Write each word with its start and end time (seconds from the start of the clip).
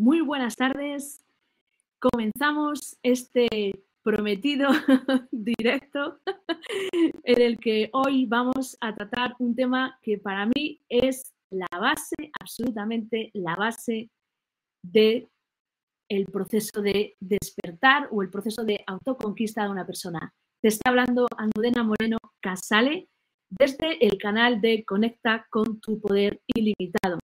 muy 0.00 0.22
buenas 0.22 0.56
tardes. 0.56 1.22
Comenzamos 1.98 2.96
este 3.02 3.84
prometido 4.02 4.70
directo 5.30 6.18
en 7.22 7.42
el 7.42 7.58
que 7.58 7.90
hoy 7.92 8.24
vamos 8.24 8.78
a 8.80 8.94
tratar 8.94 9.34
un 9.38 9.54
tema 9.54 9.98
que 10.00 10.16
para 10.16 10.46
mí 10.46 10.80
es 10.88 11.34
la 11.50 11.68
base, 11.78 12.16
absolutamente 12.40 13.30
la 13.34 13.56
base 13.56 14.08
de 14.82 15.28
el 16.08 16.24
proceso 16.24 16.80
de 16.80 17.14
despertar 17.20 18.08
o 18.10 18.22
el 18.22 18.30
proceso 18.30 18.64
de 18.64 18.82
autoconquista 18.86 19.64
de 19.64 19.70
una 19.70 19.84
persona. 19.84 20.32
Te 20.62 20.68
está 20.68 20.88
hablando 20.88 21.26
Almudena 21.36 21.82
Moreno 21.82 22.16
Casale 22.40 23.10
desde 23.50 24.02
el 24.06 24.16
canal 24.16 24.62
de 24.62 24.82
Conecta 24.82 25.46
con 25.50 25.78
tu 25.78 26.00
poder 26.00 26.40
ilimitado. 26.46 27.18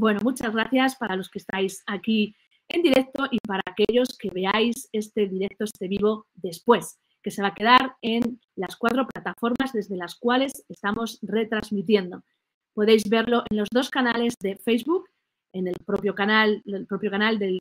Bueno, 0.00 0.20
muchas 0.22 0.52
gracias 0.54 0.94
para 0.94 1.16
los 1.16 1.28
que 1.28 1.40
estáis 1.40 1.82
aquí 1.88 2.32
en 2.68 2.82
directo 2.82 3.26
y 3.32 3.38
para 3.40 3.64
aquellos 3.66 4.16
que 4.16 4.30
veáis 4.30 4.88
este 4.92 5.26
directo, 5.26 5.64
este 5.64 5.88
vivo 5.88 6.28
después, 6.34 7.00
que 7.20 7.32
se 7.32 7.42
va 7.42 7.48
a 7.48 7.54
quedar 7.54 7.96
en 8.00 8.40
las 8.54 8.76
cuatro 8.76 9.08
plataformas 9.08 9.72
desde 9.72 9.96
las 9.96 10.14
cuales 10.14 10.64
estamos 10.68 11.18
retransmitiendo. 11.22 12.22
Podéis 12.74 13.10
verlo 13.10 13.42
en 13.50 13.56
los 13.56 13.68
dos 13.72 13.90
canales 13.90 14.36
de 14.40 14.54
Facebook, 14.58 15.08
en 15.52 15.66
el 15.66 15.74
propio 15.84 16.14
canal, 16.14 16.62
propio 16.88 17.10
canal 17.10 17.40
del, 17.40 17.58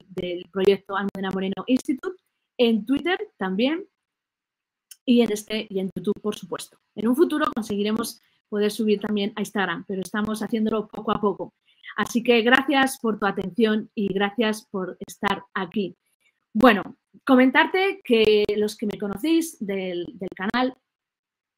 proyecto 0.52 0.95
Almudena 0.95 1.31
Moreno 1.33 1.63
Institute, 1.65 2.21
en 2.59 2.85
Twitter 2.85 3.17
también 3.38 3.88
y 5.05 5.21
en 5.21 5.31
este 5.31 5.65
y 5.71 5.80
en 5.80 5.89
YouTube, 5.95 6.21
por 6.21 6.35
supuesto. 6.35 6.77
En 6.93 7.08
un 7.08 7.15
futuro 7.15 7.47
conseguiremos 7.55 8.21
poder 8.47 8.69
subir 8.69 8.99
también 8.99 9.33
a 9.35 9.41
Instagram, 9.41 9.85
pero 9.88 10.03
estamos 10.03 10.43
haciéndolo 10.43 10.88
poco 10.88 11.11
a 11.11 11.19
poco. 11.19 11.55
Así 11.98 12.22
que 12.22 12.44
gracias 12.44 13.00
por 13.00 13.17
tu 13.17 13.26
atención 13.26 13.90
y 13.95 14.14
gracias 14.14 14.67
por 14.70 14.98
estar 15.08 15.44
aquí. 15.56 15.98
Bueno, 16.54 16.84
comentarte 17.26 18.02
que 18.04 18.45
los 18.56 18.78
que 18.78 18.86
me 18.86 19.00
conocéis 19.00 19.58
del, 19.59 20.06
canal, 20.36 20.78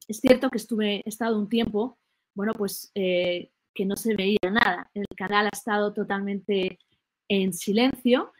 es 0.07 0.21
cierto 0.21 0.49
que 0.49 0.57
estuve, 0.57 1.01
he 1.05 1.09
estado 1.09 1.37
un 1.37 1.49
tiempo, 1.49 1.99
bueno, 2.33 2.53
pues 2.53 2.89
eh, 2.95 3.51
que 3.75 3.85
no 3.85 3.97
se 3.97 4.15
veía 4.15 4.39
nada. 4.49 4.89
El 4.93 5.05
canal 5.17 5.47
ha 5.47 5.49
estado 5.51 5.93
totalmente 5.93 6.79
en 7.27 7.51
silencio, 7.51 8.31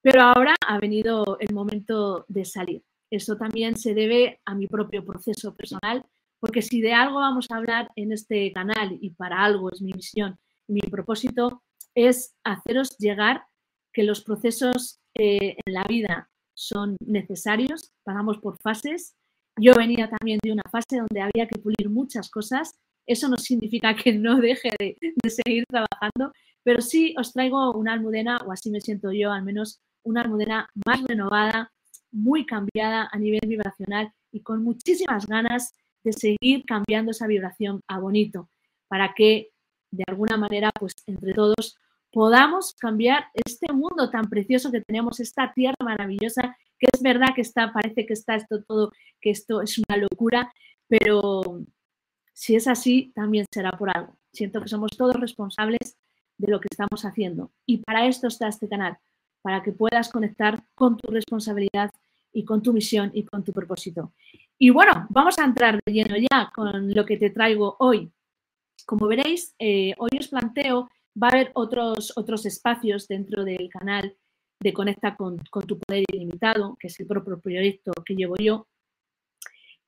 pero 0.00 0.22
ahora 0.22 0.54
ha 0.66 0.78
venido 0.78 1.36
el 1.38 1.54
momento 1.54 2.24
de 2.28 2.46
salir. 2.46 2.82
Eso 3.10 3.36
también 3.36 3.76
se 3.76 3.92
debe 3.92 4.40
a 4.46 4.54
mi 4.54 4.68
propio 4.68 5.04
proceso 5.04 5.54
personal, 5.54 6.02
porque 6.40 6.62
si 6.62 6.80
de 6.80 6.94
algo 6.94 7.16
vamos 7.16 7.50
a 7.50 7.56
hablar 7.56 7.90
en 7.94 8.10
este 8.10 8.50
canal 8.52 8.96
y 8.98 9.10
para 9.10 9.44
algo 9.44 9.70
es 9.70 9.82
mi 9.82 9.92
misión 9.92 10.38
mi 10.72 10.80
propósito 10.80 11.62
es 11.94 12.34
haceros 12.44 12.96
llegar 12.98 13.44
que 13.92 14.02
los 14.02 14.22
procesos 14.22 15.00
eh, 15.14 15.56
en 15.64 15.74
la 15.74 15.84
vida 15.84 16.30
son 16.54 16.96
necesarios, 17.04 17.92
pasamos 18.02 18.38
por 18.38 18.58
fases. 18.58 19.14
Yo 19.60 19.74
venía 19.74 20.08
también 20.08 20.38
de 20.42 20.52
una 20.52 20.62
fase 20.70 20.96
donde 20.96 21.20
había 21.20 21.46
que 21.46 21.58
pulir 21.58 21.90
muchas 21.90 22.30
cosas. 22.30 22.74
Eso 23.06 23.28
no 23.28 23.36
significa 23.36 23.94
que 23.94 24.14
no 24.14 24.40
deje 24.40 24.70
de, 24.78 24.96
de 25.00 25.30
seguir 25.30 25.64
trabajando, 25.68 26.32
pero 26.62 26.80
sí 26.80 27.14
os 27.18 27.32
traigo 27.32 27.72
una 27.72 27.92
almudena, 27.92 28.38
o 28.46 28.52
así 28.52 28.70
me 28.70 28.80
siento 28.80 29.12
yo, 29.12 29.32
al 29.32 29.42
menos 29.42 29.80
una 30.04 30.22
almudena 30.22 30.68
más 30.86 31.02
renovada, 31.02 31.72
muy 32.10 32.46
cambiada 32.46 33.08
a 33.10 33.18
nivel 33.18 33.40
vibracional 33.46 34.12
y 34.30 34.40
con 34.40 34.62
muchísimas 34.62 35.26
ganas 35.26 35.74
de 36.04 36.12
seguir 36.12 36.64
cambiando 36.66 37.10
esa 37.10 37.26
vibración 37.26 37.80
a 37.86 37.98
bonito 37.98 38.48
para 38.88 39.14
que 39.14 39.51
de 39.92 40.04
alguna 40.08 40.36
manera, 40.36 40.72
pues 40.72 40.94
entre 41.06 41.32
todos 41.34 41.78
podamos 42.10 42.74
cambiar 42.74 43.26
este 43.32 43.72
mundo 43.72 44.10
tan 44.10 44.28
precioso 44.28 44.72
que 44.72 44.80
tenemos, 44.80 45.20
esta 45.20 45.52
tierra 45.54 45.76
maravillosa, 45.82 46.56
que 46.78 46.88
es 46.92 47.00
verdad 47.00 47.28
que 47.34 47.42
está, 47.42 47.72
parece 47.72 48.04
que 48.04 48.12
está 48.12 48.34
esto 48.34 48.62
todo, 48.64 48.90
que 49.20 49.30
esto 49.30 49.62
es 49.62 49.78
una 49.78 49.96
locura, 49.96 50.52
pero 50.88 51.62
si 52.32 52.56
es 52.56 52.66
así, 52.66 53.12
también 53.14 53.46
será 53.52 53.70
por 53.72 53.96
algo. 53.96 54.16
Siento 54.32 54.60
que 54.60 54.68
somos 54.68 54.90
todos 54.96 55.14
responsables 55.14 55.96
de 56.38 56.50
lo 56.50 56.60
que 56.60 56.68
estamos 56.70 57.04
haciendo. 57.04 57.50
Y 57.66 57.78
para 57.78 58.06
esto 58.06 58.26
está 58.26 58.48
este 58.48 58.68
canal, 58.68 58.98
para 59.42 59.62
que 59.62 59.72
puedas 59.72 60.08
conectar 60.08 60.64
con 60.74 60.96
tu 60.96 61.10
responsabilidad 61.10 61.90
y 62.32 62.44
con 62.44 62.62
tu 62.62 62.72
misión 62.72 63.10
y 63.14 63.24
con 63.24 63.44
tu 63.44 63.52
propósito. 63.52 64.12
Y 64.58 64.70
bueno, 64.70 65.06
vamos 65.10 65.38
a 65.38 65.44
entrar 65.44 65.80
de 65.84 65.92
lleno 65.92 66.16
ya 66.16 66.50
con 66.54 66.94
lo 66.94 67.04
que 67.04 67.16
te 67.16 67.30
traigo 67.30 67.76
hoy. 67.78 68.10
Como 68.84 69.06
veréis, 69.06 69.54
eh, 69.58 69.94
hoy 69.98 70.10
os 70.18 70.28
planteo, 70.28 70.88
va 71.20 71.28
a 71.28 71.30
haber 71.30 71.50
otros, 71.54 72.12
otros 72.16 72.46
espacios 72.46 73.08
dentro 73.08 73.44
del 73.44 73.68
canal 73.68 74.16
de 74.60 74.72
Conecta 74.72 75.16
con, 75.16 75.38
tu 75.66 75.78
Poder 75.78 76.04
Ilimitado, 76.12 76.76
que 76.78 76.86
es 76.86 77.00
el 77.00 77.06
propio 77.06 77.40
proyecto 77.40 77.92
que 78.04 78.14
llevo 78.14 78.36
yo. 78.36 78.66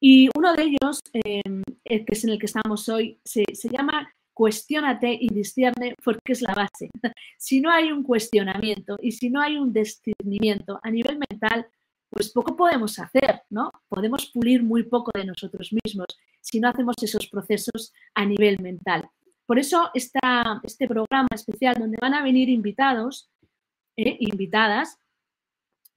Y 0.01 0.29
uno 0.37 0.55
de 0.55 0.65
ellos, 0.65 1.01
em, 1.13 1.63
que 1.85 2.05
es 2.09 2.25
en 2.25 2.31
el 2.31 2.39
que 2.39 2.47
estamos 2.47 2.89
hoy, 2.89 3.19
se, 3.25 3.45
se 3.55 3.69
llama 3.69 4.13
Cuestiónate 4.35 5.17
y 5.19 5.29
discierne 5.29 5.95
porque 6.05 6.33
es 6.33 6.43
la 6.43 6.55
base. 6.55 6.91
si 7.39 7.61
no 7.61 7.71
hay 7.71 7.93
un 7.93 8.03
cuestionamiento 8.03 8.97
y 9.01 9.13
si 9.13 9.31
no 9.31 9.41
hay 9.41 9.57
un 9.57 9.73
discernimiento 9.73 10.81
a 10.83 10.91
nivel 10.91 11.19
mental, 11.31 11.67
pues 12.11 12.31
poco 12.31 12.57
podemos 12.57 12.99
hacer, 12.99 13.43
¿no? 13.51 13.71
Podemos 13.89 14.27
pulir 14.27 14.63
muy 14.63 14.83
poco 14.85 15.11
de 15.15 15.25
nosotros 15.25 15.73
mismos 15.73 16.07
si 16.45 16.61
no 16.61 16.69
hacemos 16.69 16.95
esos 17.03 17.27
procesos 17.27 17.93
a 18.15 18.27
nivel 18.27 18.61
mental. 18.61 19.09
Por 19.47 19.59
eso 19.59 19.91
está 19.95 20.61
este 20.63 20.87
programa 20.87 21.29
especial 21.35 21.77
donde 21.79 21.97
van 22.01 22.15
a 22.15 22.23
venir 22.23 22.49
invitados, 22.51 23.31
eh, 23.97 24.17
invitadas, 24.21 24.99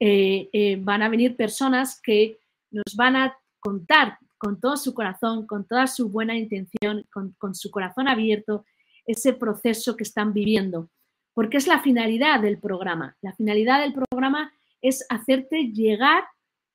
eh, 0.00 0.48
eh, 0.52 0.78
van 0.80 1.02
a 1.02 1.08
venir 1.08 1.36
personas 1.36 2.00
que 2.02 2.38
nos 2.70 2.96
van 2.96 3.16
a 3.16 3.36
contar 3.60 4.18
con 4.38 4.58
todo 4.58 4.76
su 4.76 4.94
corazón, 4.94 5.46
con 5.46 5.66
toda 5.66 5.86
su 5.86 6.08
buena 6.08 6.34
intención, 6.34 7.04
con, 7.12 7.34
con 7.38 7.54
su 7.54 7.70
corazón 7.70 8.08
abierto, 8.08 8.64
ese 9.04 9.34
proceso 9.34 9.96
que 9.96 10.04
están 10.04 10.32
viviendo. 10.32 10.88
Porque 11.34 11.58
es 11.58 11.66
la 11.66 11.80
finalidad 11.80 12.40
del 12.40 12.58
programa. 12.58 13.16
La 13.20 13.34
finalidad 13.34 13.80
del 13.80 13.92
programa 13.92 14.50
es 14.80 15.04
hacerte 15.10 15.72
llegar 15.72 16.24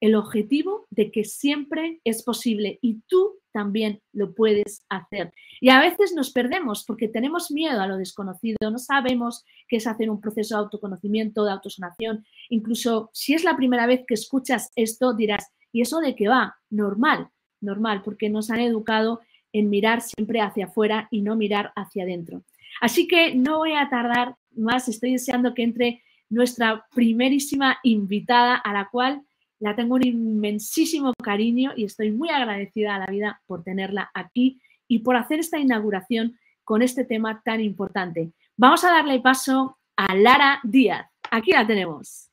el 0.03 0.15
objetivo 0.15 0.85
de 0.89 1.11
que 1.11 1.23
siempre 1.23 2.01
es 2.03 2.23
posible 2.23 2.77
y 2.81 2.99
tú 3.07 3.39
también 3.53 4.01
lo 4.11 4.35
puedes 4.35 4.83
hacer. 4.89 5.31
Y 5.61 5.69
a 5.69 5.79
veces 5.79 6.13
nos 6.13 6.33
perdemos 6.33 6.83
porque 6.85 7.07
tenemos 7.07 7.51
miedo 7.51 7.79
a 7.79 7.87
lo 7.87 7.95
desconocido, 7.95 8.69
no 8.69 8.79
sabemos 8.79 9.45
qué 9.69 9.77
es 9.77 9.87
hacer 9.87 10.09
un 10.09 10.19
proceso 10.19 10.55
de 10.55 10.63
autoconocimiento, 10.63 11.45
de 11.45 11.53
autosanación. 11.53 12.25
Incluso 12.49 13.11
si 13.13 13.33
es 13.33 13.45
la 13.45 13.55
primera 13.55 13.87
vez 13.87 14.03
que 14.05 14.15
escuchas 14.15 14.73
esto, 14.75 15.13
dirás, 15.13 15.53
¿y 15.71 15.79
eso 15.79 16.01
de 16.01 16.17
qué 16.17 16.27
va? 16.27 16.57
Normal, 16.69 17.29
normal, 17.61 18.01
porque 18.03 18.29
nos 18.29 18.51
han 18.51 18.59
educado 18.59 19.21
en 19.53 19.69
mirar 19.69 20.01
siempre 20.01 20.41
hacia 20.41 20.65
afuera 20.65 21.07
y 21.11 21.21
no 21.21 21.37
mirar 21.37 21.71
hacia 21.77 22.03
adentro. 22.03 22.43
Así 22.81 23.07
que 23.07 23.35
no 23.35 23.59
voy 23.59 23.71
a 23.71 23.89
tardar 23.89 24.35
más, 24.51 24.89
estoy 24.89 25.13
deseando 25.13 25.53
que 25.53 25.63
entre 25.63 26.03
nuestra 26.29 26.87
primerísima 26.93 27.77
invitada, 27.83 28.55
a 28.55 28.73
la 28.73 28.89
cual 28.91 29.23
la 29.63 29.77
tengo 29.77 29.95
un 29.95 30.05
inmensísimo 30.05 31.13
cariño 31.23 31.71
y 31.73 31.85
estoy 31.85 32.11
muy 32.11 32.29
agradecida 32.29 32.95
a 32.95 32.99
la 32.99 33.05
vida 33.05 33.41
por 33.47 33.63
tenerla 33.63 34.11
aquí 34.13 34.61
y 34.89 34.99
por 34.99 35.15
hacer 35.15 35.39
esta 35.39 35.57
inauguración 35.57 36.37
con 36.65 36.81
este 36.81 37.05
tema 37.05 37.41
tan 37.45 37.61
importante. 37.61 38.33
Vamos 38.57 38.83
a 38.83 38.91
darle 38.91 39.21
paso 39.21 39.79
a 39.95 40.15
Lara 40.15 40.59
Díaz. 40.63 41.09
Aquí 41.31 41.51
la 41.51 41.65
tenemos. 41.65 42.29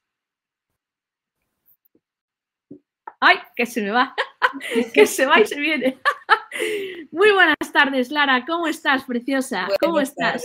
¡Ay, 3.20 3.36
que 3.54 3.64
se 3.64 3.82
me 3.82 3.92
va! 3.92 4.12
que 4.92 5.06
se 5.06 5.24
va 5.24 5.38
y 5.38 5.46
se 5.46 5.60
viene. 5.60 6.00
Muy 7.12 7.30
buenas 7.30 7.72
tardes, 7.72 8.10
Lara. 8.10 8.44
¿Cómo 8.44 8.66
estás, 8.66 9.04
preciosa? 9.04 9.68
¿Cómo 9.78 10.00
estás? 10.00 10.42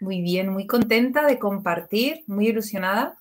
Muy 0.00 0.20
bien, 0.20 0.48
muy 0.48 0.66
contenta 0.66 1.24
de 1.24 1.38
compartir, 1.38 2.24
muy 2.26 2.48
ilusionada, 2.48 3.20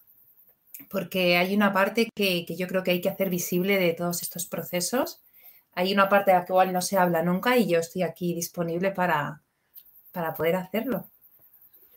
porque 0.90 1.38
hay 1.38 1.56
una 1.56 1.74
parte 1.74 2.10
que, 2.16 2.46
yo 2.46 2.68
creo 2.68 2.84
que 2.84 2.92
hay 2.92 3.02
que 3.02 3.10
hacer 3.10 3.30
visible 3.30 3.78
de 3.78 3.94
todos 3.94 4.22
estos 4.22 4.46
procesos. 4.46 5.22
Hay 5.74 5.94
una 5.94 6.10
parte 6.10 6.32
de 6.32 6.38
la 6.38 6.46
cual 6.46 6.72
no 6.72 6.82
se 6.82 6.98
habla 6.98 7.24
nunca 7.24 7.58
y 7.58 7.68
yo 7.68 7.80
estoy 7.80 8.04
aquí 8.04 8.34
disponible 8.34 8.92
para, 8.92 9.42
para 10.12 10.34
poder 10.36 10.56
hacerlo. 10.56 11.08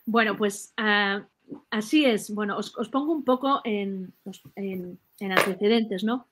Bueno, 0.06 0.36
pues 0.36 0.72
ah, 0.76 1.26
así 1.70 2.04
es. 2.04 2.32
Bueno, 2.32 2.56
os, 2.56 2.72
pongo 2.90 3.12
un 3.12 3.24
poco 3.24 3.60
en, 3.64 4.14
en, 4.54 4.98
en, 5.20 5.32
antecedentes, 5.32 6.04
¿no? 6.04 6.26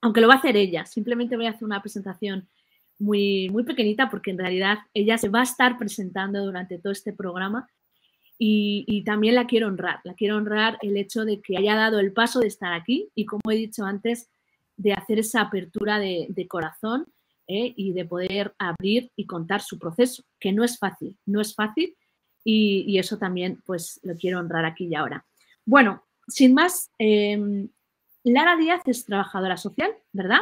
Aunque 0.00 0.20
lo 0.20 0.28
va 0.28 0.34
a 0.34 0.38
hacer 0.38 0.56
ella, 0.56 0.86
simplemente 0.86 1.36
voy 1.36 1.46
a 1.46 1.50
hacer 1.50 1.64
una 1.64 1.80
presentación 1.80 2.46
muy, 2.98 3.48
muy 3.50 3.64
pequeñita 3.64 4.08
porque 4.10 4.30
en 4.30 4.38
realidad 4.38 4.78
ella 4.94 5.18
se 5.18 5.28
va 5.28 5.40
a 5.40 5.44
estar 5.44 5.78
presentando 5.78 6.44
durante 6.44 6.78
todo 6.78 6.92
este 6.92 7.12
programa 7.12 7.68
y, 8.38 9.02
también 9.04 9.34
la 9.34 9.46
quiero 9.46 9.68
honrar, 9.68 10.00
la 10.04 10.14
quiero 10.14 10.36
honrar 10.36 10.78
el 10.82 10.96
hecho 10.96 11.24
de 11.24 11.40
que 11.40 11.56
haya 11.56 11.74
dado 11.74 12.00
el 12.00 12.12
paso 12.12 12.40
de 12.40 12.48
estar 12.48 12.72
aquí 12.72 13.08
y 13.14 13.24
como 13.24 13.50
he 13.50 13.56
dicho 13.56 13.84
antes, 13.84 14.28
de 14.76 14.92
hacer 14.92 15.18
esa 15.18 15.40
apertura 15.40 15.98
de, 15.98 16.46
corazón 16.48 17.06
¿eh? 17.46 17.72
y 17.76 17.92
de 17.92 18.04
poder 18.04 18.54
abrir 18.58 19.10
y 19.16 19.24
contar 19.24 19.62
su 19.62 19.78
proceso, 19.78 20.22
que 20.38 20.52
no 20.52 20.64
es 20.64 20.78
fácil, 20.78 21.16
no 21.24 21.40
es 21.40 21.54
fácil 21.54 21.96
y, 22.44 22.98
eso 22.98 23.18
también 23.18 23.62
pues 23.64 24.00
lo 24.02 24.14
quiero 24.16 24.38
honrar 24.38 24.64
aquí 24.64 24.86
y 24.86 24.94
ahora. 24.94 25.24
Bueno, 25.64 26.04
sin 26.28 26.54
más, 26.54 26.90
em, 26.98 27.68
Lara 28.22 28.56
Díaz 28.56 28.82
es 28.86 29.04
trabajadora 29.04 29.56
social, 29.56 29.90
¿verdad? 30.12 30.40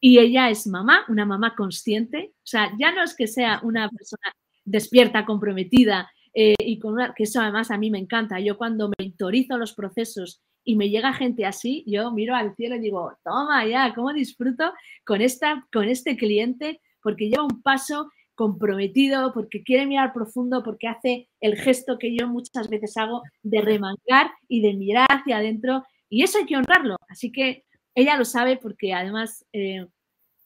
Y 0.00 0.18
ella 0.18 0.50
es 0.50 0.66
mamá, 0.66 1.04
una 1.08 1.24
mamá 1.24 1.54
consciente. 1.54 2.32
O 2.38 2.46
sea, 2.46 2.72
ya 2.78 2.92
no 2.92 3.02
es 3.02 3.14
que 3.14 3.26
sea 3.26 3.60
una 3.62 3.88
persona 3.88 4.34
despierta, 4.64 5.24
comprometida 5.24 6.10
eh, 6.34 6.54
y 6.58 6.78
con 6.78 6.94
una, 6.94 7.14
que 7.14 7.24
eso 7.24 7.40
además 7.40 7.70
a 7.70 7.78
mí 7.78 7.90
me 7.90 7.98
encanta. 7.98 8.40
Yo 8.40 8.56
cuando 8.56 8.90
mentorizo 8.98 9.58
los 9.58 9.74
procesos 9.74 10.40
y 10.64 10.76
me 10.76 10.90
llega 10.90 11.12
gente 11.12 11.46
así, 11.46 11.84
yo 11.86 12.12
miro 12.12 12.34
al 12.34 12.54
cielo 12.54 12.76
y 12.76 12.80
digo, 12.80 13.12
toma 13.24 13.66
ya, 13.66 13.92
cómo 13.94 14.12
disfruto 14.12 14.72
con, 15.04 15.20
esta, 15.22 15.66
con 15.72 15.84
este 15.84 16.16
cliente 16.16 16.80
porque 17.02 17.28
lleva 17.28 17.44
un 17.44 17.62
paso 17.62 18.10
comprometido, 18.34 19.34
porque 19.34 19.62
quiere 19.62 19.86
mirar 19.86 20.12
profundo, 20.12 20.62
porque 20.62 20.88
hace 20.88 21.28
el 21.40 21.56
gesto 21.56 21.98
que 21.98 22.16
yo 22.16 22.26
muchas 22.26 22.68
veces 22.68 22.96
hago 22.96 23.22
de 23.42 23.60
remangar 23.60 24.32
y 24.48 24.62
de 24.62 24.74
mirar 24.74 25.06
hacia 25.10 25.38
adentro. 25.38 25.84
Y 26.08 26.22
eso 26.22 26.38
hay 26.38 26.46
que 26.46 26.56
honrarlo. 26.56 26.96
Así 27.08 27.32
que 27.32 27.64
ella 27.94 28.16
lo 28.16 28.24
sabe 28.24 28.56
porque 28.56 28.94
además 28.94 29.44
eh, 29.52 29.86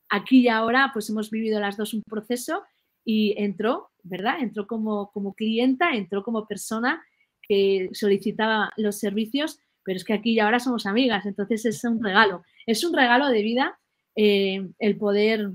aquí 0.08 0.40
y 0.40 0.48
ahora 0.48 0.90
pues 0.92 1.08
hemos 1.08 1.30
vivido 1.30 1.60
las 1.60 1.76
dos 1.76 1.94
un 1.94 2.02
proceso 2.02 2.62
y 3.04 3.34
entró, 3.36 3.90
¿verdad? 4.04 4.36
Entró 4.40 4.66
como, 4.66 5.10
como 5.10 5.34
clienta, 5.34 5.90
entró 5.92 6.22
como 6.22 6.46
persona 6.46 7.04
que 7.42 7.90
solicitaba 7.92 8.72
los 8.76 8.98
servicios 8.98 9.58
pero 9.84 9.96
es 9.96 10.04
que 10.04 10.14
aquí 10.14 10.32
y 10.32 10.40
ahora 10.40 10.58
somos 10.58 10.86
amigas, 10.86 11.26
entonces 11.26 11.64
es 11.66 11.84
un 11.84 12.02
regalo, 12.02 12.42
es 12.66 12.82
un 12.84 12.94
regalo 12.94 13.28
de 13.28 13.42
vida 13.42 13.78
eh, 14.16 14.66
el, 14.78 14.96
poder, 14.96 15.52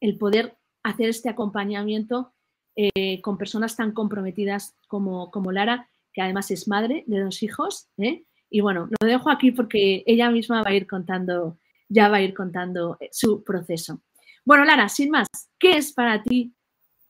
el 0.00 0.16
poder 0.16 0.56
hacer 0.82 1.08
este 1.08 1.28
acompañamiento 1.28 2.32
eh, 2.76 3.20
con 3.20 3.36
personas 3.36 3.76
tan 3.76 3.92
comprometidas 3.92 4.76
como, 4.88 5.30
como 5.30 5.52
Lara, 5.52 5.88
que 6.12 6.22
además 6.22 6.50
es 6.50 6.68
madre 6.68 7.04
de 7.06 7.20
dos 7.20 7.42
hijos. 7.42 7.88
¿eh? 7.98 8.24
Y 8.50 8.60
bueno, 8.60 8.88
lo 9.00 9.06
dejo 9.06 9.30
aquí 9.30 9.50
porque 9.50 10.04
ella 10.06 10.30
misma 10.30 10.62
va 10.62 10.70
a 10.70 10.74
ir 10.74 10.86
contando, 10.86 11.58
ya 11.88 12.08
va 12.08 12.18
a 12.18 12.22
ir 12.22 12.34
contando 12.34 12.98
su 13.10 13.42
proceso. 13.42 14.00
Bueno, 14.44 14.64
Lara, 14.64 14.88
sin 14.88 15.10
más, 15.10 15.26
¿qué 15.58 15.78
es 15.78 15.92
para 15.92 16.22
ti? 16.22 16.53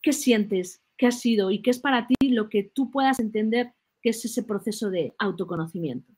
¿Qué 0.05 0.13
sientes? 0.13 0.83
¿Qué 0.97 1.07
ha 1.07 1.11
sido? 1.11 1.49
¿Y 1.49 1.63
qué 1.63 1.71
es 1.71 1.79
para 1.79 2.05
ti 2.05 2.29
lo 2.29 2.47
que 2.47 2.61
tú 2.61 2.91
puedas 2.91 3.17
entender 3.17 3.73
que 4.03 4.11
es 4.11 4.23
ese 4.23 4.43
proceso 4.43 4.91
de 4.91 5.15
autoconocimiento? 5.17 6.13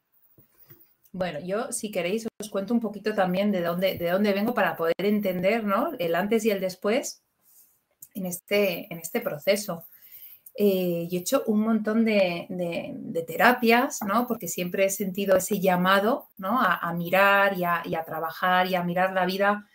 Bueno, 1.14 1.40
yo 1.40 1.72
si 1.72 1.90
queréis 1.90 2.28
os 2.38 2.50
cuento 2.50 2.74
un 2.74 2.82
poquito 2.82 3.16
también 3.16 3.50
de 3.50 3.62
dónde, 3.62 3.98
de 3.98 4.10
dónde 4.10 4.34
vengo 4.34 4.54
para 4.54 4.76
poder 4.76 4.94
entender 5.00 5.64
¿no? 5.64 5.94
el 6.00 6.16
antes 6.16 6.44
y 6.44 6.52
el 6.52 6.60
después 6.60 7.24
en 8.14 8.26
este, 8.26 8.92
en 8.92 9.00
este 9.00 9.22
proceso. 9.22 9.86
Eh, 10.54 11.08
yo 11.10 11.20
he 11.20 11.22
hecho 11.22 11.44
un 11.48 11.62
montón 11.62 12.04
de, 12.04 13.24
terapias, 13.26 14.00
¿no? 14.06 14.28
porque 14.28 14.50
siempre 14.50 14.84
he 14.84 14.90
sentido 14.90 15.38
ese 15.38 15.62
llamado 15.62 16.28
¿no? 16.36 16.60
a, 16.62 16.92
mirar 16.92 17.58
y 17.58 17.64
a, 17.64 17.84
y 17.86 17.96
a, 17.96 18.04
trabajar 18.04 18.68
y 18.68 18.76
a 18.76 18.84
mirar 18.84 19.14
la 19.14 19.26
vida 19.26 19.66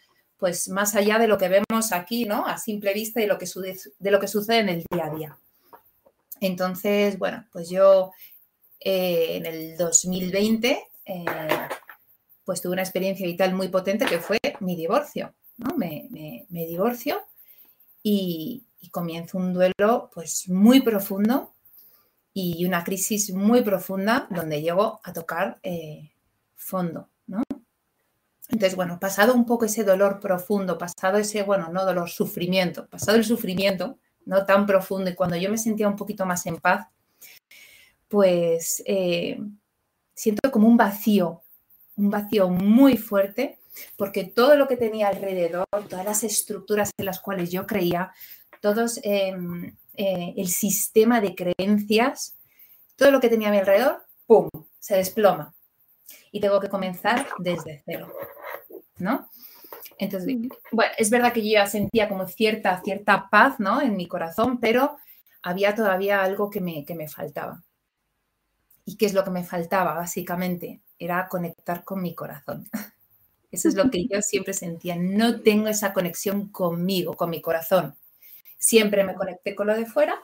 pues 0.42 0.68
más 0.70 0.96
allá 0.96 1.20
de 1.20 1.28
lo 1.28 1.38
que 1.38 1.48
vemos 1.48 1.92
aquí, 1.92 2.24
¿no? 2.24 2.44
a 2.44 2.58
simple 2.58 2.92
vista 2.92 3.22
y 3.22 3.26
lo 3.26 3.38
que, 3.38 3.46
de 4.00 4.10
lo 4.10 4.18
que 4.18 4.26
sucede 4.26 4.58
en 4.58 4.70
el 4.70 4.84
día 4.90 5.06
a 5.06 5.14
día. 5.14 5.38
Entonces, 6.40 7.16
bueno, 7.16 7.46
pues 7.52 7.70
yo 7.70 8.10
eh, 8.80 9.36
en 9.36 9.46
el 9.46 9.76
2020 9.76 10.84
eh, 11.04 11.24
pues 12.44 12.60
tuve 12.60 12.72
una 12.72 12.82
experiencia 12.82 13.24
vital 13.24 13.54
muy 13.54 13.68
potente 13.68 14.04
que 14.04 14.18
fue 14.18 14.40
mi 14.58 14.74
divorcio. 14.74 15.32
¿no? 15.58 15.76
Me, 15.76 16.08
divorcio 16.48 17.20
y, 18.02 18.66
comienzo 18.90 19.38
un 19.38 19.54
duelo 19.54 20.10
pues 20.12 20.48
muy 20.48 20.80
profundo 20.80 21.54
y 22.34 22.64
una 22.64 22.82
crisis 22.82 23.32
muy 23.32 23.62
profunda 23.62 24.26
donde 24.28 24.60
llego 24.60 25.00
a 25.04 25.12
tocar 25.12 25.60
eh, 25.62 26.10
fondo. 26.56 27.12
Entonces, 28.52 28.76
bueno, 28.76 29.00
pasado 29.00 29.32
un 29.32 29.46
poco 29.46 29.64
ese 29.64 29.82
dolor 29.82 30.20
profundo, 30.20 30.76
pasado 30.76 31.16
ese, 31.16 31.43
bueno, 31.43 31.70
no 31.72 31.87
dolor, 31.87 32.10
sufrimiento, 32.10 32.87
pasado 32.87 33.16
el 33.16 33.25
sufrimiento, 33.25 33.99
no 34.26 34.44
tan 34.44 34.66
profundo 34.66 35.10
y 35.10 35.14
cuando 35.14 35.37
yo 35.37 35.50
me 35.50 35.56
sentía 35.56 35.88
un 35.88 35.96
poquito 35.96 36.26
más 36.26 36.44
en 36.44 36.58
paz, 36.58 36.87
pues 38.08 38.82
eh, 38.84 39.40
siento 40.14 40.50
como 40.52 40.69
un 40.69 40.76
vacío, 40.76 41.43
un 41.96 42.10
vacío 42.10 42.50
muy 42.50 42.99
fuerte, 42.99 43.58
porque 43.96 44.25
todo 44.25 44.54
lo 44.54 44.69
que 44.69 44.76
tenía 44.76 45.08
alrededor, 45.08 45.66
todas 45.88 46.04
las 46.04 46.22
estructuras 46.22 46.90
en 46.99 47.06
las 47.06 47.20
cuales 47.20 47.50
yo 47.50 47.66
creía, 47.66 48.12
todo 48.60 48.84
em, 49.02 49.75
eh, 49.94 50.34
el 50.37 50.49
sistema 50.49 51.22
de 51.22 51.34
creencias, 51.34 52.37
todo 52.96 53.10
lo 53.10 53.19
que 53.19 53.31
tenía 53.31 53.49
a 53.49 53.52
mi 53.52 53.58
alrededor, 53.58 54.04
¡pum!, 54.26 54.50
se 54.78 54.96
desploma. 54.96 55.54
Y 56.31 56.40
tengo 56.40 56.60
que 56.60 56.69
comenzar 56.69 57.26
desde 57.38 57.82
cero, 57.84 58.12
¿no? 58.99 59.28
Entonces, 59.99 60.37
bueno, 60.70 60.93
es 60.99 61.10
verdad 61.10 61.32
que 61.32 61.43
yo 61.43 61.52
ya 61.52 61.66
sentía 61.66 62.08
como 62.08 62.26
cierta, 62.26 62.81
cierta 62.82 63.28
paz, 63.31 63.60
¿no? 63.60 63.81
En 63.81 63.96
mi 63.96 64.08
corazón, 64.08 64.58
pero 64.58 64.96
había 65.43 65.75
todavía 65.75 66.22
algo 66.22 66.50
que 66.50 66.60
me, 66.60 66.84
que 66.84 66.94
me 66.94 67.08
faltaba. 67.08 67.62
¿Y 68.84 68.96
qué 68.96 69.06
es 69.06 69.14
lo 69.14 69.25
que 69.25 69.31
me 69.31 69.44
faltaba, 69.44 69.94
básicamente? 69.94 70.81
Era 70.99 71.28
conectar 71.28 71.84
con 71.84 72.02
mi 72.02 72.14
corazón. 72.14 72.69
Eso 73.52 73.69
es 73.69 73.75
lo 73.75 73.90
que 73.90 74.06
yo 74.08 74.22
siempre 74.22 74.54
sentía. 74.54 74.96
No 74.96 75.43
tengo 75.43 75.69
esa 75.69 75.93
conexión 75.93 76.49
conmigo, 76.49 77.14
con 77.14 77.28
mi 77.28 77.43
corazón. 77.43 77.96
Siempre 78.58 79.04
me 79.04 79.14
conecté 79.14 79.54
con 79.54 79.66
lo 79.66 79.76
de 79.76 79.85
fuera 79.85 80.18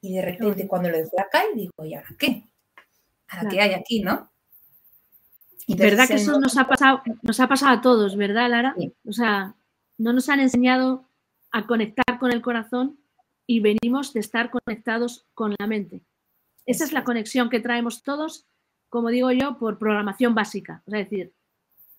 y 0.00 0.14
de 0.14 0.22
repente 0.22 0.66
cuando 0.66 0.88
lo 0.88 0.96
de 0.96 1.06
fuera 1.06 1.28
cae, 1.30 1.54
digo, 1.54 1.84
¿y 1.84 1.94
ahora 1.94 2.08
qué? 2.18 2.44
¿Ahora 3.28 3.48
qué 3.50 3.60
hay 3.60 3.74
aquí, 3.74 4.00
no? 4.00 4.30
Y 5.70 5.76
¿Verdad 5.76 6.08
que 6.08 6.14
eso 6.14 6.40
nos 6.40 6.56
ha, 6.56 6.66
pasado, 6.66 7.02
nos 7.20 7.38
ha 7.40 7.46
pasado 7.46 7.76
a 7.76 7.80
todos, 7.82 8.16
verdad, 8.16 8.48
Lara? 8.48 8.74
O 9.06 9.12
sea, 9.12 9.54
no 9.98 10.14
nos 10.14 10.30
han 10.30 10.40
enseñado 10.40 11.06
a 11.50 11.66
conectar 11.66 12.18
con 12.18 12.32
el 12.32 12.40
corazón 12.40 12.98
y 13.46 13.60
venimos 13.60 14.14
de 14.14 14.20
estar 14.20 14.50
conectados 14.50 15.26
con 15.34 15.54
la 15.58 15.66
mente. 15.66 16.00
Esa 16.64 16.84
es 16.84 16.92
la 16.92 17.04
conexión 17.04 17.50
que 17.50 17.60
traemos 17.60 18.02
todos, 18.02 18.46
como 18.88 19.10
digo 19.10 19.30
yo, 19.30 19.58
por 19.58 19.78
programación 19.78 20.34
básica. 20.34 20.82
Es 20.86 20.92
decir, 20.92 21.34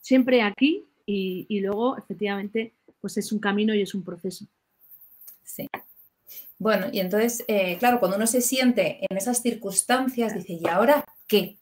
siempre 0.01 0.41
aquí 0.41 0.89
y, 1.05 1.59
luego, 1.59 1.95
efectivamente, 1.95 2.73
pues 2.99 3.17
es 3.17 3.31
un 3.31 3.37
camino 3.37 3.75
y 3.75 3.83
es 3.83 3.93
un 3.93 4.03
proceso. 4.03 4.47
Sí. 5.43 5.67
Bueno, 6.57 6.87
y 6.91 7.01
entonces, 7.01 7.45
eh, 7.47 7.77
claro, 7.77 7.99
cuando 7.99 8.17
uno 8.17 8.25
se 8.25 8.41
siente 8.41 9.05
en 9.07 9.15
esas 9.15 9.43
circunstancias, 9.43 10.33
dice, 10.33 10.53
¿y 10.53 10.67
ahora 10.67 11.05
qué? 11.27 11.59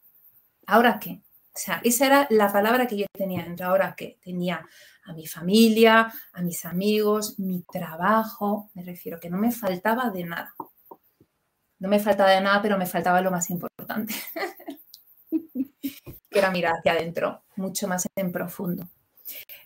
¿Ahora 0.66 0.98
qué? 0.98 1.20
O 1.58 1.60
sea, 1.60 1.80
esa 1.82 2.06
era 2.06 2.26
la 2.30 2.52
palabra 2.52 2.86
que 2.86 2.96
yo 2.96 3.06
tenía 3.12 3.44
entre 3.44 3.66
ahora 3.66 3.92
qué? 3.96 4.16
tenía 4.22 4.64
a 5.06 5.12
mi 5.12 5.26
familia, 5.26 6.12
a 6.32 6.40
mis 6.40 6.64
amigos, 6.64 7.36
mi 7.40 7.64
trabajo, 7.64 8.70
me 8.74 8.84
refiero 8.84 9.18
que 9.18 9.28
no 9.28 9.38
me 9.38 9.50
faltaba 9.50 10.08
de 10.10 10.22
nada. 10.22 10.54
No 11.80 11.88
me 11.88 11.98
faltaba 11.98 12.30
de 12.30 12.40
nada, 12.42 12.62
pero 12.62 12.78
me 12.78 12.86
faltaba 12.86 13.20
lo 13.22 13.32
más 13.32 13.50
importante, 13.50 14.14
que 16.30 16.38
era 16.38 16.52
mirar 16.52 16.74
hacia 16.78 16.92
adentro, 16.92 17.42
mucho 17.56 17.88
más 17.88 18.06
en 18.14 18.30
profundo. 18.30 18.88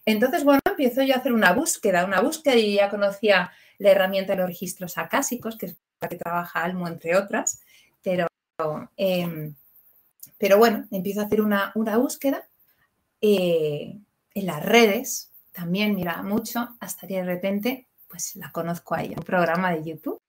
Entonces, 0.07 0.45
bueno, 0.45 0.63
empiezo 0.65 1.03
yo 1.03 1.15
a 1.15 1.19
hacer 1.19 1.35
una 1.35 1.53
búsqueda, 1.53 2.07
una 2.07 2.23
búsqueda 2.23 2.57
y 2.57 2.77
ya 2.77 2.89
conocía 2.89 3.53
la 3.77 3.91
herramienta 3.91 4.33
de 4.33 4.39
los 4.39 4.49
registros 4.49 4.97
acásicos, 4.97 5.59
que 5.59 5.67
es 5.67 5.77
la 6.01 6.09
que 6.09 6.17
trabaja 6.17 6.65
Almo, 6.65 6.89
entre 6.89 7.17
otras, 7.19 7.61
pero, 8.03 8.27
em, 8.97 9.55
pero 10.43 10.59
bueno, 10.59 10.89
empiezo 10.91 11.21
a 11.21 11.27
hacer 11.27 11.41
una, 11.41 11.73
búsqueda 11.73 12.49
eh, 13.21 13.97
en 14.35 14.47
las 14.47 14.61
redes, 14.61 15.31
también 15.53 15.95
miraba 15.95 16.25
mucho, 16.25 16.77
hasta 16.81 17.07
que 17.07 17.19
de 17.19 17.23
repente, 17.23 17.87
pues 18.09 18.35
la 18.35 18.51
conozco 18.51 18.97
a 18.97 19.05
ella, 19.05 19.15
un 19.19 19.25
programa 19.25 19.71
de 19.71 19.85
YouTube 19.85 20.21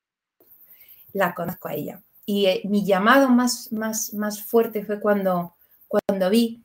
la 1.13 1.34
conozco 1.34 1.67
a 1.67 1.74
ella. 1.74 2.03
Y 2.27 2.46
eh, 2.46 2.62
mi 2.65 2.86
llamado 2.86 3.27
más, 3.29 3.72
más, 3.72 4.13
más 4.13 4.43
fuerte 4.43 4.86
fue 4.86 5.00
cuando, 5.00 5.55
cuando 5.88 6.29
vi 6.29 6.63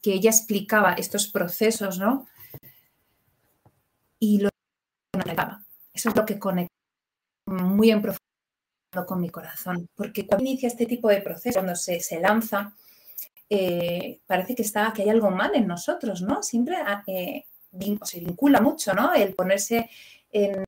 que 0.00 0.12
ella 0.12 0.30
explicaba 0.30 0.92
estos 0.92 1.26
procesos, 1.26 1.98
¿no? 1.98 2.28
Y 4.20 4.42
lo 4.42 4.48
conectaba. 5.12 5.64
Eso 5.92 6.10
es 6.10 6.14
lo 6.14 6.24
que 6.24 6.38
conecta 6.38 6.72
muy 7.46 7.90
en 7.90 8.00
profundo 8.00 8.25
con 9.04 9.20
mi 9.20 9.28
corazón. 9.28 9.88
Porque 9.94 10.26
cuando 10.26 10.44
inicia 10.44 10.68
este 10.68 10.86
tipo 10.86 11.08
de 11.08 11.20
proceso, 11.20 11.58
cuando 11.58 11.76
se, 11.76 12.00
se 12.00 12.20
lanza, 12.20 12.72
eh, 13.50 14.20
parece 14.26 14.54
que, 14.54 14.62
está, 14.62 14.92
que 14.92 15.02
hay 15.02 15.10
algo 15.10 15.30
mal 15.30 15.54
en 15.54 15.66
nosotros, 15.66 16.22
¿no? 16.22 16.42
Siempre 16.42 16.76
ah, 16.76 17.02
eh, 17.06 17.44
se 18.02 18.20
vincula 18.20 18.60
mucho, 18.60 18.94
¿no? 18.94 19.12
El 19.12 19.34
ponerse 19.34 19.90
en, 20.32 20.64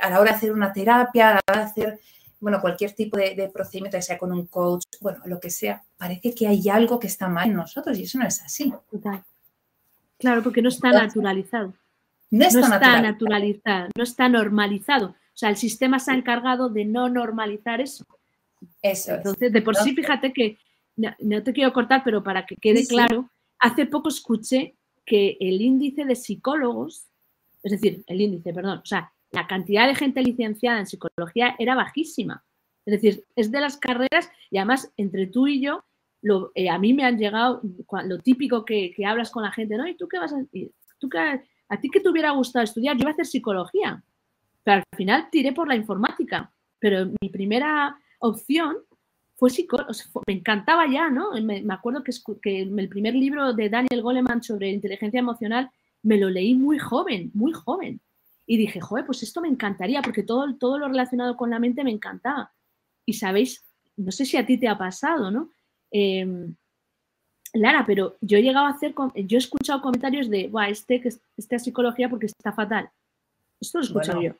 a 0.00 0.10
la 0.10 0.20
hora 0.20 0.30
de 0.30 0.36
hacer 0.36 0.52
una 0.52 0.72
terapia, 0.72 1.30
a 1.30 1.34
la 1.34 1.40
hora 1.48 1.60
de 1.60 1.66
hacer 1.66 2.00
bueno, 2.40 2.60
cualquier 2.60 2.92
tipo 2.92 3.16
de, 3.16 3.50
procedimiento, 3.52 3.96
ya 3.96 4.02
sea 4.02 4.18
con 4.18 4.30
un 4.32 4.46
coach, 4.46 4.84
bueno, 5.00 5.20
lo 5.24 5.40
que 5.40 5.50
sea, 5.50 5.82
parece 5.96 6.34
que 6.34 6.46
hay 6.46 6.68
algo 6.68 6.98
que 6.98 7.06
está 7.06 7.28
mal 7.28 7.48
en 7.48 7.54
nosotros 7.54 7.98
y 7.98 8.04
eso 8.04 8.18
no 8.18 8.26
es 8.26 8.42
así. 8.42 8.72
Total. 8.90 9.24
Claro, 10.18 10.42
porque 10.42 10.62
no 10.62 10.68
está 10.68 10.92
naturalizado. 10.92 11.74
No 12.30 12.44
está, 12.44 13.00
naturalizado. 13.00 13.88
no 13.96 14.02
está 14.02 14.28
normalizado. 14.28 15.14
O 15.36 15.38
sea, 15.38 15.50
el 15.50 15.56
sistema 15.58 15.98
se 15.98 16.12
ha 16.12 16.14
encargado 16.14 16.70
de 16.70 16.86
no 16.86 17.10
normalizar 17.10 17.82
eso. 17.82 18.06
Eso 18.80 19.16
Entonces, 19.16 19.52
de 19.52 19.60
por 19.60 19.76
sí, 19.76 19.94
fíjate 19.94 20.32
que, 20.32 20.58
no, 20.96 21.42
te 21.42 21.52
quiero 21.52 21.74
cortar, 21.74 22.00
pero 22.02 22.24
para 22.24 22.46
que 22.46 22.56
quede 22.56 22.86
claro, 22.86 23.30
hace 23.58 23.84
poco 23.84 24.08
escuché 24.08 24.76
que 25.04 25.36
el 25.38 25.60
índice 25.60 26.06
de 26.06 26.16
psicólogos, 26.16 27.08
es 27.62 27.72
decir, 27.72 28.02
el 28.06 28.22
índice, 28.22 28.54
perdón, 28.54 28.78
o 28.78 28.86
sea, 28.86 29.12
la 29.30 29.46
cantidad 29.46 29.86
de 29.86 29.94
gente 29.94 30.22
licenciada 30.22 30.78
en 30.78 30.86
psicología 30.86 31.54
era 31.58 31.74
bajísima. 31.74 32.42
Es 32.86 32.92
decir, 32.92 33.26
es 33.36 33.50
de 33.50 33.60
las 33.60 33.76
carreras 33.76 34.30
y 34.50 34.56
además 34.56 34.90
entre 34.96 35.26
tú 35.26 35.48
y 35.48 35.60
yo, 35.60 35.84
lo, 36.22 36.50
eh, 36.54 36.70
a 36.70 36.78
mí 36.78 36.94
me 36.94 37.04
han 37.04 37.18
llegado 37.18 37.60
lo 38.04 38.18
típico 38.20 38.64
que, 38.64 38.94
hablas 39.06 39.30
con 39.30 39.42
la 39.42 39.52
gente, 39.52 39.76
¿no? 39.76 39.86
¿Y 39.86 39.98
tú 39.98 40.08
qué 40.08 40.18
vas 40.18 40.32
a 40.32 40.42
¿Tú 40.98 41.10
¿A 41.68 41.78
ti 41.78 41.90
qué 41.90 42.00
te 42.00 42.08
hubiera 42.08 42.30
gustado 42.30 42.64
estudiar? 42.64 42.96
Yo 42.96 43.02
iba 43.02 43.10
a 43.10 43.12
hacer 43.12 43.26
psicología, 43.26 44.02
pero 44.66 44.78
al 44.78 44.96
final 44.96 45.28
tiré 45.30 45.52
por 45.52 45.68
la 45.68 45.76
informática. 45.76 46.52
Pero 46.80 47.06
mi 47.20 47.28
primera 47.28 47.96
opción 48.18 48.76
fue 49.36 49.48
psicología, 49.48 50.04
me 50.26 50.34
encantaba 50.34 50.88
ya, 50.90 51.08
¿no? 51.08 51.40
Me, 51.40 51.64
acuerdo 51.68 52.02
que, 52.02 52.10
que, 52.42 52.62
el 52.62 52.88
primer 52.88 53.14
libro 53.14 53.52
de 53.52 53.68
Daniel 53.68 54.02
Goleman 54.02 54.42
sobre 54.42 54.72
inteligencia 54.72 55.20
emocional 55.20 55.70
me 56.02 56.18
lo 56.18 56.28
leí 56.28 56.54
muy 56.54 56.80
joven, 56.80 57.30
muy 57.32 57.52
joven. 57.52 58.00
Y 58.44 58.56
dije, 58.56 58.80
joder, 58.80 59.06
pues 59.06 59.22
esto 59.22 59.40
me 59.40 59.46
encantaría, 59.46 60.02
porque 60.02 60.24
todo, 60.24 60.52
todo 60.56 60.78
lo 60.78 60.88
relacionado 60.88 61.36
con 61.36 61.48
la 61.50 61.60
mente 61.60 61.84
me 61.84 61.92
encantaba. 61.92 62.52
Y 63.04 63.12
sabéis, 63.12 63.64
no 63.96 64.10
sé 64.10 64.24
si 64.24 64.36
a 64.36 64.46
ti 64.46 64.58
te 64.58 64.66
ha 64.66 64.76
pasado, 64.76 65.30
¿no? 65.30 65.50
Em, 65.92 66.56
Lara, 67.52 67.84
pero 67.86 68.16
yo 68.20 68.36
he 68.36 68.42
llegado 68.42 68.66
a 68.66 68.70
hacer, 68.70 68.96
yo 69.14 69.36
he 69.36 69.38
escuchado 69.38 69.80
comentarios 69.80 70.28
de, 70.28 70.48
Buah, 70.48 70.70
este 70.70 71.00
que 71.00 71.10
esta 71.36 71.58
psicología 71.60 72.08
porque 72.08 72.26
está 72.26 72.52
fatal. 72.52 72.90
Esto 73.60 73.78
lo 73.78 73.84
he 73.84 73.86
escuchado 73.86 74.22
yo. 74.22 74.32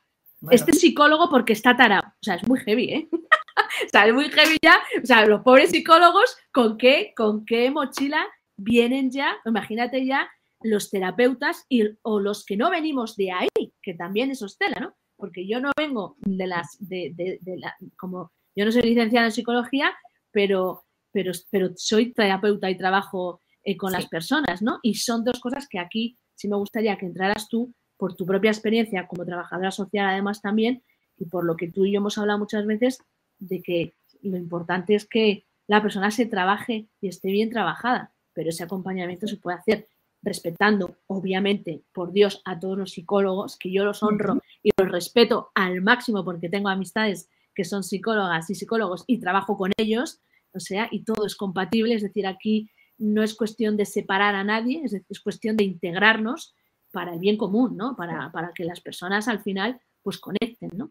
Este 0.51 0.73
psicólogo 0.73 1.29
porque 1.29 1.53
está 1.53 1.75
tarado. 1.75 2.07
O 2.07 2.23
sea, 2.23 2.35
es 2.35 2.47
muy 2.47 2.59
heavy, 2.59 2.93
¿eh? 2.93 3.09
o 3.11 3.89
sea, 3.91 4.07
es 4.07 4.13
muy 4.13 4.29
heavy 4.29 4.57
ya. 4.61 4.79
O 5.01 5.05
sea, 5.05 5.25
los 5.25 5.41
pobres 5.41 5.71
psicólogos, 5.71 6.37
¿con 6.51 6.77
qué, 6.77 7.13
con 7.15 7.45
qué 7.45 7.71
mochila 7.71 8.25
vienen 8.55 9.11
ya? 9.11 9.35
Imagínate 9.45 10.05
ya 10.05 10.29
los 10.61 10.89
terapeutas 10.89 11.65
y, 11.69 11.83
o 12.01 12.19
los 12.19 12.45
que 12.45 12.57
no 12.57 12.69
venimos 12.69 13.15
de 13.15 13.31
ahí, 13.31 13.73
que 13.81 13.93
también 13.93 14.31
es 14.31 14.41
hostela, 14.41 14.79
¿no? 14.79 14.95
Porque 15.15 15.47
yo 15.47 15.59
no 15.59 15.71
vengo 15.77 16.15
de 16.19 16.47
las, 16.47 16.77
de, 16.79 17.11
de, 17.15 17.39
de 17.41 17.57
la, 17.57 17.75
como 17.97 18.31
yo 18.55 18.65
no 18.65 18.71
soy 18.71 18.83
licenciada 18.83 19.27
en 19.27 19.31
psicología, 19.31 19.91
pero, 20.31 20.85
pero, 21.11 21.31
pero 21.51 21.69
soy 21.75 22.13
terapeuta 22.13 22.69
y 22.69 22.77
trabajo 22.77 23.41
eh, 23.63 23.77
con 23.77 23.91
las 23.91 24.07
personas, 24.07 24.61
¿no? 24.61 24.79
Y 24.81 24.95
son 24.95 25.23
dos 25.23 25.39
cosas 25.39 25.67
que 25.69 25.79
aquí 25.79 26.17
sí 26.35 26.47
me 26.47 26.57
gustaría 26.57 26.97
que 26.97 27.05
entraras 27.05 27.47
tú 27.49 27.73
por 27.97 28.15
tu 28.15 28.25
propia 28.25 28.51
experiencia 28.51 29.07
como 29.07 29.25
trabajadora 29.25 29.71
social, 29.71 30.07
además 30.07 30.41
también, 30.41 30.83
y 31.17 31.25
por 31.25 31.43
lo 31.45 31.55
que 31.55 31.69
tú 31.69 31.85
y 31.85 31.93
yo 31.93 31.97
hemos 31.97 32.17
hablado 32.17 32.39
muchas 32.39 32.65
veces, 32.65 32.99
de 33.39 33.61
que 33.61 33.95
lo 34.21 34.37
importante 34.37 34.95
es 34.95 35.05
que 35.05 35.45
la 35.67 35.81
persona 35.81 36.11
se 36.11 36.25
trabaje 36.25 36.87
y 37.01 37.07
esté 37.07 37.29
bien 37.29 37.49
trabajada, 37.49 38.13
pero 38.33 38.49
ese 38.49 38.63
acompañamiento 38.63 39.27
se 39.27 39.37
puede 39.37 39.57
hacer 39.57 39.87
respetando, 40.23 40.97
obviamente, 41.07 41.83
por 41.93 42.11
Dios, 42.11 42.41
a 42.45 42.59
todos 42.59 42.77
los 42.77 42.91
psicólogos, 42.91 43.57
que 43.57 43.71
yo 43.71 43.85
los 43.85 44.01
honro 44.03 44.41
y 44.63 44.71
los 44.77 44.91
respeto 44.91 45.51
al 45.53 45.81
máximo 45.81 46.23
porque 46.23 46.49
tengo 46.49 46.69
amistades 46.69 47.29
que 47.53 47.65
son 47.65 47.83
psicólogas 47.83 48.49
y 48.49 48.55
psicólogos 48.55 49.03
y 49.07 49.19
trabajo 49.19 49.57
con 49.57 49.71
ellos, 49.77 50.21
o 50.53 50.59
sea, 50.59 50.87
y 50.91 51.03
todo 51.03 51.25
es 51.25 51.35
compatible, 51.35 51.95
es 51.95 52.01
decir, 52.01 52.27
aquí 52.27 52.69
no 52.97 53.23
es 53.23 53.35
cuestión 53.35 53.77
de 53.77 53.85
separar 53.85 54.35
a 54.35 54.43
nadie, 54.43 54.81
es, 54.83 54.93
es 54.93 55.19
cuestión 55.19 55.55
de 55.55 55.63
integrarnos 55.63 56.55
para 56.97 57.13
el 57.13 57.19
bien 57.19 57.37
común, 57.37 57.77
¿no? 57.77 57.95
Para, 57.95 58.31
para 58.31 58.53
que 58.53 58.65
las 58.65 58.81
personas 58.81 59.27
al 59.27 59.39
final 59.39 59.79
pues 60.01 60.17
conecten, 60.17 60.71
¿no? 60.73 60.89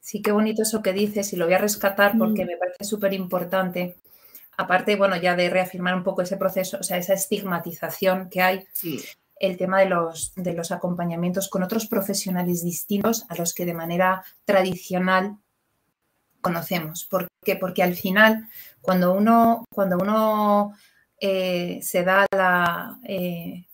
Sí, 0.00 0.22
qué 0.22 0.32
bonito 0.32 0.62
eso 0.62 0.80
que 0.80 0.94
dices 0.94 1.30
y 1.34 1.36
lo 1.36 1.44
voy 1.44 1.52
a 1.52 1.58
rescatar 1.58 2.16
porque 2.16 2.42
mm. 2.42 2.48
me 2.48 2.56
parece 2.56 2.84
súper 2.84 3.12
importante 3.12 3.96
aparte, 4.56 4.96
bueno, 4.96 5.16
ya 5.16 5.36
de 5.36 5.50
reafirmar 5.50 5.94
un 5.94 6.04
poco 6.04 6.22
ese 6.22 6.38
proceso, 6.38 6.78
o 6.80 6.82
sea, 6.82 6.96
esa 6.96 7.12
estigmatización 7.12 8.30
que 8.30 8.40
hay, 8.40 8.66
el 9.38 9.58
tema 9.58 9.80
de 9.80 9.90
los, 9.90 10.32
de 10.36 10.54
los 10.54 10.72
acompañamientos 10.72 11.50
con 11.50 11.62
otros 11.62 11.86
profesionales 11.86 12.64
distintos 12.64 13.26
a 13.28 13.34
los 13.34 13.52
que 13.52 13.66
de 13.66 13.74
manera 13.74 14.24
tradicional 14.46 15.36
conocemos. 16.40 17.04
¿Por 17.04 17.28
qué? 17.44 17.56
Porque 17.56 17.82
al 17.82 17.94
final, 17.94 18.48
cuando 18.80 19.12
uno, 19.12 19.66
cuando 19.70 19.98
uno 19.98 20.72
eh, 21.20 21.80
se 21.82 22.04
da 22.04 22.24
la, 22.34 22.98
eh, 23.06 23.66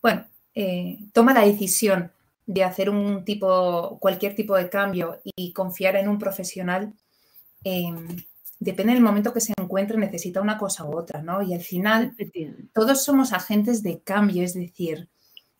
bueno, 0.00 0.26
eh, 0.60 0.98
toma 1.12 1.32
la 1.32 1.46
decisión 1.46 2.10
de 2.44 2.64
hacer 2.64 2.90
un 2.90 3.24
tipo, 3.24 3.96
cualquier 4.00 4.34
tipo 4.34 4.56
de 4.56 4.68
cambio 4.68 5.20
y 5.22 5.52
confiar 5.52 5.94
en 5.94 6.08
un 6.08 6.18
profesional, 6.18 6.94
depende 8.58 8.92
del 8.92 9.02
momento 9.02 9.32
que 9.32 9.40
se 9.40 9.52
encuentre, 9.56 9.96
necesita 9.98 10.40
una 10.40 10.58
cosa 10.58 10.84
u 10.84 10.96
otra, 10.96 11.22
¿no? 11.22 11.42
Y 11.42 11.54
al 11.54 11.60
final 11.60 12.16
todos 12.72 13.04
somos 13.04 13.32
agentes 13.32 13.84
de 13.84 14.00
cambio, 14.00 14.42
es 14.42 14.54
decir, 14.54 15.08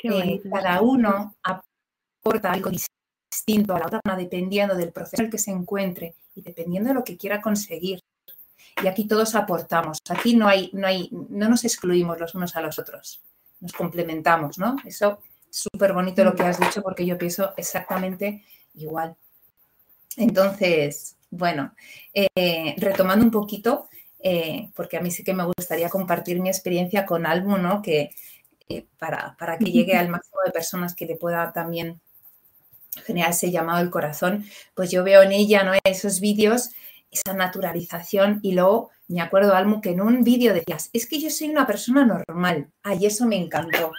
eh, 0.02 0.40
cada 0.52 0.80
uno 0.80 1.36
aporta 1.44 2.50
algo 2.50 2.70
distinto 2.70 3.76
a 3.76 3.78
la 3.78 3.86
otra 3.86 4.16
dependiendo 4.16 4.74
del 4.74 4.90
proceso 4.90 5.22
en 5.22 5.26
el 5.26 5.30
que 5.30 5.38
se 5.38 5.52
encuentre 5.52 6.16
y 6.34 6.42
dependiendo 6.42 6.88
de 6.88 6.94
lo 6.94 7.04
que 7.04 7.16
quiera 7.16 7.40
conseguir. 7.40 8.00
Y 8.82 8.88
aquí 8.88 9.06
todos 9.06 9.36
aportamos. 9.36 9.98
Aquí 10.08 10.34
no 10.34 10.48
hay, 10.48 10.70
no 10.72 10.88
hay, 10.88 11.08
no 11.12 11.48
nos 11.48 11.64
excluimos 11.64 12.18
los 12.18 12.34
unos 12.34 12.56
a 12.56 12.62
los 12.62 12.80
otros. 12.80 13.22
Nos 13.60 13.72
complementamos, 13.72 14.58
¿no? 14.58 14.76
Eso 14.84 15.20
es 15.50 15.58
súper 15.58 15.92
bonito 15.92 16.24
lo 16.24 16.34
que 16.34 16.42
has 16.42 16.60
dicho 16.60 16.82
porque 16.82 17.06
yo 17.06 17.18
pienso 17.18 17.54
exactamente 17.56 18.44
igual. 18.74 19.16
Entonces, 20.16 21.16
bueno, 21.30 21.74
eh, 22.14 22.74
retomando 22.78 23.24
un 23.24 23.30
poquito, 23.30 23.88
eh, 24.20 24.70
porque 24.74 24.96
a 24.96 25.00
mí 25.00 25.10
sí 25.10 25.22
que 25.22 25.34
me 25.34 25.44
gustaría 25.44 25.88
compartir 25.88 26.40
mi 26.40 26.48
experiencia 26.48 27.06
con 27.06 27.26
Almu, 27.26 27.58
¿no? 27.58 27.82
Que 27.82 28.10
eh, 28.68 28.86
para, 28.98 29.36
para, 29.38 29.58
que 29.58 29.70
llegue 29.70 29.96
al 29.96 30.08
máximo 30.08 30.40
de 30.44 30.50
personas 30.52 30.94
que 30.94 31.06
le 31.06 31.16
pueda 31.16 31.52
también 31.52 32.00
generar 33.04 33.30
ese 33.30 33.50
llamado 33.50 33.78
al 33.78 33.90
corazón, 33.90 34.44
pues 34.74 34.90
yo 34.90 35.04
veo 35.04 35.22
en 35.22 35.32
ella, 35.32 35.62
¿no? 35.62 35.72
Esos 35.84 36.20
vídeos, 36.20 36.70
esa 37.10 37.32
naturalización 37.32 38.40
y 38.42 38.52
luego 38.52 38.90
me 39.08 39.22
acuerdo, 39.22 39.54
Almu, 39.54 39.80
que 39.80 39.90
en 39.90 40.02
un 40.02 40.22
vídeo 40.22 40.52
decías, 40.52 40.90
es 40.92 41.08
que 41.08 41.18
yo 41.18 41.30
soy 41.30 41.48
una 41.48 41.66
persona 41.66 42.04
normal. 42.04 42.70
Ay, 42.82 43.06
eso 43.06 43.26
me 43.26 43.36
encantó. 43.36 43.90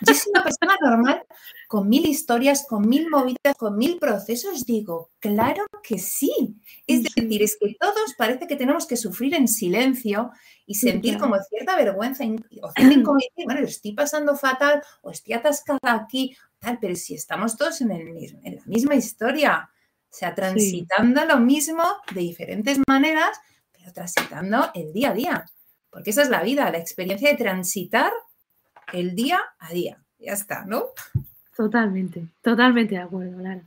Yo 0.00 0.14
soy 0.14 0.32
una 0.34 0.42
persona 0.42 0.74
normal 0.80 1.22
con 1.68 1.88
mil 1.88 2.06
historias, 2.06 2.64
con 2.66 2.88
mil 2.88 3.10
movidas, 3.10 3.54
con 3.58 3.76
mil 3.76 3.98
procesos. 3.98 4.64
Digo, 4.64 5.10
claro 5.18 5.66
que 5.82 5.98
sí. 5.98 6.56
Es 6.86 7.02
decir, 7.02 7.42
es 7.42 7.58
que 7.60 7.76
todos 7.78 8.14
parece 8.16 8.46
que 8.46 8.56
tenemos 8.56 8.86
que 8.86 8.96
sufrir 8.96 9.34
en 9.34 9.48
silencio 9.48 10.30
y 10.64 10.76
sentir 10.76 11.18
como 11.18 11.36
cierta 11.50 11.76
vergüenza 11.76 12.24
o 12.24 12.72
como 13.04 13.18
decir, 13.18 13.44
bueno, 13.44 13.60
estoy 13.60 13.92
pasando 13.92 14.34
fatal 14.34 14.82
o 15.02 15.10
estoy 15.10 15.34
atascada 15.34 15.78
aquí, 15.94 16.34
tal, 16.58 16.78
pero 16.80 16.96
si 16.96 17.14
estamos 17.14 17.56
todos 17.56 17.82
en, 17.82 17.90
el 17.90 18.12
mismo, 18.12 18.40
en 18.44 18.56
la 18.56 18.62
misma 18.64 18.94
historia, 18.94 19.70
sea, 20.18 20.34
transitando 20.34 21.24
lo 21.24 21.38
mismo 21.38 21.84
de 22.14 22.20
diferentes 22.20 22.78
maneras, 22.88 23.38
pero 23.72 23.92
transitando 23.92 24.70
el 24.74 24.92
día 24.92 25.10
a 25.10 25.14
día. 25.14 25.44
Porque 25.90 26.10
esa 26.10 26.22
es 26.22 26.30
la 26.30 26.42
vida, 26.42 26.70
la 26.70 26.78
experiencia 26.78 27.30
de 27.30 27.36
transitar 27.36 28.12
el 28.92 29.14
día 29.14 29.40
a 29.58 29.72
día. 29.72 30.02
Ya 30.18 30.32
está, 30.32 30.64
¿no? 30.64 30.86
Totalmente, 31.56 32.26
totalmente 32.42 32.94
de 32.94 33.00
acuerdo, 33.00 33.40
Lara. 33.40 33.62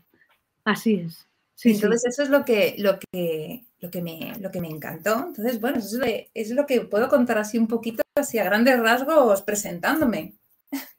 Así 0.63 0.96
es. 0.96 1.25
Entonces 1.63 2.06
eso 2.06 2.24
es 2.24 2.29
lo 2.29 2.46
que, 2.46 2.75
lo 2.77 2.98
que, 3.00 3.65
lo 3.79 3.91
que, 3.91 4.01
me, 4.01 4.34
lo 4.39 4.50
que 4.50 4.62
me 4.62 4.70
encantó. 4.70 5.25
Entonces, 5.27 5.60
bueno, 5.60 5.79
eso 5.79 6.00
es, 6.34 6.51
lo 6.51 6.65
que 6.65 6.82
puedo 6.82 7.10
contar 7.10 7.38
así 7.38 7.58
un 7.58 7.68
poquito, 7.68 8.01
así 8.15 8.39
a 8.39 8.44
grandes 8.44 8.79
rasgos, 8.79 9.41
presentándome 9.41 10.36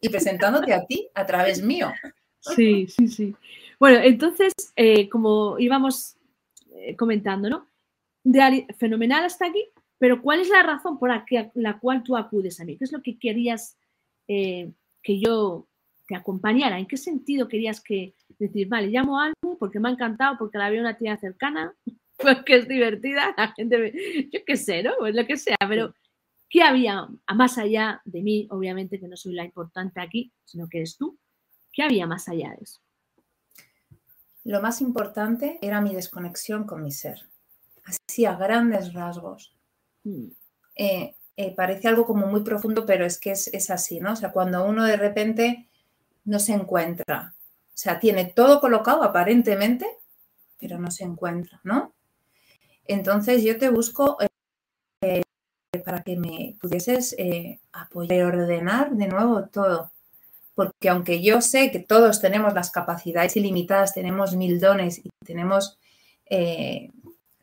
y 0.01 0.09
presentándote 0.09 0.75
a 0.75 0.85
ti 0.85 1.09
a 1.15 1.27
través 1.27 1.63
mío. 1.63 1.91
Sí, 2.41 2.87
sí, 2.89 3.09
sí. 3.09 3.35
Bueno, 3.81 3.99
entonces, 4.03 4.53
eh, 4.77 5.09
como 5.09 5.59
íbamos 5.59 6.19
eh, 6.75 6.95
comentando, 6.97 7.49
¿no? 7.49 7.67
De, 8.23 8.67
fenomenal 8.79 9.25
hasta 9.25 9.47
aquí, 9.47 9.65
pero 9.97 10.21
¿cuál 10.21 10.41
es 10.41 10.51
la 10.51 10.63
razón 10.63 10.99
por 10.99 11.09
la, 11.09 11.25
que, 11.25 11.51
la 11.55 11.79
cual 11.79 12.03
tú 12.03 12.15
acudes 12.15 12.61
a 12.61 12.67
mí? 12.67 12.77
¿Qué 12.77 12.85
es 12.85 12.93
lo 12.93 13.01
que 13.01 13.19
querías 13.19 13.79
eh, 14.29 14.71
que 15.03 15.19
yo 15.19 15.67
te 16.07 16.15
acompañara? 16.15 16.79
¿En 16.79 16.87
qué 16.87 16.99
sentido 16.99 17.49
querías 17.49 17.81
que 17.81 18.15
decir, 18.39 18.69
vale, 18.69 18.89
llamo 18.89 19.19
a 19.19 19.27
algo 19.27 19.57
porque 19.59 19.81
me 19.81 19.89
ha 19.89 19.93
encantado, 19.93 20.37
porque 20.39 20.59
la 20.59 20.69
veo 20.69 20.83
una 20.83 20.99
tía 20.99 21.17
cercana, 21.17 21.75
porque 22.19 22.57
es 22.57 22.69
divertida, 22.69 23.35
la 23.35 23.49
gente, 23.53 24.29
yo 24.31 24.41
qué 24.45 24.57
sé, 24.59 24.83
¿no? 24.83 24.93
Pues 24.99 25.15
lo 25.15 25.27
que 25.27 25.39
sea, 25.39 25.57
pero 25.67 25.95
¿qué 26.51 26.63
había 26.63 27.09
más 27.35 27.57
allá 27.57 28.03
de 28.05 28.21
mí? 28.21 28.47
Obviamente 28.51 29.01
que 29.01 29.09
no 29.09 29.17
soy 29.17 29.33
la 29.33 29.45
importante 29.47 30.03
aquí, 30.03 30.31
sino 30.45 30.69
que 30.69 30.79
eres 30.79 30.99
tú. 30.99 31.19
¿Qué 31.73 31.83
había 31.83 32.07
más 32.07 32.29
allá 32.29 32.51
de 32.51 32.65
eso? 32.65 32.81
Lo 34.45 34.63
más 34.63 34.81
importante 34.81 35.59
era 35.61 35.81
mi 35.81 35.95
desconexión 35.95 36.65
con 36.65 36.83
mi 36.83 36.93
ser, 36.93 37.29
así 37.85 38.25
a 38.25 38.37
grandes 38.37 38.95
rasgos. 38.95 39.55
Mm. 40.05 40.29
Eh, 40.77 41.15
eh, 41.37 41.55
parece 41.55 41.89
algo 41.89 42.07
como 42.07 42.27
muy 42.27 42.43
profundo, 42.43 42.87
pero 42.87 43.05
es 43.05 43.19
que 43.19 43.33
es, 43.33 43.71
así, 43.71 44.01
¿no? 44.01 44.13
O 44.13 44.17
sea, 44.17 44.33
cuando 44.33 44.65
uno 44.65 44.85
de 44.85 44.97
repente 44.97 45.69
no 46.25 46.39
se 46.39 46.55
encuentra, 46.55 47.35
o 47.69 47.77
sea, 47.77 47.99
tiene 47.99 48.27
todo 48.27 48.61
colocado 48.61 49.03
aparentemente, 49.03 49.87
pero 50.59 50.79
no 50.79 50.91
se 50.91 51.05
encuentra, 51.05 51.61
¿no? 51.63 51.95
Entonces 52.87 53.43
yo 53.43 53.59
te 53.59 53.69
busco 53.69 54.19
eh, 55.03 55.23
para 55.85 56.03
que 56.03 56.17
me 56.17 56.57
pudieses 56.61 57.15
apoyar, 57.73 58.35
ordenar 58.35 58.91
de 58.93 59.07
nuevo 59.07 59.45
todo. 59.49 59.93
Porque 60.61 60.91
aunque 60.91 61.23
yo 61.23 61.41
sé 61.41 61.71
que 61.71 61.79
todos 61.79 62.21
tenemos 62.21 62.53
las 62.53 62.71
capacidades 62.71 63.35
ilimitadas, 63.35 63.95
tenemos 63.95 64.37
mil 64.37 64.61
dones 64.61 64.99
y 64.99 65.09
tenemos, 65.25 65.79
eh, 66.29 66.91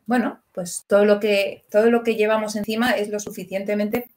bueno, 0.06 0.38
pues 0.52 0.84
todo 0.86 1.04
lo, 1.04 1.18
que, 1.18 1.64
todo 1.68 1.90
lo 1.90 2.04
que 2.04 2.14
llevamos 2.14 2.54
encima 2.54 2.92
es 2.92 3.08
lo 3.08 3.18
suficientemente 3.18 4.12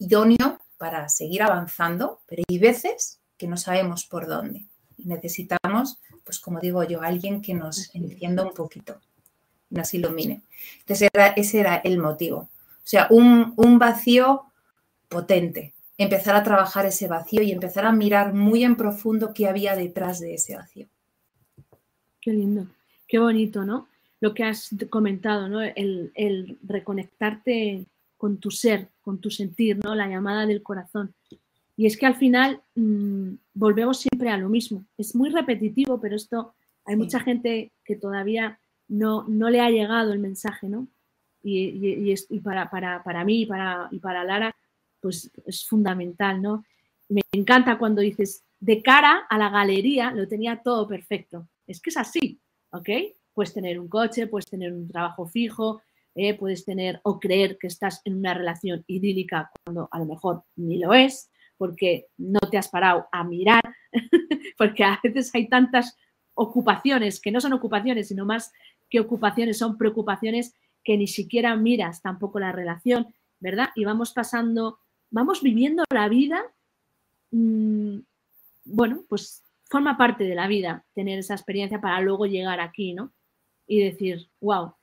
idóneo 0.00 0.58
para 0.78 1.08
seguir 1.08 1.44
avanzando, 1.44 2.18
pero 2.26 2.42
hay 2.48 2.58
veces 2.58 3.20
que 3.36 3.46
no 3.46 3.56
sabemos 3.56 4.04
por 4.04 4.26
dónde 4.26 4.66
y 4.96 5.06
necesitamos, 5.06 6.00
pues 6.24 6.40
como 6.40 6.58
digo 6.58 6.82
yo, 6.82 7.02
alguien 7.02 7.40
que 7.40 7.54
nos 7.54 7.94
encienda 7.94 8.42
un 8.42 8.52
poquito, 8.52 9.00
nos 9.70 9.94
ilumine. 9.94 10.42
Entonces 10.80 11.08
ese 11.36 11.60
era 11.60 11.76
el 11.76 11.98
motivo. 11.98 12.38
O 12.38 12.82
sea, 12.82 13.06
un, 13.10 13.54
un 13.56 13.78
vacío 13.78 14.46
potente, 15.08 15.72
empezar 15.98 16.36
a 16.36 16.44
trabajar 16.44 16.86
ese 16.86 17.08
vacío 17.08 17.42
y 17.42 17.50
empezar 17.50 17.84
a 17.84 17.92
mirar 17.92 18.32
muy 18.32 18.62
en 18.62 18.76
profundo 18.76 19.34
qué 19.34 19.48
había 19.48 19.74
detrás 19.74 20.20
de 20.20 20.34
ese 20.34 20.54
vacío. 20.56 20.86
Qué 22.20 22.32
lindo, 22.32 22.66
qué 23.08 23.18
bonito, 23.18 23.64
¿no? 23.64 23.88
Lo 24.20 24.32
que 24.32 24.44
has 24.44 24.70
comentado, 24.90 25.48
¿no? 25.48 25.60
El, 25.60 26.12
el 26.14 26.58
reconectarte 26.62 27.84
con 28.16 28.38
tu 28.38 28.50
ser, 28.50 28.88
con 29.02 29.18
tu 29.18 29.30
sentir, 29.30 29.78
¿no? 29.82 29.94
La 29.94 30.08
llamada 30.08 30.46
del 30.46 30.62
corazón. 30.62 31.14
Y 31.76 31.86
es 31.86 31.96
que 31.96 32.06
al 32.06 32.16
final 32.16 32.60
mmm, 32.74 33.34
volvemos 33.54 33.98
siempre 33.98 34.30
a 34.30 34.36
lo 34.36 34.48
mismo. 34.48 34.84
Es 34.96 35.14
muy 35.14 35.30
repetitivo, 35.30 36.00
pero 36.00 36.16
esto 36.16 36.54
hay 36.84 36.94
sí. 36.94 36.98
mucha 37.00 37.20
gente 37.20 37.72
que 37.84 37.96
todavía 37.96 38.58
no, 38.88 39.24
no, 39.28 39.50
le 39.50 39.60
ha 39.60 39.70
llegado 39.70 40.12
el 40.12 40.18
mensaje, 40.18 40.68
¿no? 40.68 40.88
Y, 41.42 42.10
y, 42.10 42.14
y 42.30 42.40
para, 42.40 42.68
para, 42.68 43.02
para, 43.04 43.24
mí 43.24 43.42
y 43.42 43.46
para, 43.46 43.88
y 43.92 44.00
para 44.00 44.24
Lara, 44.24 44.54
pues 45.00 45.30
es 45.46 45.66
fundamental, 45.66 46.40
¿no? 46.42 46.64
Me 47.08 47.22
encanta 47.32 47.78
cuando 47.78 48.02
dices, 48.02 48.44
de 48.60 48.82
cara 48.82 49.26
a 49.28 49.38
la 49.38 49.50
galería 49.50 50.10
lo 50.12 50.26
tenía 50.28 50.60
todo 50.62 50.86
perfecto. 50.86 51.48
Es 51.66 51.80
que 51.80 51.90
es 51.90 51.96
así, 51.96 52.40
¿ok? 52.72 52.88
Puedes 53.32 53.54
tener 53.54 53.78
un 53.78 53.88
coche, 53.88 54.26
puedes 54.26 54.46
tener 54.46 54.72
un 54.72 54.88
trabajo 54.88 55.26
fijo, 55.26 55.80
eh, 56.14 56.34
puedes 56.34 56.64
tener 56.64 57.00
o 57.04 57.20
creer 57.20 57.58
que 57.58 57.68
estás 57.68 58.00
en 58.04 58.16
una 58.16 58.34
relación 58.34 58.82
idílica 58.88 59.50
cuando 59.64 59.88
a 59.90 59.98
lo 59.98 60.06
mejor 60.06 60.42
ni 60.56 60.78
lo 60.78 60.92
es, 60.92 61.30
porque 61.56 62.06
no 62.16 62.40
te 62.40 62.58
has 62.58 62.68
parado 62.68 63.06
a 63.12 63.24
mirar, 63.24 63.62
porque 64.58 64.84
a 64.84 64.98
veces 65.02 65.30
hay 65.34 65.48
tantas 65.48 65.96
ocupaciones 66.34 67.20
que 67.20 67.30
no 67.30 67.40
son 67.40 67.52
ocupaciones, 67.52 68.08
sino 68.08 68.24
más 68.24 68.52
que 68.88 69.00
ocupaciones, 69.00 69.58
son 69.58 69.76
preocupaciones 69.76 70.54
que 70.82 70.96
ni 70.96 71.06
siquiera 71.06 71.54
miras 71.56 72.00
tampoco 72.00 72.40
la 72.40 72.52
relación, 72.52 73.14
¿verdad? 73.40 73.68
Y 73.74 73.84
vamos 73.84 74.12
pasando, 74.12 74.78
vamos 75.10 75.42
viviendo 75.42 75.84
la 75.90 76.08
vida, 76.08 76.42
mmm, 77.30 77.98
bueno, 78.64 79.04
pues 79.08 79.42
forma 79.64 79.96
parte 79.96 80.24
de 80.24 80.34
la 80.34 80.48
vida 80.48 80.84
tener 80.94 81.18
esa 81.18 81.34
experiencia 81.34 81.80
para 81.80 82.00
luego 82.00 82.26
llegar 82.26 82.60
aquí, 82.60 82.94
¿no? 82.94 83.12
Y 83.66 83.80
decir, 83.80 84.28
wow, 84.40 84.74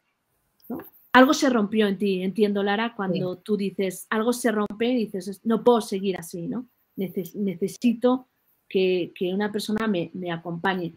¿no? 0.70 0.80
algo 1.16 1.34
se 1.34 1.50
rompió 1.50 1.88
en 1.88 1.98
ti, 1.98 2.22
entiendo, 2.22 2.62
Lara, 2.62 2.94
cuando 2.94 3.36
sí. 3.36 3.42
tú 3.42 3.56
dices, 3.56 4.06
algo 4.10 4.34
se 4.34 4.52
rompe 4.52 4.88
y 4.88 5.06
dices, 5.06 5.40
no 5.46 5.64
puedo 5.64 5.80
seguir 5.80 6.18
así, 6.18 6.46
¿no? 6.46 6.68
Neces 6.98 7.34
necesito 7.36 8.28
que, 8.68 9.14
que, 9.16 9.34
una 9.34 9.50
persona 9.50 9.88
me, 9.88 10.12
me, 10.14 10.30
acompañe. 10.30 10.94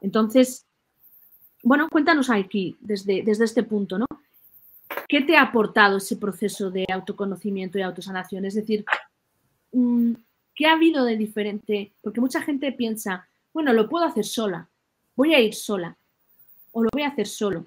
Entonces, 0.00 0.64
bueno, 1.62 1.88
cuéntanos 1.90 2.30
aquí, 2.30 2.78
desde, 2.80 3.22
desde 3.22 3.44
este 3.44 3.62
punto, 3.62 3.98
¿no? 3.98 4.06
¿Qué 5.12 5.20
te 5.20 5.36
ha 5.36 5.42
aportado 5.42 5.98
ese 5.98 6.16
proceso 6.16 6.70
de 6.70 6.86
autoconocimiento 6.90 7.78
y 7.78 7.82
autosanación? 7.82 8.46
Es 8.46 8.54
decir, 8.54 8.82
mm, 9.70 10.14
¿qué 10.54 10.64
ha 10.64 10.72
habido 10.72 11.04
de 11.04 11.18
diferente? 11.18 11.92
Porque 12.00 12.22
mucha 12.22 12.40
gente 12.40 12.72
piensa, 12.72 13.28
bueno, 13.52 13.74
lo 13.74 13.90
puedo 13.90 14.06
hacer 14.06 14.24
sola, 14.24 14.70
voy 15.14 15.34
a 15.34 15.40
ir 15.40 15.52
sola 15.52 15.98
o 16.70 16.82
lo 16.82 16.88
voy 16.90 17.02
a 17.02 17.08
hacer 17.08 17.26
solo. 17.26 17.66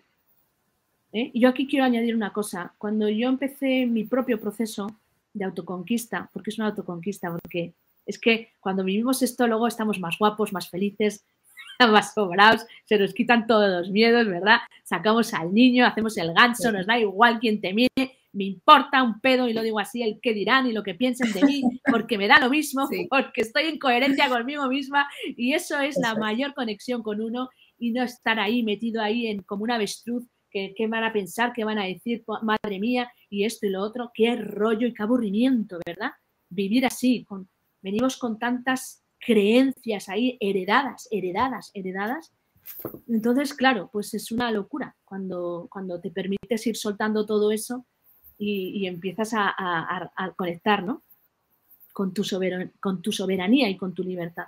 ¿eh? 1.14 1.30
Y 1.36 1.42
yo 1.42 1.50
aquí 1.50 1.68
quiero 1.68 1.86
añadir 1.86 2.16
una 2.16 2.34
cosa. 2.34 2.74
Cuando 2.80 3.08
yo 3.10 3.30
empecé 3.30 3.86
mi 3.86 4.06
propio 4.06 4.42
proceso 4.42 4.88
de 5.32 5.46
autoconquista, 5.46 6.28
porque 6.34 6.50
es 6.50 6.58
una 6.58 6.70
autoconquista, 6.70 7.30
porque 7.30 7.76
es 8.08 8.18
que 8.18 8.54
cuando 8.60 8.84
vivimos 8.84 9.22
esto 9.22 9.46
luego 9.46 9.68
estamos 9.68 10.00
más 10.00 10.18
guapos, 10.18 10.52
más 10.52 10.68
felices, 10.68 11.24
más 11.92 12.14
sobrados, 12.14 12.66
se 12.86 12.98
nos 12.98 13.14
quitan 13.14 13.48
todos 13.48 13.70
los 13.70 13.92
miedos, 13.92 14.28
¿verdad? 14.28 14.60
Sacamos 14.84 15.34
al 15.34 15.54
niño, 15.54 15.86
hacemos 15.86 16.18
el 16.18 16.34
ganso, 16.34 16.72
nos 16.72 16.86
da 16.86 17.00
igual 17.00 17.40
quien 17.40 17.62
te 17.62 17.74
mire, 17.74 18.18
me 18.34 18.44
importa 18.44 19.02
un 19.02 19.20
pedo, 19.22 19.48
y 19.48 19.54
lo 19.54 19.62
digo 19.62 19.80
así, 19.80 20.04
el 20.04 20.20
qué 20.22 20.34
dirán 20.34 20.68
y 20.68 20.74
lo 20.74 20.84
que 20.84 20.94
piensen 20.94 21.32
de 21.32 21.44
mí, 21.44 21.62
porque 21.92 22.18
me 22.18 22.28
da 22.28 22.40
lo 22.40 22.50
mismo, 22.50 22.88
sí. 22.88 23.08
porque 23.10 23.42
estoy 23.42 23.66
en 23.66 23.80
coherencia 23.80 24.30
conmigo 24.30 24.68
misma, 24.68 25.08
y 25.38 25.54
eso 25.54 25.80
es 25.80 25.98
la 25.98 26.16
mayor 26.16 26.54
conexión 26.54 27.02
con 27.02 27.22
uno 27.22 27.50
y 27.78 27.92
no 27.92 28.04
estar 28.04 28.40
ahí 28.40 28.64
metido 28.64 29.02
ahí 29.02 29.28
en 29.28 29.42
como 29.42 29.64
un 29.64 29.72
avestruz 29.72 30.26
¿Qué, 30.50 30.74
¿Qué, 30.74 30.88
van 30.88 31.04
a 31.04 31.12
pensar? 31.12 31.52
¿Qué 31.54 31.66
van 31.66 31.80
a 31.80 31.84
decir? 31.84 32.24
Madre 32.42 32.80
mía, 32.80 33.12
y 33.30 33.44
esto 33.44 33.66
y 33.66 33.72
lo 33.72 33.82
otro. 33.82 34.12
Qué 34.14 34.38
rollo 34.38 34.88
y 34.88 34.94
qué 34.94 35.04
aburrimiento, 35.04 35.80
¿verdad? 35.86 36.12
Vivir 36.50 36.86
así. 36.86 37.26
Con, 37.26 37.50
venimos 37.82 38.16
con 38.16 38.40
tantas 38.40 39.05
creencias 39.26 40.08
ahí 40.08 40.38
heredadas, 40.40 41.08
heredadas, 41.10 41.72
heredadas. 41.74 42.32
Entonces, 43.08 43.54
claro, 43.54 43.90
pues 43.92 44.14
es 44.14 44.32
una 44.32 44.52
locura 44.52 44.96
cuando, 45.04 45.68
cuando 45.72 46.00
te 46.00 46.12
permites 46.12 46.66
ir 46.68 46.78
soltando 46.78 47.26
todo 47.26 47.52
eso 47.52 47.86
y, 48.38 48.70
y 48.70 48.88
empiezas 48.88 49.34
a, 49.34 49.54
a, 49.58 50.32
conectar, 50.36 50.84
¿no? 50.84 51.02
Con 51.92 52.14
tu, 52.14 52.24
soberan, 52.24 52.72
con 52.80 53.02
tu 53.02 53.12
soberanía 53.12 53.70
y 53.70 53.78
con 53.78 53.94
tu 53.94 54.04
libertad. 54.04 54.48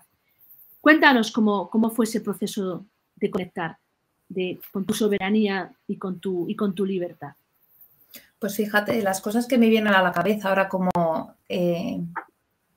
Cuéntanos 0.81 1.31
cómo, 1.31 1.69
cómo 1.69 1.89
fue 1.89 2.05
ese 2.05 2.21
proceso 2.21 2.85
de 3.15 3.31
conectar 3.31 3.77
de, 4.29 4.59
con 4.71 4.85
tu 4.85 4.93
soberanía 4.93 5.73
y 5.87 5.97
con 5.97 6.19
tu, 6.19 6.47
y 6.47 6.55
con 6.55 6.75
tu 6.75 6.85
libertad? 6.85 7.33
Pues 8.39 8.55
fíjate, 8.55 9.01
las 9.01 9.21
cosas 9.21 9.47
que 9.47 9.57
me 9.57 9.69
vienen 9.69 9.93
a 9.93 10.03
la 10.03 10.11
cabeza 10.11 10.49
ahora 10.49 10.69
como 10.69 10.91
eh, 11.49 11.99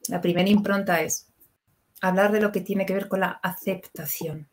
la 0.09 0.21
primera 0.21 0.49
impronta 0.49 1.03
es 1.03 1.30
hablar 2.01 2.33
de 2.33 2.41
lo 2.41 2.53
que 2.53 2.61
tiene 2.61 2.87
que 2.87 2.95
ver 2.95 3.09
con 3.09 3.21
la 3.21 3.41
aceptación. 3.43 4.49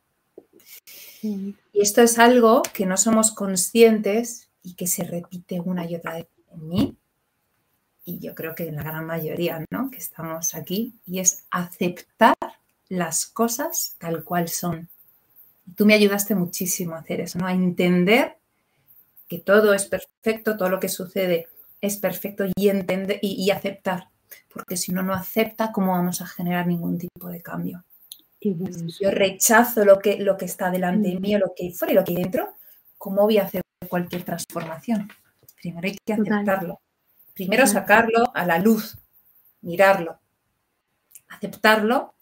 Y 1.22 1.56
esto 1.74 2.02
es 2.02 2.20
algo 2.20 2.62
que 2.74 2.86
no 2.86 2.98
somos 2.98 3.32
conscientes 3.32 4.50
y 4.64 4.74
que 4.74 4.88
se 4.88 5.04
repite 5.04 5.60
una 5.60 5.90
y 5.90 5.96
otra 5.96 6.16
vez 6.16 6.28
en 6.52 6.68
mí 6.68 6.98
y 8.08 8.20
yo 8.20 8.34
creo 8.36 8.56
que 8.56 8.70
en 8.70 8.78
la 8.78 8.84
gran 8.84 9.06
mayoría, 9.06 9.66
¿no? 9.70 9.92
Que 9.92 9.98
estamos 9.98 10.56
aquí 10.56 10.96
y 11.06 11.20
es 11.20 11.44
aceptar 11.52 12.38
las 12.88 13.26
cosas 13.26 13.96
tal 14.00 14.24
cual 14.24 14.48
son 14.48 14.88
tú 15.76 15.86
me 15.86 15.94
ayudaste 15.94 16.34
muchísimo 16.34 16.96
a 16.96 17.00
hacer 17.00 17.20
eso, 17.20 17.38
¿no? 17.38 17.48
A 17.48 17.54
entender 17.54 18.38
que 19.28 19.40
todo 19.40 19.74
es 19.74 19.86
perfecto, 19.86 20.56
todo 20.56 20.70
lo 20.70 20.80
que 20.80 20.88
sucede 20.88 21.50
es 21.82 21.98
perfecto 21.98 22.46
y, 22.56 22.70
entender, 22.70 23.20
y, 23.22 23.44
y 23.44 23.52
aceptar. 23.52 24.08
Porque 24.58 24.76
si 24.76 24.91
uno 24.91 25.04
no 25.04 25.13
acepta, 25.13 25.72
¿cómo 25.72 25.91
vamos 25.91 26.20
a 26.22 26.26
generar 26.26 26.65
ningún 26.65 26.98
tipo 26.98 27.30
de 27.30 27.41
cambio? 27.41 27.86
Si 28.39 28.56
yo 29.00 29.12
rechazo 29.12 29.86
lo 29.86 30.00
que, 30.00 30.17
lo 30.17 30.36
que 30.36 30.46
está 30.46 30.72
delante 30.72 31.10
de 31.10 31.20
mí, 31.20 31.38
lo 31.38 31.54
que 31.56 31.65
hay 31.65 31.74
fuera 31.74 31.91
y 31.91 31.96
lo 31.96 32.04
que 32.04 32.13
hay 32.13 32.24
dentro, 32.24 32.56
¿cómo 32.98 33.22
voy 33.22 33.38
a 33.38 33.43
hacer 33.43 33.62
cualquier 33.88 34.24
transformación? 34.24 35.10
Primero 35.62 35.88
hay 35.88 35.98
que 36.04 36.13
aceptarlo. 36.13 36.82
Primero 37.36 37.67
sacarlo 37.67 38.32
a 38.34 38.48
la 38.48 38.58
luz, 38.58 38.98
mirarlo, 39.62 40.20
aceptarlo 41.30 42.15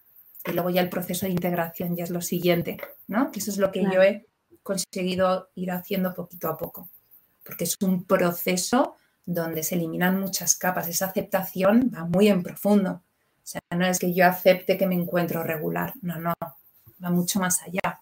y 0.46 0.52
luego 0.52 0.70
ya 0.72 0.82
el 0.82 0.90
proceso 0.90 1.26
de 1.26 1.32
integración 1.32 1.96
ya 1.96 2.04
es 2.04 2.10
lo 2.10 2.22
siguiente, 2.22 2.78
¿no? 3.08 3.32
Que 3.32 3.40
eso 3.40 3.50
es 3.50 3.58
lo 3.58 3.72
que 3.72 3.80
claro. 3.80 3.96
yo 3.96 4.04
he 4.04 4.28
conseguido 4.62 5.52
ir 5.56 5.72
haciendo 5.72 6.14
poquito 6.14 6.50
a 6.50 6.58
poco, 6.58 6.90
porque 7.46 7.64
es 7.64 7.78
un 7.82 8.04
proceso 8.04 8.98
donde 9.26 9.64
se 9.64 9.76
eliminan 9.76 10.20
muchas 10.20 10.56
capas, 10.56 10.88
esa 10.88 11.08
aceptación 11.08 11.92
va 11.94 12.06
muy 12.06 12.28
en 12.28 12.44
profundo. 12.44 13.02
O 13.38 13.48
sea, 13.48 13.62
no 13.76 13.86
es 13.86 14.00
que 14.00 14.14
yo 14.14 14.26
acepte 14.26 14.78
que 14.78 14.88
me 14.88 14.96
encuentro 14.96 15.44
regular, 15.44 15.94
no, 16.02 16.20
no, 16.20 16.34
va 17.04 17.10
mucho 17.10 17.40
más 17.40 17.62
allá. 17.64 18.02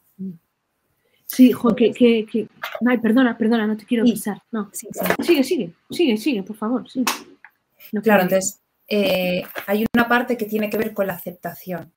Sí, 1.26 1.52
jo, 1.52 1.76
que, 1.76 1.92
que, 1.92 2.26
que... 2.26 2.48
Ay, 2.88 3.00
perdona, 3.00 3.38
perdona, 3.38 3.66
no 3.66 3.76
te 3.76 3.86
quiero 3.86 4.04
pisar. 4.04 4.42
No. 4.52 4.70
Sí, 4.72 4.88
sí. 4.92 5.24
Sigue, 5.24 5.44
sigue, 5.44 5.74
sigue, 5.90 6.18
sigue, 6.18 6.44
por 6.44 6.56
favor. 6.56 6.86
No 7.92 8.02
claro, 8.02 8.24
entonces 8.24 8.62
eh, 8.88 9.44
hay 9.66 9.86
una 9.96 10.08
parte 10.08 10.38
que 10.38 10.46
tiene 10.46 10.70
que 10.70 10.78
ver 10.78 10.94
con 10.94 11.08
la 11.08 11.14
aceptación. 11.14 11.92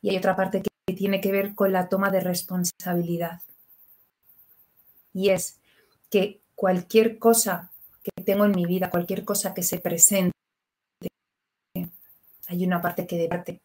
Y 0.00 0.10
hay 0.10 0.16
otra 0.16 0.36
parte 0.36 0.62
que 0.62 0.94
tiene 0.94 1.20
que 1.20 1.32
ver 1.32 1.54
con 1.54 1.72
la 1.72 1.88
toma 1.88 2.10
de 2.10 2.20
responsabilidad. 2.20 3.42
Y 5.12 5.30
es 5.30 5.60
que 6.10 6.40
cualquier 6.54 7.18
cosa 7.18 7.72
que 8.04 8.22
tengo 8.22 8.44
en 8.44 8.52
mi 8.52 8.66
vida, 8.66 8.90
cualquier 8.90 9.24
cosa 9.24 9.54
que 9.54 9.62
se 9.62 9.78
presente, 9.78 10.32
hay 12.46 12.64
una 12.64 12.80
parte 12.80 13.06
que 13.06 13.16
debate. 13.16 13.60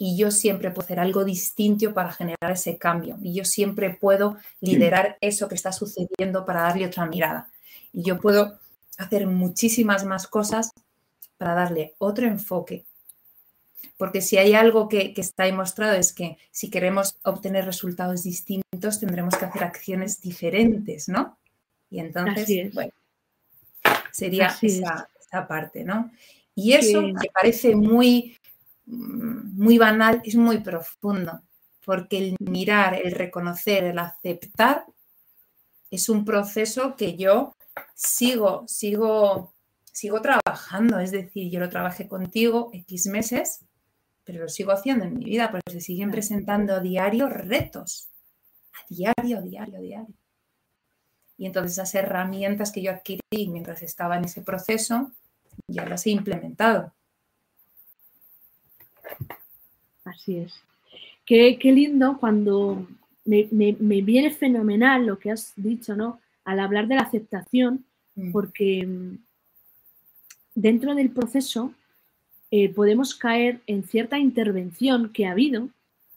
y 0.00 0.16
yo 0.16 0.30
siempre 0.30 0.70
puedo 0.70 0.84
hacer 0.84 1.00
algo 1.00 1.24
distinto 1.24 1.92
para 1.92 2.12
generar 2.12 2.52
ese 2.52 2.78
cambio. 2.78 3.18
Y 3.20 3.34
yo 3.34 3.44
siempre 3.44 3.90
puedo 3.90 4.36
liderar 4.60 5.18
eso 5.20 5.48
que 5.48 5.56
está 5.56 5.72
sucediendo 5.72 6.44
para 6.44 6.62
darle 6.62 6.86
otra 6.86 7.04
mirada. 7.06 7.50
Y 7.92 8.04
yo 8.04 8.20
puedo 8.20 8.60
hacer 8.96 9.26
muchísimas 9.26 10.04
más 10.04 10.28
cosas 10.28 10.70
para 11.36 11.54
darle 11.54 11.94
otro 11.98 12.26
enfoque. 12.28 12.84
Porque 13.96 14.20
si 14.20 14.38
hay 14.38 14.54
algo 14.54 14.88
que, 14.88 15.12
está 15.16 15.44
demostrado 15.44 15.94
es 15.94 16.12
que 16.12 16.38
si 16.52 16.70
queremos 16.70 17.16
obtener 17.24 17.64
resultados 17.64 18.22
distintos, 18.22 19.00
tendremos 19.00 19.36
que 19.36 19.46
hacer 19.46 19.64
acciones 19.64 20.20
diferentes, 20.20 21.08
¿no? 21.08 21.36
Y 21.90 21.98
entonces, 21.98 22.72
bueno, 22.72 22.92
sería 24.18 24.56
esa, 24.60 25.08
esa, 25.20 25.46
parte, 25.46 25.84
¿no? 25.84 26.10
Y 26.54 26.72
eso 26.72 27.02
me 27.02 27.28
parece 27.32 27.76
muy, 27.76 28.36
muy 28.86 29.78
banal, 29.78 30.20
es 30.24 30.34
muy 30.34 30.58
profundo, 30.58 31.40
porque 31.84 32.18
el 32.18 32.36
mirar, 32.40 32.94
el 32.94 33.12
reconocer, 33.12 33.84
el 33.84 33.98
aceptar 33.98 34.84
es 35.90 36.08
un 36.08 36.24
proceso 36.24 36.96
que 36.96 37.16
yo 37.16 37.54
sigo, 37.94 38.64
sigo, 38.66 39.54
sigo 39.84 40.20
trabajando. 40.20 40.98
Es 40.98 41.12
decir, 41.12 41.50
yo 41.50 41.60
lo 41.60 41.68
trabajé 41.68 42.08
contigo 42.08 42.70
X 42.72 43.06
meses, 43.06 43.64
pero 44.24 44.42
lo 44.42 44.48
sigo 44.48 44.72
haciendo 44.72 45.04
en 45.04 45.14
mi 45.14 45.24
vida, 45.24 45.50
porque 45.50 45.70
se 45.70 45.80
siguen 45.80 46.10
presentando 46.10 46.74
a 46.74 46.80
diario 46.80 47.28
retos. 47.28 48.10
A 48.74 48.84
diario, 48.88 49.42
diario, 49.42 49.80
diario. 49.80 50.14
Y 51.38 51.46
entonces 51.46 51.72
esas 51.72 51.94
herramientas 51.94 52.72
que 52.72 52.82
yo 52.82 52.90
adquirí 52.90 53.48
mientras 53.48 53.80
estaba 53.82 54.18
en 54.18 54.24
ese 54.24 54.42
proceso, 54.42 55.12
ya 55.68 55.86
las 55.86 56.04
he 56.06 56.10
implementado. 56.10 56.92
Así 60.04 60.38
es. 60.38 60.52
Qué, 61.24 61.58
lindo 61.62 62.18
cuando 62.18 62.86
me, 63.24 64.02
viene 64.02 64.30
fenomenal 64.30 65.06
lo 65.06 65.18
que 65.18 65.30
has 65.30 65.52
dicho, 65.56 65.94
¿no? 65.94 66.20
Al 66.44 66.60
hablar 66.60 66.88
de 66.88 66.94
la 66.96 67.02
aceptación, 67.02 67.84
mm. 68.14 68.32
porque 68.32 68.86
mm, 68.86 69.18
dentro 70.54 70.94
del 70.94 71.10
proceso 71.10 71.74
eh, 72.50 72.70
podemos 72.70 73.14
caer 73.14 73.60
en 73.66 73.84
cierta 73.84 74.18
intervención 74.18 75.12
que 75.12 75.26
ha 75.26 75.32
habido 75.32 75.68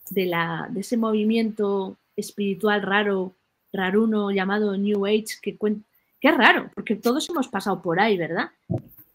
de, 0.09 0.25
la, 0.25 0.69
de 0.71 0.79
ese 0.79 0.95
movimiento 0.95 1.97
espiritual 2.15 2.81
raro, 2.81 3.35
raruno 3.73 4.31
llamado 4.31 4.75
New 4.77 5.05
Age, 5.05 5.39
que, 5.41 5.57
que 5.57 6.27
es 6.27 6.37
raro, 6.37 6.69
porque 6.73 6.95
todos 6.95 7.29
hemos 7.29 7.47
pasado 7.47 7.81
por 7.81 7.99
ahí, 7.99 8.17
¿verdad? 8.17 8.51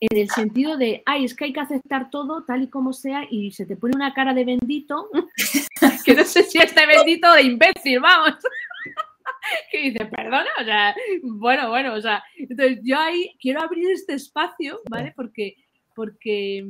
en 0.01 0.19
el 0.19 0.29
sentido 0.31 0.77
de, 0.77 1.03
ay, 1.07 1.25
es 1.25 1.35
que 1.35 1.47
hay 1.47 1.53
que 1.53 1.61
aceptar 1.61 2.11
todo 2.11 2.45
tal 2.45 2.63
y 2.63 2.69
como 2.69 2.93
sea 2.93 3.27
y 3.31 3.53
se 3.53 3.65
te 3.65 3.77
pone 3.77 3.97
una 3.97 4.13
cara 4.13 4.35
de 4.35 4.45
bendito, 4.45 5.09
que 6.05 6.15
no 6.15 6.25
sé 6.25 6.43
si 6.43 6.59
este 6.59 6.87
bendito 6.87 7.33
de 7.33 7.43
imbécil, 7.43 8.01
vamos. 8.01 8.37
que 9.71 9.91
dice, 9.91 10.07
perdona, 10.07 10.51
o 10.61 10.65
sea, 10.65 10.95
bueno, 11.23 11.71
bueno, 11.71 11.95
o 11.95 12.01
sea, 12.01 12.23
entonces 12.37 12.81
yo 12.83 12.99
ahí 12.99 13.35
quiero 13.41 13.63
abrir 13.63 13.91
este 13.91 14.15
espacio, 14.15 14.81
¿vale? 14.91 15.13
Porque, 15.17 15.57
porque, 15.95 16.67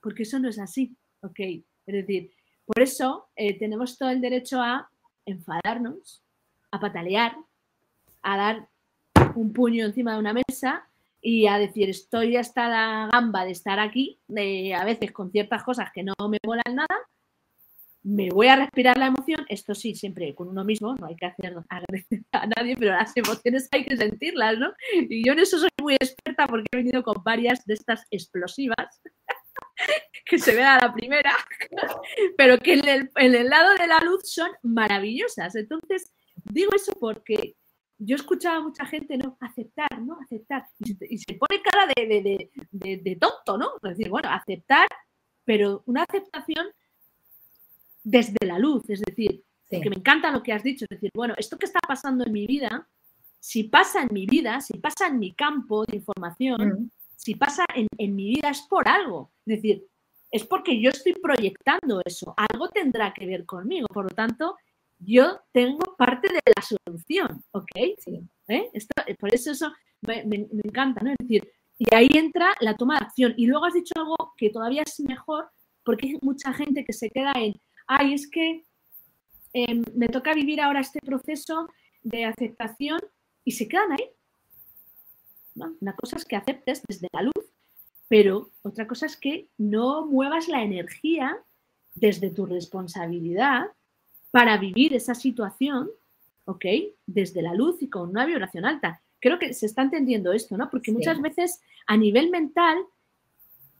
porque 0.00 0.24
eso 0.24 0.38
no 0.38 0.48
es 0.48 0.58
así, 0.58 0.96
¿ok? 1.20 1.38
Es 1.38 1.94
decir, 1.94 2.32
por 2.64 2.82
eso 2.82 3.28
eh, 3.36 3.56
tenemos 3.58 3.96
todo 3.96 4.10
el 4.10 4.20
derecho 4.20 4.60
a 4.60 4.90
enfadarnos, 5.24 6.22
a 6.70 6.80
patalear, 6.80 7.36
a 8.22 8.36
dar 8.36 8.68
un 9.34 9.52
puño 9.52 9.84
encima 9.84 10.14
de 10.14 10.18
una 10.18 10.34
mesa 10.34 10.88
y 11.20 11.46
a 11.46 11.58
decir, 11.58 11.88
estoy 11.88 12.36
hasta 12.36 12.68
la 12.68 13.08
gamba 13.10 13.44
de 13.44 13.52
estar 13.52 13.80
aquí, 13.80 14.20
de, 14.28 14.74
a 14.74 14.84
veces 14.84 15.12
con 15.12 15.30
ciertas 15.30 15.62
cosas 15.62 15.90
que 15.92 16.02
no 16.02 16.14
me 16.28 16.38
molan 16.44 16.74
nada, 16.74 16.96
me 18.06 18.30
voy 18.30 18.46
a 18.46 18.54
respirar 18.54 18.96
la 18.96 19.06
emoción, 19.06 19.44
esto 19.48 19.74
sí, 19.74 19.96
siempre 19.96 20.32
con 20.32 20.48
uno 20.48 20.64
mismo, 20.64 20.94
no 20.94 21.06
hay 21.06 21.16
que 21.16 21.26
hacer 21.26 21.56
a 22.32 22.46
nadie, 22.46 22.76
pero 22.76 22.92
las 22.92 23.16
emociones 23.16 23.68
hay 23.72 23.84
que 23.84 23.96
sentirlas, 23.96 24.58
¿no? 24.58 24.72
Y 24.92 25.26
yo 25.26 25.32
en 25.32 25.40
eso 25.40 25.58
soy 25.58 25.70
muy 25.82 25.94
experta 25.94 26.46
porque 26.46 26.66
he 26.72 26.76
venido 26.76 27.02
con 27.02 27.22
varias 27.24 27.64
de 27.64 27.74
estas 27.74 28.06
explosivas 28.10 29.02
que 30.24 30.38
se 30.38 30.54
ven 30.54 30.66
a 30.66 30.78
la 30.78 30.94
primera, 30.94 31.32
pero 32.36 32.58
que 32.58 32.74
en 32.74 32.88
el, 32.88 33.10
en 33.16 33.34
el 33.34 33.48
lado 33.48 33.74
de 33.74 33.88
la 33.88 33.98
luz 33.98 34.32
son 34.32 34.50
maravillosas. 34.62 35.56
Entonces, 35.56 36.12
digo 36.50 36.72
eso 36.74 36.92
porque 36.98 37.56
yo 37.98 38.16
escuchaba 38.16 38.56
a 38.56 38.60
mucha 38.60 38.84
gente, 38.86 39.16
¿no? 39.16 39.36
Aceptar, 39.40 40.00
¿no? 40.00 40.18
Aceptar. 40.20 40.66
Y 40.78 41.18
se, 41.18 41.34
pone 41.34 41.62
cara 41.62 41.86
de, 41.94 43.18
tonto, 43.20 43.56
¿no? 43.58 43.70
Es 43.82 43.96
decir, 43.96 44.10
bueno, 44.10 44.28
aceptar, 44.30 44.86
pero 45.44 45.82
una 45.86 46.02
aceptación 46.02 46.66
desde 48.04 48.46
la 48.46 48.58
luz, 48.58 48.88
es 48.88 49.00
decir, 49.00 49.42
que 49.68 49.90
me 49.90 49.96
encanta 49.96 50.30
lo 50.30 50.42
que 50.42 50.52
has 50.52 50.62
dicho, 50.62 50.84
es 50.84 50.88
decir, 50.88 51.10
bueno, 51.14 51.34
esto 51.38 51.58
que 51.58 51.66
está 51.66 51.80
pasando 51.80 52.24
en 52.24 52.32
mi 52.32 52.46
vida, 52.46 52.88
si 53.40 53.64
pasa 53.64 54.02
en 54.02 54.08
mi 54.12 54.26
vida, 54.26 54.60
si 54.60 54.78
pasa 54.78 55.08
en 55.08 55.18
mi 55.18 55.34
campo 55.34 55.84
de 55.84 55.96
información, 55.96 56.68
mm. 56.68 56.90
si 57.16 57.34
pasa 57.34 57.64
en, 57.74 57.86
en 57.98 58.14
mi 58.14 58.28
vida 58.28 58.50
es 58.50 58.62
por 58.62 58.88
algo. 58.88 59.32
Es 59.46 59.56
decir, 59.56 59.86
es 60.30 60.44
porque 60.44 60.80
yo 60.80 60.90
estoy 60.90 61.14
proyectando 61.14 62.02
eso, 62.04 62.34
algo 62.36 62.68
tendrá 62.68 63.12
que 63.14 63.26
ver 63.26 63.46
conmigo, 63.46 63.86
por 63.88 64.04
lo 64.04 64.10
tanto, 64.10 64.56
yo 64.98 65.40
tengo 65.52 65.84
parte 65.96 66.28
de 66.28 66.40
la 66.54 66.62
solución, 66.62 67.44
¿ok? 67.52 67.70
Sí. 67.98 68.20
¿Eh? 68.48 68.70
Eh, 68.72 69.14
por 69.16 69.34
eso 69.34 69.50
eso 69.50 69.72
me, 70.02 70.20
encanta, 70.64 71.02
¿no? 71.02 71.10
Es 71.10 71.16
decir, 71.18 71.50
y 71.78 71.94
ahí 71.94 72.08
entra 72.14 72.54
la 72.60 72.76
toma 72.76 72.98
de 72.98 73.06
acción. 73.06 73.34
Y 73.36 73.46
luego 73.46 73.66
has 73.66 73.74
dicho 73.74 73.92
algo 73.96 74.16
que 74.36 74.50
todavía 74.50 74.82
es 74.82 75.00
mejor, 75.00 75.50
porque 75.84 76.06
hay 76.06 76.18
mucha 76.22 76.52
gente 76.52 76.84
que 76.84 76.92
se 76.92 77.10
queda 77.10 77.32
en, 77.36 77.54
ay, 77.86 78.14
es 78.14 78.28
que 78.30 78.64
em, 79.52 79.82
me 79.94 80.08
toca 80.08 80.34
vivir 80.34 80.60
ahora 80.60 80.80
este 80.80 81.00
proceso 81.00 81.68
de 82.02 82.24
aceptación 82.24 83.00
y 83.44 83.52
se 83.52 83.68
quedan 83.68 83.92
ahí. 83.92 84.10
Una 85.80 85.94
cosa 85.94 86.16
es 86.16 86.24
que 86.24 86.36
aceptes 86.36 86.82
desde 86.86 87.08
la 87.12 87.22
luz, 87.22 87.52
pero 88.08 88.50
otra 88.62 88.86
cosa 88.86 89.06
es 89.06 89.16
que 89.16 89.48
no 89.56 90.06
muevas 90.06 90.48
la 90.48 90.62
energía 90.62 91.42
desde 91.94 92.30
tu 92.30 92.44
responsabilidad 92.46 93.66
para 94.36 94.58
vivir 94.58 94.92
esa 94.92 95.14
situación, 95.14 95.88
¿ok? 96.44 96.66
Desde 97.06 97.40
la 97.40 97.54
luz 97.54 97.80
y 97.80 97.88
con 97.88 98.10
una 98.10 98.26
vibración 98.26 98.66
alta. 98.66 99.00
Creo 99.18 99.38
que 99.38 99.54
se 99.54 99.64
está 99.64 99.80
entendiendo 99.80 100.34
esto, 100.34 100.58
¿no? 100.58 100.68
Porque 100.68 100.92
muchas 100.92 101.22
veces 101.22 101.62
a 101.86 101.96
nivel 101.96 102.28
mental, 102.28 102.76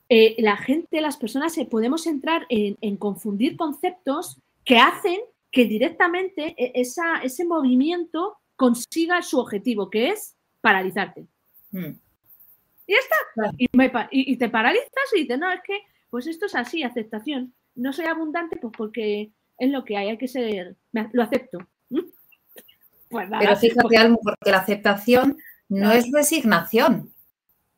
eh, 0.09 0.35
la 0.39 0.57
gente, 0.57 1.03
las 1.03 1.19
personas, 1.19 1.53
se 1.53 1.67
podemos 1.67 2.07
entrar 2.07 2.47
en, 2.49 2.97
confundir 2.97 3.59
conceptos 3.59 4.41
que 4.65 4.79
hacen 4.79 5.21
que 5.51 5.67
directamente 5.67 6.55
e, 6.57 6.73
esa, 6.81 7.19
ese 7.23 7.45
movimiento 7.45 8.39
consiga 8.57 9.21
su 9.21 9.39
objetivo, 9.39 9.91
que 9.91 10.09
es 10.09 10.37
paralizarte. 10.63 11.27
Hmm. 11.71 12.01
Y 12.87 12.95
ya 12.95 12.99
está. 12.99 13.53
Y, 13.59 14.33
y, 14.33 14.37
te 14.39 14.49
paralizas 14.49 14.89
y 15.15 15.21
dices, 15.21 15.39
no, 15.39 15.53
es 15.53 15.61
que, 15.61 15.81
pues 16.09 16.27
esto 16.27 16.47
es 16.47 16.55
así, 16.55 16.83
aceptación. 16.83 17.53
No 17.75 17.93
soy 17.93 18.07
abundante, 18.07 18.57
pues 18.57 18.73
porque 18.75 19.33
es 19.59 19.71
lo 19.71 19.85
que 19.85 19.97
hay, 19.97 20.09
hay 20.09 20.19
que 20.19 20.29
ser, 20.29 20.77
lo 21.13 21.23
acepto. 21.23 21.59
Pues 23.09 23.29
Pero 23.39 23.57
fíjate 23.57 23.97
algo, 23.97 24.21
porque 24.23 24.51
la 24.51 24.59
aceptación 24.59 25.39
no 25.69 25.93
es 25.93 26.11
resignación. 26.13 27.13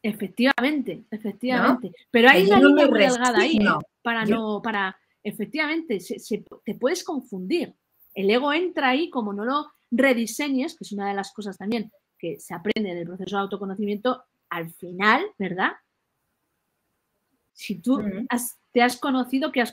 Efectivamente, 0.02 1.04
efectivamente. 1.10 1.92
Pero 2.10 2.30
hay 2.30 2.46
una 2.46 2.60
línea 2.60 2.86
muy 2.86 2.98
delgada 2.98 3.38
ahí, 3.38 3.56
¿eh? 3.58 3.84
para 4.02 4.24
no, 4.24 4.62
para, 4.62 4.96
efectivamente, 5.22 5.98
te 6.64 6.74
puedes 6.74 7.04
confundir. 7.04 7.74
El 8.14 8.30
ego 8.30 8.52
entra 8.52 8.90
ahí, 8.90 9.10
como 9.10 9.32
no 9.32 9.44
lo 9.44 9.66
rediseñes, 9.90 10.76
que 10.76 10.84
es 10.84 10.92
una 10.92 11.08
de 11.08 11.14
las 11.14 11.32
cosas 11.32 11.56
también 11.56 11.90
que 12.18 12.38
se 12.40 12.54
aprende 12.54 12.90
en 12.90 12.98
el 12.98 13.06
proceso 13.06 13.36
de 13.36 13.42
autoconocimiento, 13.42 14.24
al 14.50 14.70
final, 14.72 15.24
¿verdad? 15.38 15.72
Si 17.52 17.76
tú 17.76 18.02
te 18.72 18.82
has 18.82 18.96
conocido, 18.96 19.52
que 19.52 19.60
has, 19.60 19.72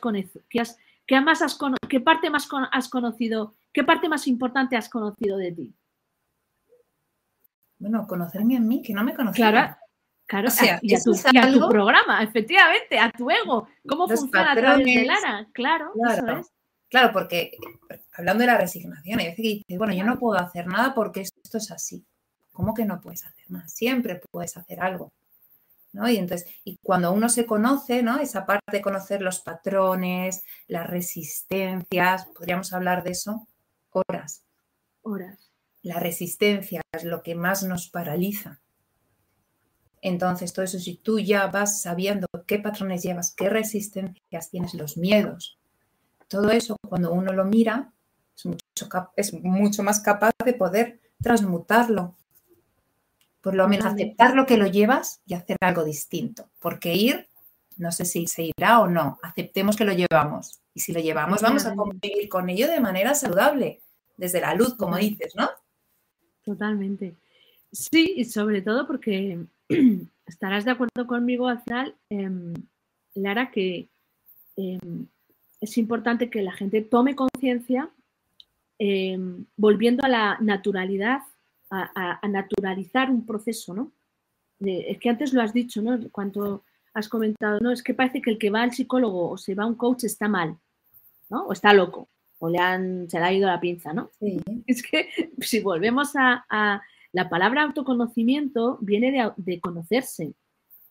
que 0.49 0.59
has 0.59 0.77
¿Qué, 1.05 1.21
más 1.21 1.41
has 1.41 1.57
¿Qué 1.89 1.99
parte 1.99 2.29
más 2.29 2.47
has 2.71 2.89
conocido? 2.89 3.55
¿Qué 3.71 3.83
parte 3.83 4.09
más 4.09 4.27
importante 4.27 4.75
has 4.75 4.89
conocido 4.89 5.37
de 5.37 5.51
ti? 5.51 5.75
Bueno, 7.77 8.07
conocerme 8.07 8.55
en 8.55 8.67
mí, 8.67 8.81
que 8.81 8.93
no 8.93 9.03
me 9.03 9.13
conocía. 9.13 9.51
Claro, 9.51 9.75
claro. 10.25 10.49
y, 10.81 10.95
a 10.95 10.99
tu, 11.51 11.69
programa, 11.69 12.23
efectivamente, 12.23 12.97
a 12.97 13.11
tu 13.11 13.29
ego. 13.29 13.67
¿Cómo 13.87 14.07
funciona 14.07 14.51
a 14.51 14.55
través 14.55 14.85
de 14.85 15.05
Lara? 15.05 15.47
Claro, 15.53 15.91
claro, 15.93 16.13
eso 16.13 16.39
es. 16.39 16.51
Claro, 16.89 17.11
porque 17.11 17.51
hablando 18.13 18.41
de 18.41 18.47
la 18.47 18.57
resignación, 18.57 19.19
hay 19.19 19.25
veces 19.25 19.41
que 19.43 19.49
dices, 19.49 19.77
bueno, 19.77 19.93
yo 19.93 20.05
no 20.05 20.17
puedo 20.17 20.39
hacer 20.39 20.67
nada 20.67 20.93
porque 20.93 21.21
esto 21.21 21.57
es 21.57 21.71
así. 21.71 22.05
¿Cómo 22.51 22.73
que 22.73 22.85
no 22.85 23.01
puedes 23.01 23.25
hacer 23.25 23.45
nada? 23.49 23.67
Siempre 23.67 24.21
puedes 24.31 24.55
hacer 24.55 24.79
algo. 24.79 25.11
Y, 26.09 26.17
entonces, 26.17 26.47
y 26.63 26.77
cuando 26.83 27.11
uno 27.11 27.29
se 27.29 27.45
conoce, 27.45 28.03
¿no? 28.03 28.19
Esa 28.19 28.45
parte 28.45 28.71
de 28.71 28.81
conocer 28.81 29.21
los 29.21 29.39
patrones, 29.39 30.43
las 30.67 30.87
resistencias, 30.87 32.25
podríamos 32.27 32.73
hablar 32.73 33.03
de 33.03 33.11
eso 33.11 33.47
horas. 33.95 34.43
Horas. 35.01 35.51
La 35.81 35.99
resistencia 35.99 36.81
es 36.91 37.03
lo 37.03 37.21
que 37.23 37.35
más 37.35 37.63
nos 37.63 37.89
paraliza. 37.89 38.61
Entonces, 40.01 40.53
todo 40.53 40.65
eso, 40.65 40.79
si 40.79 40.97
tú 40.97 41.19
ya 41.19 41.47
vas 41.47 41.81
sabiendo 41.81 42.27
qué 42.45 42.59
patrones 42.59 43.01
llevas, 43.03 43.33
qué 43.33 43.49
resistencias 43.49 44.49
tienes, 44.49 44.73
los 44.73 44.97
miedos, 44.97 45.57
todo 46.27 46.51
eso, 46.51 46.75
cuando 46.87 47.11
uno 47.11 47.33
lo 47.33 47.45
mira, 47.45 47.93
es 48.35 48.45
mucho, 48.45 48.89
es 49.15 49.33
mucho 49.33 49.83
más 49.83 49.99
capaz 49.99 50.31
de 50.43 50.53
poder 50.53 50.99
transmutarlo. 51.21 52.15
Por 53.45 53.53
lo 53.53 53.67
menos 53.67 53.85
aceptar 53.85 54.35
lo 54.35 54.47
que 54.47 54.57
lo 54.57 54.65
llevas 54.65 55.21
y 55.27 55.35
hacer 55.35 55.57
algo 55.61 55.83
distinto. 55.83 56.49
Porque 56.59 56.95
ir, 56.95 57.27
no 57.77 57.91
sé 57.91 58.03
si 58.03 58.25
se 58.25 58.49
irá 58.57 58.79
o 58.79 58.87
no, 58.87 59.19
aceptemos 59.21 59.75
que 59.75 59.85
lo 59.85 59.93
llevamos. 59.93 60.61
Y 60.73 60.79
si 60.79 60.91
lo 60.91 60.99
llevamos, 60.99 61.43
vamos 61.43 61.63
a 61.67 61.75
convivir 61.75 62.27
con 62.27 62.49
ello 62.49 62.67
de 62.67 62.79
manera 62.79 63.13
saludable, 63.13 63.81
desde 64.17 64.41
la 64.41 64.55
luz, 64.55 64.73
como 64.73 64.97
dices, 64.97 65.35
¿no? 65.35 65.47
Totalmente. 66.43 67.17
Sí, 67.71 68.15
y 68.17 68.25
sobre 68.25 68.63
todo 68.63 68.87
porque 68.87 69.45
estarás 70.25 70.65
de 70.65 70.71
acuerdo 70.71 71.05
conmigo, 71.05 71.47
Azral, 71.47 71.93
em, 72.09 72.51
Lara, 73.13 73.51
que 73.51 73.89
em, 74.55 75.05
es 75.61 75.77
importante 75.77 76.31
que 76.31 76.41
la 76.41 76.51
gente 76.51 76.81
tome 76.81 77.15
conciencia 77.15 77.91
em, 78.79 79.45
volviendo 79.55 80.03
a 80.03 80.09
la 80.09 80.37
naturalidad, 80.41 81.19
a, 81.69 82.27
naturalizar 82.27 83.09
un 83.09 83.25
proceso, 83.25 83.73
¿no? 83.73 83.91
es 84.59 84.97
que 84.99 85.09
antes 85.09 85.33
lo 85.33 85.41
has 85.41 85.53
dicho, 85.53 85.81
¿no? 85.81 85.99
Cuando 86.11 86.63
has 86.93 87.09
comentado, 87.09 87.59
no, 87.59 87.71
es 87.71 87.83
que 87.83 87.93
parece 87.93 88.21
que 88.21 88.31
el 88.31 88.37
que 88.37 88.49
va 88.49 88.63
al 88.63 88.71
psicólogo 88.71 89.31
o 89.31 89.37
se 89.37 89.53
va 89.53 89.63
a 89.63 89.67
un 89.67 89.75
coach 89.75 90.05
está 90.05 90.29
mal, 90.29 90.57
¿no? 91.29 91.45
O 91.47 91.53
está 91.53 91.73
loco, 91.73 92.07
o 92.39 92.49
le 92.49 92.57
han, 92.57 93.09
se 93.09 93.19
le 93.19 93.25
ha 93.25 93.33
ido 93.33 93.47
la 93.47 93.59
pinza, 93.59 93.93
¿no? 93.93 94.11
Es 94.65 94.81
que 94.81 95.09
si 95.39 95.59
volvemos 95.59 96.13
a, 96.15 96.81
la 97.11 97.29
palabra 97.29 97.63
autoconocimiento, 97.63 98.77
viene 98.81 99.31
de 99.37 99.59
conocerse, 99.61 100.33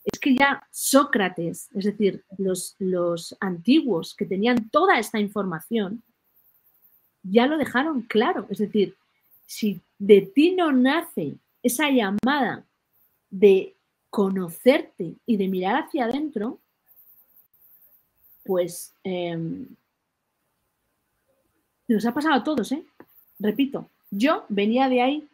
es 0.05 0.19
que 0.19 0.35
ya 0.35 0.67
Sócrates, 0.71 1.71
es 1.75 1.85
decir, 1.85 2.25
los, 2.37 2.77
los 2.79 3.37
antiguos 3.41 4.15
que 4.15 4.27
tenían 4.27 4.69
toda 4.69 4.99
esta 4.99 5.19
información, 5.19 6.03
ya 7.23 7.47
lo 7.47 7.57
dejaron 7.57 8.03
claro. 8.03 8.47
Es 8.51 8.59
decir, 8.59 8.97
si 9.47 9.81
de 9.99 10.23
ti 10.23 10.53
no 10.53 10.73
nace 10.73 11.35
esa 11.63 11.91
llamada 11.91 12.65
de 13.31 13.75
conocerte 14.11 15.15
y 15.27 15.37
de 15.37 15.49
mirar 15.49 15.85
hacia 15.85 16.05
adentro, 16.05 16.59
pues 18.45 18.95
em, 19.03 19.67
nos 21.89 22.07
ha 22.07 22.15
pasado 22.15 22.35
a 22.35 22.45
todos, 22.45 22.71
¿eh? 22.73 22.85
Repito, 23.39 23.89
yo 24.11 24.45
venía 24.49 24.89
de 24.89 25.03
ahí 25.03 25.29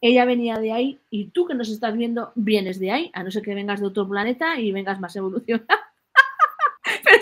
ella 0.00 0.24
venía 0.24 0.58
de 0.58 0.72
ahí 0.72 1.00
y 1.10 1.26
tú 1.26 1.46
que 1.46 1.54
nos 1.54 1.68
estás 1.68 1.96
viendo 1.96 2.32
vienes 2.34 2.78
de 2.78 2.90
ahí, 2.90 3.10
a 3.14 3.22
no 3.22 3.30
ser 3.30 3.42
que 3.42 3.54
vengas 3.54 3.80
de 3.80 3.86
otro 3.86 4.08
planeta 4.08 4.58
y 4.58 4.72
vengas 4.72 5.00
más 5.00 5.16
evolucionado. 5.16 5.80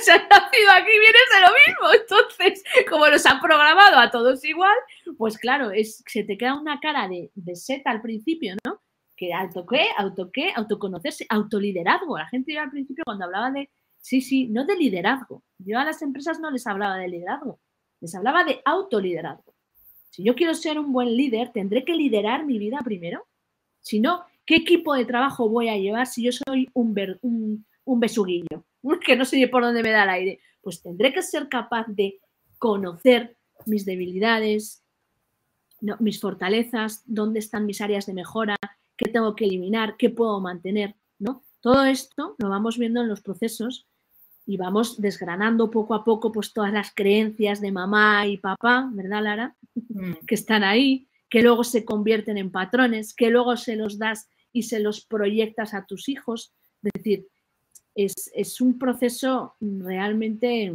Si 0.05 0.11
has 0.11 0.23
nacido 0.29 0.71
aquí 0.73 0.91
vienes 0.91 1.29
de 1.35 1.41
lo 1.41 1.49
mismo. 1.49 1.95
Entonces, 2.01 2.65
como 2.91 3.09
nos 3.09 3.25
han 3.27 3.41
programado 3.41 3.99
a 3.99 4.11
todos 4.11 4.45
igual, 4.45 4.77
pues 5.17 5.39
claro, 5.39 5.71
es, 5.71 6.03
se 6.07 6.25
te 6.25 6.37
queda 6.37 6.59
una 6.61 6.81
cara 6.81 7.09
de, 7.09 7.31
de 7.35 7.57
seta 7.57 7.91
al 7.91 8.03
principio, 8.03 8.55
¿no? 8.65 8.81
Que 9.17 9.33
auto 9.33 9.65
qué, 9.65 9.87
auto 9.97 10.31
qué, 10.33 10.53
autoconocerse, 10.55 11.27
autoliderazgo. 11.29 12.19
La 12.19 12.27
gente 12.27 12.59
al 12.59 12.71
principio 12.71 13.05
cuando 13.05 13.25
hablaba 13.25 13.51
de, 13.51 13.71
sí, 13.99 14.21
sí, 14.21 14.49
no 14.49 14.67
de 14.67 14.77
liderazgo. 14.77 15.43
Yo 15.59 15.79
a 15.79 15.85
las 15.85 16.03
empresas 16.03 16.41
no 16.41 16.51
les 16.51 16.67
hablaba 16.67 16.99
de 16.99 17.09
liderazgo, 17.09 17.61
les 18.01 18.15
hablaba 18.15 18.45
de 18.45 18.61
autoliderazgo. 18.65 19.55
Si 20.11 20.23
yo 20.23 20.37
quiero 20.37 20.55
ser 20.55 20.79
un 20.79 20.93
buen 20.93 21.17
líder, 21.17 21.51
tendré 21.51 21.85
que 21.85 21.95
liderar 21.95 22.47
mi 22.47 22.57
vida 22.59 22.79
primero. 22.85 23.27
Si 23.81 23.99
no, 23.99 24.25
¿qué 24.47 24.57
equipo 24.57 24.95
de 24.95 25.05
trabajo 25.05 25.49
voy 25.49 25.69
a 25.69 25.77
llevar 25.77 26.07
si 26.07 26.23
yo 26.23 26.31
soy 26.31 26.71
un, 26.73 27.67
un, 27.85 28.01
besuguillo? 28.01 28.65
Que 29.05 29.17
no 29.17 29.25
sé 29.25 29.47
por 29.49 29.63
dónde 29.63 29.83
me 29.83 29.91
da 29.91 30.05
el 30.05 30.11
aire. 30.11 30.41
Pues 30.63 30.83
tendré 30.83 31.13
que 31.13 31.23
ser 31.23 31.49
capaz 31.49 31.87
de 31.89 32.21
conocer 32.59 33.37
mis 33.67 33.85
debilidades, 33.85 34.83
mis 35.99 36.21
fortalezas, 36.21 37.03
dónde 37.05 37.39
están 37.39 37.67
mis 37.67 37.81
áreas 37.81 38.07
de 38.07 38.15
mejora, 38.15 38.57
qué 38.97 39.11
tengo 39.11 39.35
que 39.35 39.45
eliminar, 39.45 39.97
qué 39.99 40.11
puedo 40.11 40.41
mantener, 40.41 40.95
¿no? 41.19 41.45
Todo 41.61 41.85
esto 41.85 42.37
lo 42.39 42.49
vamos 42.49 42.79
viendo 42.79 43.01
en 43.01 43.09
los 43.09 43.21
procesos 43.21 43.87
y 44.47 44.57
vamos 44.57 45.01
desgranando 45.01 45.71
poco 45.71 45.95
a 45.95 46.05
poco 46.05 46.31
pues 46.31 46.53
todas 46.53 46.73
las 46.73 46.93
creencias 46.95 47.61
de 47.61 47.73
mamá 47.73 48.27
y 48.27 48.37
papá, 48.37 48.91
¿verdad, 48.93 49.23
Lara? 49.23 49.57
Mm. 49.75 50.13
Que 50.27 50.35
están 50.35 50.63
ahí, 50.63 51.09
que 51.31 51.43
luego 51.43 51.65
se 51.65 51.85
convierten 51.85 52.39
en 52.39 52.51
patrones, 52.51 53.15
que 53.15 53.31
luego 53.31 53.57
se 53.57 53.77
los 53.77 53.99
das 53.99 54.29
y 54.53 54.65
se 54.65 54.81
los 54.81 55.05
proyectas 55.05 55.75
a 55.75 55.87
tus 55.87 56.09
hijos. 56.09 56.53
Es 56.83 56.93
decir, 56.93 57.27
es, 57.95 58.61
un 58.61 58.79
proceso 58.79 59.55
realmente, 59.61 60.75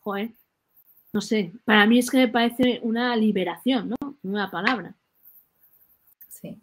joder, 0.00 0.30
no 1.12 1.20
sé, 1.20 1.52
para 1.64 1.86
mí 1.86 1.98
es 1.98 2.10
que 2.10 2.18
me 2.18 2.28
parece 2.28 2.80
una 2.82 3.14
liberación, 3.16 3.90
¿no? 3.90 4.16
Una 4.22 4.50
palabra. 4.50 4.94
Sí. 6.28 6.60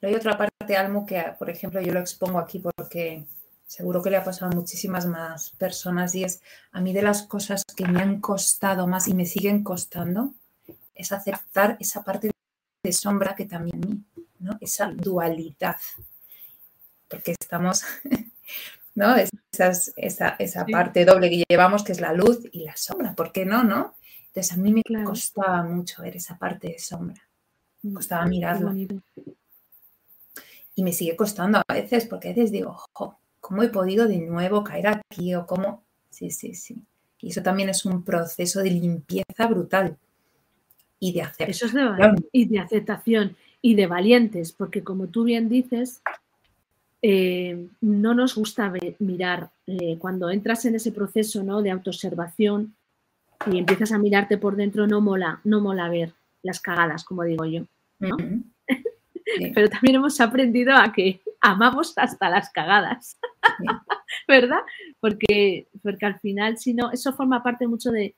hay 0.00 0.14
otra 0.14 0.36
parte, 0.36 0.76
Almo, 0.76 1.04
que, 1.06 1.22
por 1.38 1.50
ejemplo, 1.50 1.80
yo 1.80 1.92
lo 1.92 2.00
expongo 2.00 2.38
aquí 2.38 2.58
porque 2.58 3.26
seguro 3.66 4.02
que 4.02 4.10
le 4.10 4.18
ha 4.18 4.24
pasado 4.24 4.52
a 4.52 4.54
muchísimas 4.54 5.06
más 5.06 5.50
personas 5.50 6.14
y 6.14 6.24
es 6.24 6.42
a 6.72 6.80
mí 6.80 6.92
de 6.92 7.02
las 7.02 7.22
cosas 7.22 7.64
que 7.64 7.86
me 7.86 8.02
han 8.02 8.20
costado 8.20 8.86
más 8.86 9.08
y 9.08 9.14
me 9.14 9.24
siguen 9.24 9.64
costando 9.64 10.34
es 10.94 11.12
aceptar 11.12 11.76
esa 11.80 12.02
parte 12.04 12.30
de 12.82 12.92
sombra 12.92 13.34
que 13.34 13.46
también 13.46 13.82
a 13.82 13.86
mí, 13.86 14.04
¿no? 14.40 14.58
Esa 14.60 14.88
dualidad. 14.88 15.76
Porque 17.08 17.32
estamos, 17.32 17.82
¿no? 18.94 19.14
Esa, 19.16 20.36
esa, 20.38 20.66
parte 20.66 21.04
doble 21.04 21.30
que 21.30 21.44
llevamos 21.48 21.84
que 21.84 21.92
es 21.92 22.00
la 22.00 22.12
luz 22.12 22.40
y 22.52 22.64
la 22.64 22.76
sombra, 22.76 23.14
¿por 23.14 23.32
qué 23.32 23.44
no, 23.44 23.64
no? 23.64 23.94
Entonces 24.28 24.52
a 24.52 24.56
mí 24.56 24.72
me 24.72 25.04
costaba 25.04 25.62
mucho 25.62 26.02
ver 26.02 26.16
esa 26.16 26.38
parte 26.38 26.68
de 26.68 26.78
sombra. 26.78 27.22
Me 27.82 27.92
costaba 27.92 28.24
mirarla. 28.26 28.74
Y 30.74 30.82
me 30.82 30.92
sigue 30.92 31.16
costando 31.16 31.58
a 31.58 31.72
veces, 31.72 32.06
porque 32.06 32.28
a 32.28 32.32
veces 32.32 32.50
digo, 32.50 32.70
ojo, 32.70 33.18
¿cómo 33.40 33.62
he 33.62 33.68
podido 33.68 34.08
de 34.08 34.18
nuevo 34.18 34.64
caer 34.64 34.86
aquí? 34.86 35.34
O 35.34 35.46
cómo. 35.46 35.84
Sí, 36.08 36.30
sí, 36.30 36.54
sí. 36.54 36.82
Y 37.20 37.28
eso 37.28 37.42
también 37.42 37.68
es 37.68 37.84
un 37.84 38.04
proceso 38.04 38.60
de 38.60 38.70
limpieza 38.70 39.46
brutal 39.48 39.98
y 40.98 41.12
de 41.12 41.22
aceptación. 41.22 41.50
Eso 41.50 41.66
es 41.66 41.72
de, 41.74 42.28
y 42.32 42.46
de 42.46 42.58
aceptación 42.58 43.36
y 43.60 43.74
de 43.74 43.86
valientes, 43.86 44.52
porque 44.52 44.82
como 44.82 45.08
tú 45.08 45.24
bien 45.24 45.48
dices, 45.48 46.02
eh, 47.04 47.68
no 47.80 48.14
nos 48.14 48.36
gusta 48.36 48.72
mirar 49.00 49.50
eh, 49.66 49.96
cuando 49.98 50.30
entras 50.30 50.64
en 50.66 50.76
ese 50.76 50.92
proceso 50.92 51.42
¿no? 51.42 51.60
de 51.60 51.72
autoobservación 51.72 52.76
y 53.50 53.58
empiezas 53.58 53.90
a 53.90 53.98
mirarte 53.98 54.38
por 54.38 54.54
dentro, 54.54 54.86
no 54.86 55.00
mola, 55.00 55.40
no 55.42 55.60
mola 55.60 55.88
ver 55.88 56.12
las 56.42 56.60
cagadas, 56.60 57.04
como 57.04 57.24
digo 57.24 57.44
yo. 57.44 57.64
Pero 59.54 59.68
también 59.68 59.96
hemos 59.96 60.20
aprendido 60.20 60.76
a 60.76 60.92
que 60.92 61.20
amamos 61.40 61.92
hasta 61.96 62.28
las 62.28 62.50
cagadas, 62.50 63.18
¿verdad? 64.28 64.60
Porque, 65.00 65.66
porque 65.82 66.06
al 66.06 66.20
final, 66.20 66.58
si 66.58 66.72
no, 66.74 66.92
eso 66.92 67.12
forma 67.12 67.42
parte 67.42 67.66
mucho 67.66 67.90
de, 67.90 68.14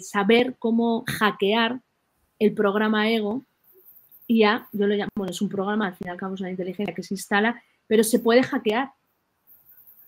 saber 0.00 0.56
cómo 0.58 1.04
hackear 1.06 1.80
el 2.38 2.52
programa 2.52 3.10
ego. 3.10 3.44
Y 4.26 4.40
ya, 4.40 4.66
yo 4.72 4.88
lo 4.88 4.94
llamo, 4.96 5.10
bueno, 5.14 5.30
es 5.30 5.40
un 5.40 5.48
programa, 5.48 5.86
al 5.86 5.94
final 5.94 6.16
cabo 6.16 6.34
es 6.34 6.40
una 6.40 6.50
inteligencia 6.50 6.94
que 6.94 7.04
se 7.04 7.14
instala, 7.14 7.62
pero 7.86 8.04
se 8.04 8.18
puede 8.18 8.42
hackear 8.42 8.92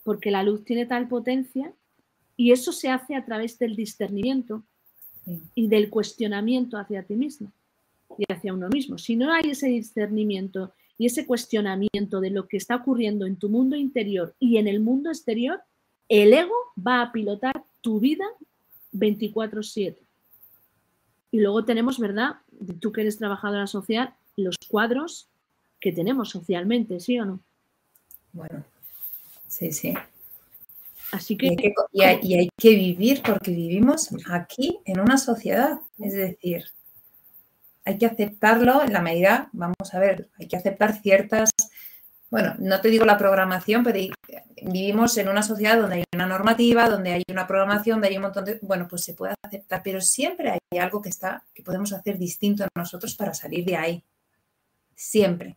porque 0.03 0.31
la 0.31 0.43
luz 0.43 0.64
tiene 0.64 0.87
tal 0.87 1.09
potencia 1.09 1.73
y 2.37 2.53
eso 2.53 2.73
se 2.73 2.88
hace 2.88 3.14
a 3.14 3.25
través 3.25 3.59
del 3.59 3.77
discernimiento 3.77 4.62
y 5.55 5.69
del 5.69 5.91
cuestionamiento 5.91 6.79
hacia 6.79 7.03
ti 7.03 7.14
mismo 7.14 7.53
y 8.17 8.25
hacia 8.33 8.55
uno 8.55 8.69
mismo. 8.69 8.97
Si 8.97 9.17
no 9.17 9.33
hay 9.33 9.51
ese 9.51 9.69
discernimiento 9.69 10.73
y 10.97 11.07
ese 11.07 11.27
cuestionamiento 11.27 12.21
de 12.21 12.31
lo 12.31 12.49
que 12.49 12.57
está 12.57 12.77
ocurriendo 12.77 13.27
en 13.27 13.37
tu 13.37 13.49
mundo 13.49 13.77
interior 13.77 14.35
y 14.41 14.57
en 14.57 14.67
el 14.67 14.81
mundo 14.81 15.11
exterior, 15.11 15.61
el 16.09 16.33
ego 16.33 16.55
va 16.79 17.03
a 17.03 17.12
pilotar 17.12 17.64
tu 17.83 18.01
vida 18.01 18.25
24/7. 18.93 19.99
Y 21.31 21.41
luego 21.41 21.64
tenemos, 21.64 21.99
¿verdad? 21.99 22.37
Tú 22.81 22.93
que 22.93 23.03
eres 23.03 23.19
trabajadora 23.19 23.67
social, 23.67 24.14
los 24.37 24.57
cuadros 24.69 25.29
que 25.81 25.93
tenemos 25.93 26.31
socialmente, 26.31 26.99
¿sí 27.01 27.19
o 27.19 27.27
no? 27.27 27.41
Bueno, 28.33 28.64
sí, 29.47 29.73
sí. 29.73 29.95
Así 31.12 31.37
que... 31.37 31.57
y 31.93 32.03
hay 32.03 32.49
que 32.57 32.71
vivir 32.71 33.23
porque 33.23 33.51
vivimos 33.51 34.11
aquí 34.29 34.81
en 34.85 35.01
una 35.01 35.17
sociedad. 35.17 35.81
Es 35.99 36.12
decir, 36.12 36.64
hay 37.88 37.97
que 37.97 38.05
aceptarlo 38.05 38.83
en 38.83 38.93
la 38.93 39.01
medida, 39.01 39.49
vamos 39.53 39.95
a 39.95 39.99
ver, 39.99 40.29
hay 40.38 40.47
que 40.47 40.59
aceptar 40.59 41.01
ciertas, 41.01 41.49
bueno, 42.31 42.55
no 42.59 42.83
te 42.83 42.88
digo 42.88 43.07
la 43.07 43.17
programación, 43.17 43.83
pero 43.83 43.99
vivimos 44.62 45.17
en 45.17 45.29
una 45.29 45.43
sociedad 45.43 45.81
donde 45.81 45.97
hay 45.97 46.05
una 46.14 46.27
normativa, 46.27 46.91
donde 46.91 47.12
hay 47.12 47.23
una 47.31 47.47
programación, 47.47 47.95
donde 47.95 48.09
hay 48.09 48.17
un 48.17 48.25
montón 48.25 48.45
de, 48.45 48.59
bueno, 48.61 48.87
pues 48.87 49.05
se 49.05 49.14
puede 49.14 49.33
aceptar, 49.43 49.81
pero 49.83 50.03
siempre 50.03 50.51
hay 50.51 50.79
algo 50.79 51.01
que 51.01 51.09
está, 51.09 51.47
que 51.55 51.62
podemos 51.62 51.95
hacer 51.95 52.19
distinto 52.19 52.64
a 52.64 52.69
nosotros 52.77 53.14
para 53.17 53.33
salir 53.33 53.64
de 53.64 53.77
ahí. 53.77 54.05
Siempre. 54.95 55.57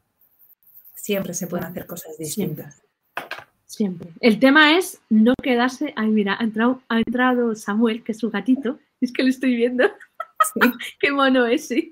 Siempre 1.01 1.33
se 1.33 1.47
pueden 1.47 1.65
hacer 1.65 1.87
cosas 1.87 2.15
distintas. 2.15 2.83
Siempre. 3.65 4.11
El 4.19 4.37
tema 4.39 4.77
es 4.77 5.01
no 5.09 5.33
quedarse. 5.41 5.93
Ay, 5.95 6.09
mira, 6.09 6.37
ha 6.39 6.43
entrado, 6.43 6.83
ha 6.89 6.99
entrado 6.99 7.55
Samuel, 7.55 8.03
que 8.03 8.11
es 8.11 8.19
su 8.19 8.29
gatito. 8.29 8.79
Es 9.01 9.11
que 9.11 9.23
lo 9.23 9.29
estoy 9.29 9.55
viendo. 9.55 9.85
qué 10.99 11.11
mono 11.11 11.47
es, 11.47 11.67
sí. 11.67 11.89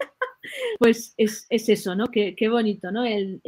Pues 0.77 1.15
es, 1.17 1.47
eso, 1.49 1.95
¿no? 1.95 2.05
Qué, 2.11 2.47
bonito, 2.47 2.91
¿no? 2.91 3.03
El, 3.03 3.41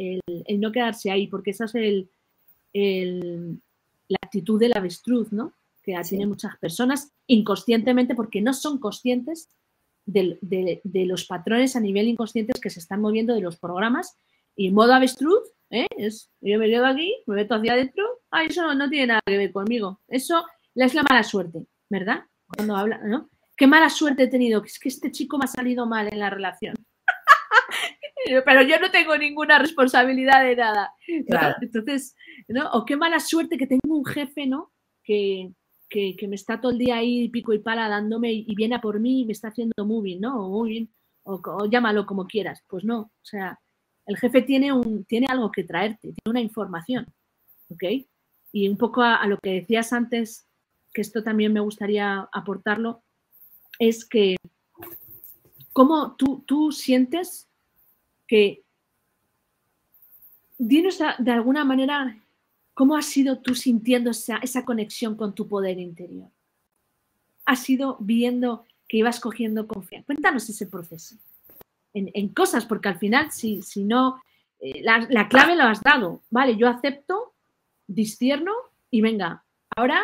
no 0.58 0.72
quedarse 0.72 1.12
ahí, 1.12 1.28
porque 1.28 1.50
esa 1.52 1.66
es 1.66 1.74
el, 1.76 3.60
la 4.08 4.18
actitud 4.20 4.58
del 4.58 4.76
avestruz, 4.76 5.30
¿no? 5.30 5.52
Que 5.80 5.94
tiene 6.08 6.26
muchas 6.26 6.56
personas 6.58 7.12
inconscientemente, 7.28 8.16
porque 8.16 8.42
no 8.42 8.52
son 8.52 8.80
conscientes 8.80 9.48
de, 10.06 10.38
de, 10.40 11.06
los 11.06 11.24
patrones 11.26 11.76
a 11.76 11.80
nivel 11.80 12.08
inconscientes 12.08 12.60
que 12.60 12.70
se 12.70 12.80
están 12.80 13.00
moviendo 13.00 13.32
de 13.32 13.42
los 13.42 13.58
programas. 13.58 14.18
Y 14.56 14.72
modo 14.72 14.92
avestruz, 14.92 15.51
¿eh? 15.72 15.86
Es, 15.96 16.30
yo 16.40 16.58
me 16.58 16.68
quedo 16.68 16.86
aquí, 16.86 17.12
me 17.26 17.36
meto 17.36 17.54
hacia 17.56 17.72
adentro, 17.72 18.04
ah, 18.30 18.44
eso 18.44 18.72
no 18.74 18.88
tiene 18.88 19.08
nada 19.08 19.20
que 19.26 19.38
ver 19.38 19.52
conmigo. 19.52 20.00
Eso 20.06 20.44
es 20.74 20.94
la 20.94 21.02
mala 21.02 21.24
suerte, 21.24 21.66
¿verdad? 21.90 22.24
Cuando 22.46 22.76
habla, 22.76 23.00
¿no? 23.04 23.30
Qué 23.56 23.66
mala 23.66 23.88
suerte 23.90 24.24
he 24.24 24.28
tenido, 24.28 24.62
es 24.62 24.78
que 24.78 24.88
este 24.88 25.10
chico 25.10 25.38
me 25.38 25.44
ha 25.44 25.48
salido 25.48 25.86
mal 25.86 26.08
en 26.12 26.20
la 26.20 26.30
relación. 26.30 26.74
Pero 28.44 28.62
yo 28.62 28.78
no 28.78 28.90
tengo 28.90 29.16
ninguna 29.16 29.58
responsabilidad 29.58 30.44
de 30.44 30.56
nada. 30.56 30.94
Entonces, 31.60 32.14
¿no? 32.48 32.70
O 32.72 32.84
qué 32.84 32.96
mala 32.96 33.18
suerte 33.18 33.56
que 33.58 33.66
tengo 33.66 33.96
un 33.96 34.04
jefe, 34.04 34.46
¿no? 34.46 34.72
Que, 35.02 35.52
que, 35.88 36.16
me 36.28 36.36
está 36.36 36.60
todo 36.60 36.72
el 36.72 36.78
día 36.78 36.96
ahí 36.96 37.28
pico 37.28 37.52
y 37.52 37.58
pala 37.58 37.88
dándome 37.88 38.32
y, 38.32 38.54
viene 38.54 38.76
a 38.76 38.80
por 38.80 39.00
mí 39.00 39.22
y 39.22 39.24
me 39.26 39.32
está 39.32 39.48
haciendo 39.48 39.74
moving, 39.84 40.20
¿no? 40.20 40.46
O 40.46 40.50
moving, 40.50 40.88
o, 41.24 41.40
o 41.44 41.66
llámalo 41.66 42.06
como 42.06 42.26
quieras. 42.26 42.62
Pues 42.68 42.84
no, 42.84 43.00
o 43.00 43.24
sea, 43.24 43.60
el 44.06 44.16
jefe 44.16 44.42
tiene, 44.42 44.72
un, 44.72 45.04
tiene 45.04 45.26
algo 45.28 45.50
que 45.50 45.64
traerte, 45.64 46.12
tiene 46.12 46.30
una 46.30 46.40
información, 46.40 47.06
¿ok? 47.68 47.84
Y 48.52 48.68
un 48.68 48.76
poco 48.76 49.02
a, 49.02 49.26
lo 49.26 49.38
que 49.38 49.54
decías 49.54 49.92
antes, 49.92 50.46
que 50.92 51.00
esto 51.00 51.22
también 51.22 51.52
me 51.52 51.60
gustaría 51.60 52.28
aportarlo, 52.32 53.02
es 53.78 54.04
que 54.04 54.36
cómo 55.72 56.16
tú, 56.16 56.42
tú 56.46 56.72
sientes 56.72 57.48
que, 58.26 58.62
dinos 60.58 60.98
de 61.18 61.30
alguna 61.30 61.64
manera, 61.64 62.18
cómo 62.74 62.96
has 62.96 63.06
sido 63.06 63.38
tú 63.38 63.54
sintiendo 63.54 64.10
esa, 64.10 64.36
esa 64.38 64.64
conexión 64.64 65.16
con 65.16 65.34
tu 65.34 65.48
poder 65.48 65.78
interior. 65.78 66.28
¿Has 67.44 67.60
sido 67.60 67.96
viendo 68.00 68.64
que 68.88 68.98
ibas 68.98 69.18
cogiendo 69.20 69.66
confianza? 69.66 70.06
Cuéntanos 70.06 70.48
ese 70.48 70.66
proceso 70.66 71.16
en, 71.94 72.28
cosas, 72.28 72.64
porque 72.66 72.88
al 72.88 72.98
final, 72.98 73.30
si, 73.32 73.62
si 73.62 73.84
no, 73.84 74.22
eh, 74.60 74.82
la, 74.82 75.28
clave 75.28 75.56
la 75.56 75.70
has 75.70 75.82
dado, 75.82 76.22
vale, 76.30 76.56
yo 76.56 76.68
acepto, 76.68 77.34
discierno 77.86 78.52
y 78.90 79.00
venga, 79.00 79.44
ahora 79.76 80.02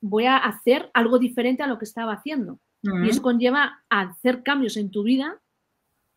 voy 0.00 0.26
a 0.26 0.36
hacer 0.36 0.90
algo 0.94 1.18
diferente 1.18 1.62
a 1.62 1.66
lo 1.66 1.78
que 1.78 1.84
estaba 1.84 2.12
haciendo. 2.12 2.58
Y 2.82 3.10
eso 3.10 3.20
conlleva 3.20 3.82
a 3.90 4.00
hacer 4.00 4.42
cambios 4.42 4.78
en 4.78 4.90
tu 4.90 5.02
vida 5.02 5.38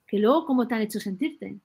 que 0.08 0.18
luego, 0.18 0.46
¿cómo 0.46 0.66
te 0.66 0.76
han 0.76 0.82
hecho 0.82 1.02
sentirte? 1.02 1.58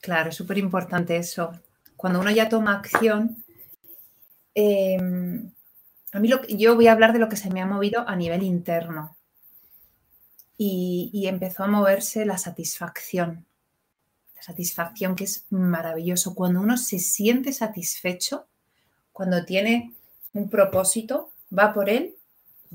Claro, 0.00 0.30
es 0.30 0.36
súper 0.36 0.56
importante 0.56 1.14
eso. 1.14 1.52
Cuando 1.94 2.20
uno 2.20 2.30
ya 2.30 2.48
toma 2.48 2.72
acción, 2.72 3.44
em, 4.54 5.50
a 6.12 6.20
mí 6.20 6.28
lo, 6.28 6.42
yo 6.46 6.74
voy 6.74 6.86
a 6.86 6.92
hablar 6.92 7.12
de 7.12 7.18
lo 7.18 7.28
que 7.28 7.36
se 7.36 7.50
me 7.50 7.60
ha 7.60 7.66
movido 7.66 8.08
a 8.08 8.16
nivel 8.16 8.42
interno 8.44 9.17
y, 10.60 11.26
empezó 11.28 11.62
a 11.62 11.68
moverse 11.68 12.26
la 12.26 12.36
satisfacción. 12.36 13.46
La 14.34 14.42
satisfacción 14.42 15.14
que 15.14 15.24
es 15.24 15.46
maravilloso. 15.50 16.34
Cuando 16.34 16.60
uno 16.60 16.76
se 16.76 16.98
siente 16.98 17.52
satisfecho, 17.52 18.46
cuando 19.12 19.44
tiene 19.44 19.94
un 20.32 20.50
propósito, 20.50 21.32
va 21.56 21.72
por 21.72 21.88
él, 21.88 22.16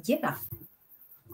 llega. 0.02 0.40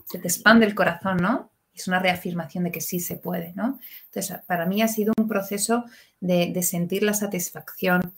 Se 0.06 0.18
te 0.18 0.28
expande 0.28 0.66
el 0.66 0.74
corazón, 0.74 1.18
¿no? 1.18 1.52
Es 1.74 1.88
una 1.88 2.00
reafirmación 2.00 2.64
de 2.64 2.72
que 2.72 2.82
sí 2.82 3.00
se 3.00 3.16
puede, 3.16 3.54
¿no? 3.56 3.80
Entonces, 4.06 4.40
para 4.48 4.66
mí 4.66 4.82
ha 4.82 4.88
sido 4.88 5.14
un 5.18 5.28
proceso 5.28 5.86
de, 6.20 6.52
de 6.52 6.64
sentir 6.64 7.04
la 7.04 7.14
satisfacción, 7.14 8.14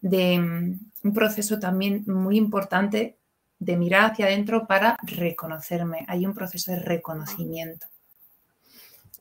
de 0.00 0.38
mm, 0.38 0.80
un 1.04 1.12
proceso 1.14 1.60
también 1.60 2.02
muy 2.08 2.36
importante 2.36 3.16
de 3.58 3.76
mirar 3.76 4.10
hacia 4.10 4.26
adentro 4.26 4.66
para 4.66 4.96
reconocerme. 5.02 6.04
Hay 6.08 6.26
un 6.26 6.34
proceso 6.34 6.72
de 6.72 6.80
reconocimiento. 6.80 7.86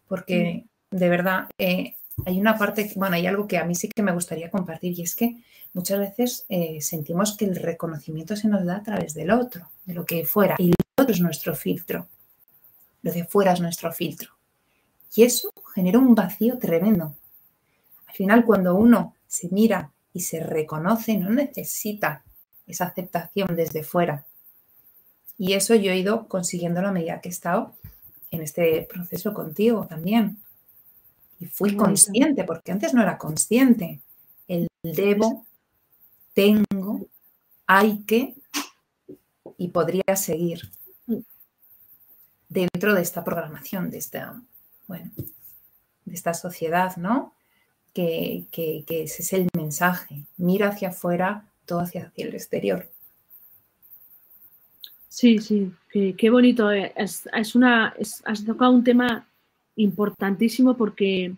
Porque 0.07 0.65
de 0.91 1.09
verdad 1.09 1.49
eh, 1.57 1.95
hay 2.25 2.39
una 2.39 2.57
parte, 2.57 2.91
bueno, 2.95 3.15
hay 3.15 3.27
algo 3.27 3.47
que 3.47 3.57
a 3.57 3.65
mí 3.65 3.75
sí 3.75 3.89
que 3.89 4.03
me 4.03 4.13
gustaría 4.13 4.51
compartir 4.51 4.97
y 4.97 5.01
es 5.01 5.15
que 5.15 5.43
muchas 5.73 5.99
veces 5.99 6.45
eh, 6.49 6.79
sentimos 6.81 7.35
que 7.35 7.45
el 7.45 7.55
reconocimiento 7.55 8.35
se 8.35 8.47
nos 8.47 8.65
da 8.65 8.77
a 8.77 8.83
través 8.83 9.13
del 9.13 9.31
otro, 9.31 9.69
de 9.85 9.93
lo 9.93 10.05
que 10.05 10.25
fuera. 10.25 10.55
Y 10.57 10.69
el 10.69 10.75
otro 10.97 11.13
es 11.13 11.21
nuestro 11.21 11.55
filtro. 11.55 12.07
Lo 13.01 13.11
de 13.11 13.25
fuera 13.25 13.53
es 13.53 13.61
nuestro 13.61 13.91
filtro. 13.91 14.31
Y 15.15 15.23
eso 15.23 15.51
genera 15.73 15.99
un 15.99 16.15
vacío 16.15 16.57
tremendo. 16.57 17.15
Al 18.07 18.15
final, 18.15 18.45
cuando 18.45 18.75
uno 18.75 19.15
se 19.27 19.49
mira 19.49 19.91
y 20.13 20.21
se 20.21 20.39
reconoce, 20.39 21.17
no 21.17 21.29
necesita 21.29 22.23
esa 22.67 22.85
aceptación 22.85 23.55
desde 23.55 23.83
fuera. 23.83 24.25
Y 25.37 25.53
eso 25.53 25.75
yo 25.75 25.91
he 25.91 25.97
ido 25.97 26.27
consiguiendo 26.27 26.79
a 26.79 26.91
medida 26.91 27.21
que 27.21 27.29
he 27.29 27.31
estado 27.31 27.75
en 28.31 28.41
este 28.41 28.87
proceso 28.89 29.33
contigo 29.33 29.85
también. 29.87 30.37
Y 31.39 31.47
fui 31.47 31.75
consciente, 31.75 32.43
porque 32.45 32.71
antes 32.71 32.93
no 32.93 33.01
era 33.01 33.17
consciente. 33.17 34.01
El 34.47 34.67
debo, 34.83 35.45
tengo, 36.33 37.07
hay 37.67 37.99
que, 38.03 38.35
y 39.57 39.69
podría 39.69 40.15
seguir 40.15 40.71
dentro 42.47 42.93
de 42.93 43.01
esta 43.01 43.23
programación, 43.23 43.89
de 43.89 43.97
esta, 43.97 44.41
bueno, 44.87 45.11
de 46.05 46.13
esta 46.13 46.33
sociedad, 46.33 46.95
¿no? 46.95 47.33
Que, 47.93 48.45
que, 48.51 48.83
que 48.85 49.03
ese 49.03 49.23
es 49.23 49.33
el 49.33 49.49
mensaje. 49.55 50.25
Mira 50.37 50.69
hacia 50.69 50.89
afuera, 50.89 51.49
todo 51.65 51.79
hacia, 51.79 52.11
el 52.15 52.33
exterior. 52.33 52.87
Sí, 55.09 55.39
sí, 55.39 55.71
qué, 55.89 56.29
bonito. 56.29 56.71
Eh, 56.71 56.93
es, 56.95 57.55
una, 57.55 57.95
has 58.25 58.45
tocado 58.45 58.71
un 58.71 58.83
tema 58.83 59.27
importantísimo 59.77 60.75
porque 60.75 61.33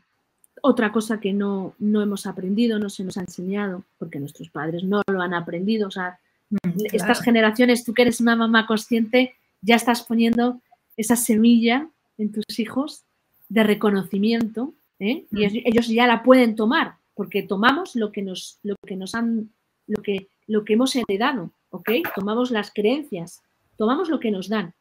otra 0.61 0.91
cosa 0.91 1.19
que 1.19 1.33
no, 1.33 1.75
no, 1.79 2.01
hemos 2.01 2.25
aprendido, 2.25 2.79
no 2.79 2.89
se 2.89 3.03
nos 3.03 3.17
ha 3.17 3.21
enseñado, 3.21 3.83
porque 3.99 4.19
nuestros 4.19 4.49
padres 4.49 4.83
no 4.83 5.01
lo 5.07 5.21
han 5.21 5.33
aprendido. 5.33 5.87
O 5.87 5.91
sea, 5.91 6.19
mm, 6.49 6.85
estas 6.91 7.21
generaciones, 7.21 7.83
tú 7.83 7.93
que 7.93 8.01
eres 8.03 8.19
una 8.19 8.35
mamá 8.35 8.65
consciente, 8.65 9.35
ya 9.61 9.75
estás 9.75 10.03
poniendo 10.03 10.59
esa 10.95 11.15
semilla 11.15 11.87
en 12.17 12.31
tus 12.31 12.59
hijos 12.59 13.03
de 13.49 13.63
reconocimiento 13.63 14.73
¿eh? 14.99 15.25
y 15.31 15.47
mm. 15.47 15.61
ellos 15.65 15.87
ya 15.87 16.07
la 16.07 16.23
pueden 16.23 16.55
tomar, 16.55 16.95
porque 17.13 17.43
tomamos 17.43 17.95
lo 17.95 18.11
que 18.11 18.21
nos, 18.21 18.59
lo 18.63 18.75
que 18.85 18.95
nos 18.95 19.15
han 19.15 19.51
lo 19.87 20.01
que, 20.01 20.27
lo 20.47 20.63
que 20.63 20.73
hemos 20.73 20.95
heredado, 20.95 21.51
¿ok? 21.71 21.89
Tomamos 22.15 22.51
las 22.51 22.71
creencias, 22.71 23.41
tomamos 23.77 24.09
lo 24.09 24.19
que 24.19 24.31
nos 24.31 24.49
dan. 24.49 24.73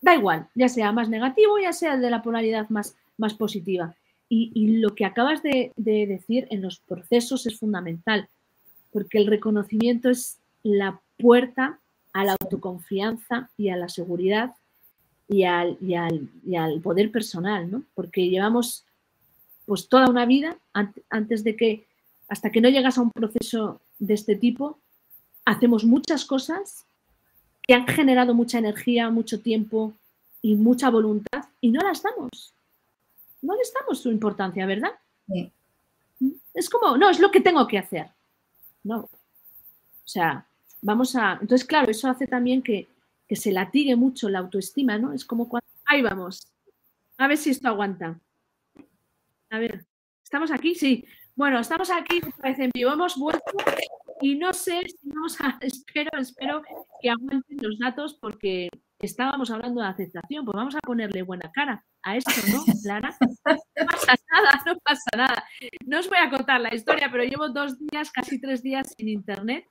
Da 0.00 0.14
igual, 0.14 0.48
ya 0.54 0.68
sea 0.68 0.92
más 0.92 1.08
negativo, 1.08 1.58
ya 1.58 1.72
sea 1.72 1.96
de 1.96 2.10
la 2.10 2.22
polaridad 2.22 2.68
más, 2.68 2.96
más 3.16 3.34
positiva. 3.34 3.94
Y, 4.28 4.78
lo 4.78 4.96
que 4.96 5.04
acabas 5.04 5.42
de, 5.44 5.72
decir 5.76 6.48
en 6.50 6.60
los 6.60 6.80
procesos 6.80 7.46
es 7.46 7.56
fundamental, 7.56 8.28
porque 8.90 9.18
el 9.18 9.28
reconocimiento 9.28 10.10
es 10.10 10.38
la 10.64 11.00
puerta 11.18 11.78
a 12.12 12.24
la 12.24 12.36
autoconfianza 12.40 13.50
y 13.56 13.68
a 13.68 13.76
la 13.76 13.88
seguridad 13.88 14.54
y 15.28 15.44
al, 15.44 15.76
y 15.80 15.94
al, 15.94 16.28
y 16.44 16.56
al 16.56 16.80
poder 16.80 17.12
personal, 17.12 17.70
¿no? 17.70 17.84
Porque 17.94 18.28
llevamos 18.28 18.84
pues 19.66 19.88
toda 19.88 20.10
una 20.10 20.26
vida 20.26 20.58
antes 21.10 21.44
de 21.44 21.56
que, 21.56 21.86
hasta 22.28 22.50
que 22.50 22.60
no 22.60 22.68
llegas 22.68 22.98
a 22.98 23.02
un 23.02 23.10
proceso 23.12 23.80
de 23.98 24.14
este 24.14 24.36
tipo, 24.36 24.78
hacemos 25.44 25.84
muchas 25.84 26.24
cosas 26.24 26.84
que 27.62 27.74
han 27.74 27.86
generado 27.86 28.34
mucha 28.34 28.58
energía, 28.58 29.10
mucho 29.10 29.40
tiempo 29.40 29.94
y 30.42 30.54
mucha 30.54 30.90
voluntad 30.90 31.44
y 31.60 31.70
no 31.70 31.80
las 31.80 32.02
damos. 32.02 32.52
No 33.40 33.54
les 33.56 33.72
damos 33.72 34.00
su 34.00 34.10
importancia, 34.10 34.66
¿verdad? 34.66 34.92
Es 36.52 36.70
como, 36.70 36.96
no, 36.96 37.10
es 37.10 37.18
lo 37.20 37.30
que 37.30 37.40
tengo 37.40 37.66
que 37.66 37.78
hacer. 37.78 38.08
No. 38.82 39.00
O 39.00 39.08
sea, 40.08 40.46
vamos 40.82 41.16
a. 41.16 41.38
Entonces, 41.40 41.66
claro, 41.66 41.90
eso 41.90 42.08
hace 42.08 42.26
también 42.26 42.62
que, 42.62 42.88
que 43.26 43.36
se 43.36 43.52
latigue 43.52 43.96
mucho 43.96 44.28
la 44.28 44.40
autoestima, 44.40 44.98
¿no? 44.98 45.12
Es 45.12 45.24
como 45.24 45.48
cuando. 45.48 45.66
Ahí 45.86 46.02
vamos. 46.02 46.46
A 47.16 47.26
ver 47.26 47.38
si 47.38 47.50
esto 47.50 47.68
aguanta. 47.68 48.18
A 49.50 49.58
ver, 49.58 49.84
¿estamos 50.22 50.50
aquí? 50.50 50.74
Sí. 50.74 51.04
Bueno, 51.36 51.58
estamos 51.58 51.90
aquí 51.90 52.20
en 52.44 52.70
vivo, 52.72 52.92
hemos 52.92 53.16
vuelto 53.16 53.42
y 54.20 54.36
no 54.36 54.52
sé 54.52 54.82
si 54.86 55.08
vamos 55.08 55.40
a, 55.40 55.58
espero, 55.60 56.10
espero 56.18 56.62
que 57.02 57.10
aguanten 57.10 57.58
los 57.60 57.76
datos 57.78 58.14
porque 58.20 58.68
estábamos 59.00 59.50
hablando 59.50 59.80
de 59.80 59.88
aceptación, 59.88 60.44
pues 60.44 60.54
vamos 60.54 60.76
a 60.76 60.80
ponerle 60.80 61.22
buena 61.22 61.50
cara 61.52 61.84
a 62.04 62.16
esto, 62.16 62.30
¿no, 62.52 62.62
Clara? 62.82 63.16
No 63.20 63.86
pasa 63.86 64.14
nada, 64.30 64.62
no 64.64 64.78
pasa 64.78 65.10
nada. 65.16 65.44
No 65.84 65.98
os 65.98 66.08
voy 66.08 66.18
a 66.18 66.30
contar 66.30 66.60
la 66.60 66.72
historia, 66.72 67.08
pero 67.10 67.24
llevo 67.24 67.48
dos 67.48 67.78
días, 67.78 68.12
casi 68.12 68.40
tres 68.40 68.62
días 68.62 68.94
sin 68.96 69.08
internet 69.08 69.66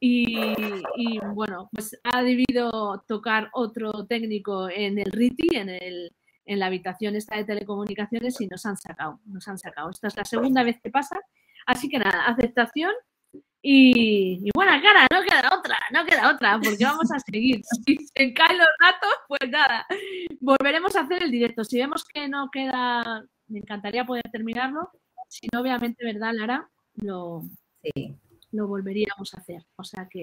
Y, 0.00 1.18
bueno, 1.34 1.68
pues 1.70 2.00
ha 2.04 2.22
debido 2.22 3.04
tocar 3.06 3.50
otro 3.52 4.06
técnico 4.06 4.70
en 4.70 4.98
el 4.98 5.12
RITI, 5.12 5.56
en, 5.56 5.68
el, 5.68 6.10
en 6.46 6.58
la 6.58 6.66
habitación 6.66 7.16
esta 7.16 7.36
de 7.36 7.44
telecomunicaciones 7.44 8.40
y 8.40 8.46
nos 8.46 8.66
han 8.66 8.76
sacado, 8.76 9.20
nos 9.24 9.46
han 9.48 9.58
sacado. 9.58 9.90
Esta 9.90 10.08
es 10.08 10.16
la 10.16 10.24
segunda 10.24 10.62
vez 10.62 10.80
que 10.82 10.90
pasa. 10.90 11.18
Así 11.66 11.88
que 11.88 11.98
nada, 11.98 12.26
aceptación 12.26 12.92
y, 13.66 14.50
buena 14.54 14.80
cara, 14.82 15.06
no 15.10 15.22
queda 15.22 15.58
otra, 15.58 15.78
no 15.90 16.04
queda 16.04 16.34
otra, 16.34 16.60
porque 16.62 16.84
vamos 16.84 17.10
a 17.10 17.18
seguir. 17.18 17.62
Si 17.86 17.96
se 17.96 18.34
caen 18.34 18.58
los 18.58 18.68
datos, 18.78 19.10
pues 19.26 19.50
nada, 19.50 19.86
volveremos 20.40 20.94
a 20.96 21.00
hacer 21.00 21.22
el 21.22 21.30
directo. 21.30 21.64
Si 21.64 21.78
vemos 21.78 22.04
que 22.04 22.28
no 22.28 22.50
queda, 22.50 23.24
me 23.48 23.60
encantaría 23.60 24.04
poder 24.04 24.24
terminarlo. 24.30 24.90
Si 25.28 25.46
no, 25.50 25.62
obviamente, 25.62 26.04
¿verdad, 26.04 26.32
Lara? 26.34 26.68
Lo, 26.96 27.42
lo 28.52 28.68
volveríamos 28.68 29.32
a 29.32 29.40
hacer. 29.40 29.64
O 29.76 29.84
sea 29.84 30.06
que, 30.10 30.22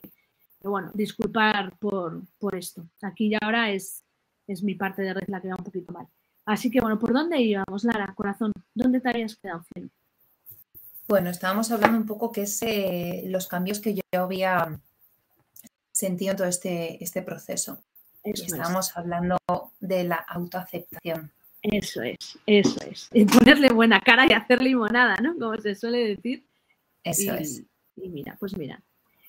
bueno, 0.62 0.92
disculpar 0.94 1.76
por, 1.80 2.22
por 2.38 2.56
esto. 2.56 2.86
Aquí 3.02 3.28
y 3.28 3.38
ahora 3.42 3.72
es, 3.72 4.04
es 4.52 4.64
mi 4.64 4.76
parte 4.76 5.02
de 5.02 5.14
red 5.14 5.28
la 5.28 5.42
que 5.42 5.50
va 5.50 5.56
un 5.58 5.64
poquito 5.64 5.92
mal. 5.92 6.08
Así 6.46 6.72
que, 6.72 6.82
bueno, 6.82 7.00
¿por 7.00 7.14
dónde 7.14 7.40
íbamos, 7.40 7.84
Lara, 7.84 8.14
corazón? 8.16 8.52
¿Dónde 8.74 9.00
te 9.00 9.10
habías 9.10 9.36
quedado? 9.36 9.64
Bueno, 11.08 11.30
estábamos 11.30 11.72
hablando 11.72 11.98
un 11.98 12.06
poco 12.06 12.32
que 12.32 12.44
es 12.44 12.62
eh, 12.64 13.24
los 13.28 13.48
cambios 13.48 13.80
que 13.80 13.94
yo 13.94 14.02
había 14.14 14.80
sentido 15.92 16.32
en 16.32 16.38
todo 16.38 16.48
este, 16.48 17.04
este 17.04 17.22
proceso. 17.22 17.84
estábamos 18.24 18.96
hablando 18.98 19.38
de 19.80 20.04
la 20.04 20.16
autoaceptación. 20.16 21.32
Eso 21.62 22.02
es, 22.02 22.40
eso 22.48 22.80
es. 22.90 23.10
Y 23.14 23.26
ponerle 23.26 23.70
buena 23.70 24.02
cara 24.02 24.26
y 24.28 24.34
hacer 24.34 24.62
limonada, 24.64 25.18
¿no? 25.18 25.36
Como 25.38 25.56
se 25.58 25.76
suele 25.76 26.00
decir. 26.00 26.44
Eso 27.04 27.34
es. 27.36 27.64
Y 27.96 28.10
mira, 28.10 28.36
pues 28.40 28.58
mira, 28.58 28.82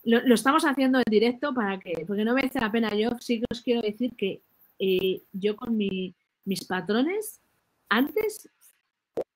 lo, 0.04 0.34
estamos 0.34 0.64
haciendo 0.64 0.98
en 0.98 1.10
directo 1.10 1.52
para 1.52 1.78
que, 1.78 2.04
porque 2.06 2.24
no 2.24 2.34
me 2.34 2.42
hace 2.42 2.60
la 2.60 2.72
pena. 2.72 2.94
Yo 2.94 3.10
sí 3.20 3.40
que 3.40 3.46
os 3.50 3.60
quiero 3.60 3.82
decir 3.82 4.14
que 4.16 4.40
eh, 4.84 5.22
yo 5.32 5.54
con 5.54 5.76
mis 5.76 6.64
patrones, 6.66 7.40
antes 7.88 8.48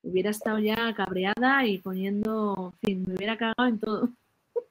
hubiera 0.03 0.31
estado 0.31 0.59
ya 0.59 0.93
cabreada 0.93 1.65
y 1.65 1.79
poniendo, 1.79 2.75
en 2.83 2.89
fin, 2.89 3.05
me 3.07 3.15
hubiera 3.15 3.39
cagado 3.39 3.69
en 3.69 3.79
todo. 3.79 4.11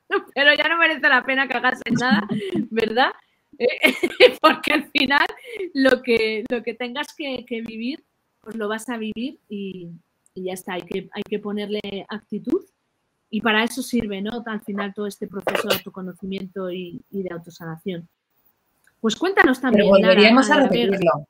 Pero 0.36 0.54
ya 0.54 0.68
no 0.68 0.78
merece 0.78 1.08
la 1.08 1.24
pena 1.24 1.48
cagarse 1.48 1.84
en 1.86 1.94
nada, 1.94 2.28
¿verdad? 2.72 3.12
Porque 4.42 4.74
al 4.74 4.92
final 4.92 5.26
lo 5.74 6.02
que, 6.02 6.44
lo 6.50 6.62
que 6.62 6.74
tengas 6.74 7.08
que, 7.16 7.46
vivir, 7.66 8.04
pues 8.42 8.58
lo 8.58 8.68
vas 8.68 8.90
a 8.90 8.98
vivir 8.98 9.40
y, 9.48 9.92
ya 10.36 10.52
está. 10.52 10.74
Hay 10.74 10.82
que, 10.82 11.10
hay 11.14 11.24
que 11.24 11.40
ponerle 11.40 12.06
actitud 12.10 12.66
y 13.30 13.40
para 13.40 13.64
eso 13.64 13.82
sirve, 13.82 14.22
¿no? 14.22 14.44
Al 14.46 14.62
final 14.62 14.94
todo 14.94 15.08
este 15.08 15.28
proceso 15.28 15.70
de 15.70 15.76
autoconocimiento 15.76 16.70
y, 16.70 17.02
de 17.12 17.34
autosanación. 17.34 18.10
Pues 19.00 19.16
cuéntanos 19.16 19.62
también. 19.62 19.90
volveríamos 19.90 20.50
a, 20.50 20.64
repetirlo. 20.64 21.28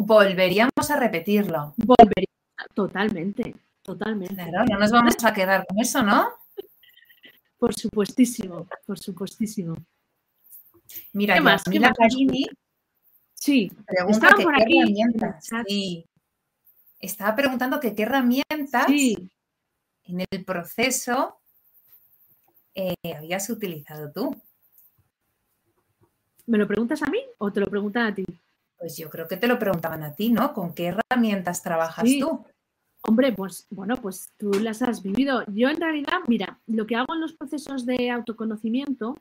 volveríamos 0.00 0.90
a 0.90 0.96
repetirlo. 0.96 1.74
Volveríamos 1.76 2.28
Totalmente, 2.74 3.54
totalmente. 3.82 4.34
Claro, 4.34 4.64
no 4.70 4.78
nos 4.78 4.90
vamos 4.90 5.16
a 5.24 5.32
quedar 5.32 5.66
con 5.66 5.78
eso, 5.78 6.02
¿no? 6.02 6.28
Por 7.58 7.74
supuestísimo, 7.74 8.66
por 8.86 8.98
supuestísimo. 8.98 9.74
Mira, 11.12 11.34
¿Qué 11.34 11.40
más? 11.40 11.62
Sí, 13.34 13.70
pregunta 13.86 14.34
que 14.36 14.44
qué 14.44 14.78
herramientas. 14.78 15.48
Sí. 15.66 16.04
Estaba 17.00 17.36
preguntando 17.36 17.78
que 17.78 17.94
qué 17.94 18.02
herramientas 18.02 18.88
en 18.88 20.26
el 20.30 20.44
proceso 20.44 21.40
eh, 22.74 22.94
habías 23.16 23.48
utilizado 23.50 24.10
tú. 24.12 24.36
¿Me 26.48 26.56
lo 26.56 26.66
preguntas 26.66 27.02
a 27.02 27.06
mí 27.10 27.18
o 27.36 27.52
te 27.52 27.60
lo 27.60 27.66
preguntan 27.66 28.06
a 28.06 28.14
ti? 28.14 28.24
Pues 28.78 28.96
yo 28.96 29.10
creo 29.10 29.28
que 29.28 29.36
te 29.36 29.46
lo 29.46 29.58
preguntaban 29.58 30.02
a 30.02 30.14
ti, 30.14 30.30
¿no? 30.30 30.54
¿Con 30.54 30.72
qué 30.72 30.86
herramientas 30.86 31.62
trabajas 31.62 32.08
tú? 32.18 32.42
Hombre, 33.02 33.32
pues 33.32 33.66
bueno, 33.68 33.96
pues 33.96 34.30
tú 34.38 34.50
las 34.52 34.80
has 34.80 35.02
vivido. 35.02 35.44
Yo 35.48 35.68
en 35.68 35.78
realidad, 35.78 36.20
mira, 36.26 36.58
lo 36.66 36.86
que 36.86 36.96
hago 36.96 37.12
en 37.12 37.20
los 37.20 37.34
procesos 37.34 37.84
de 37.84 38.10
autoconocimiento, 38.10 39.14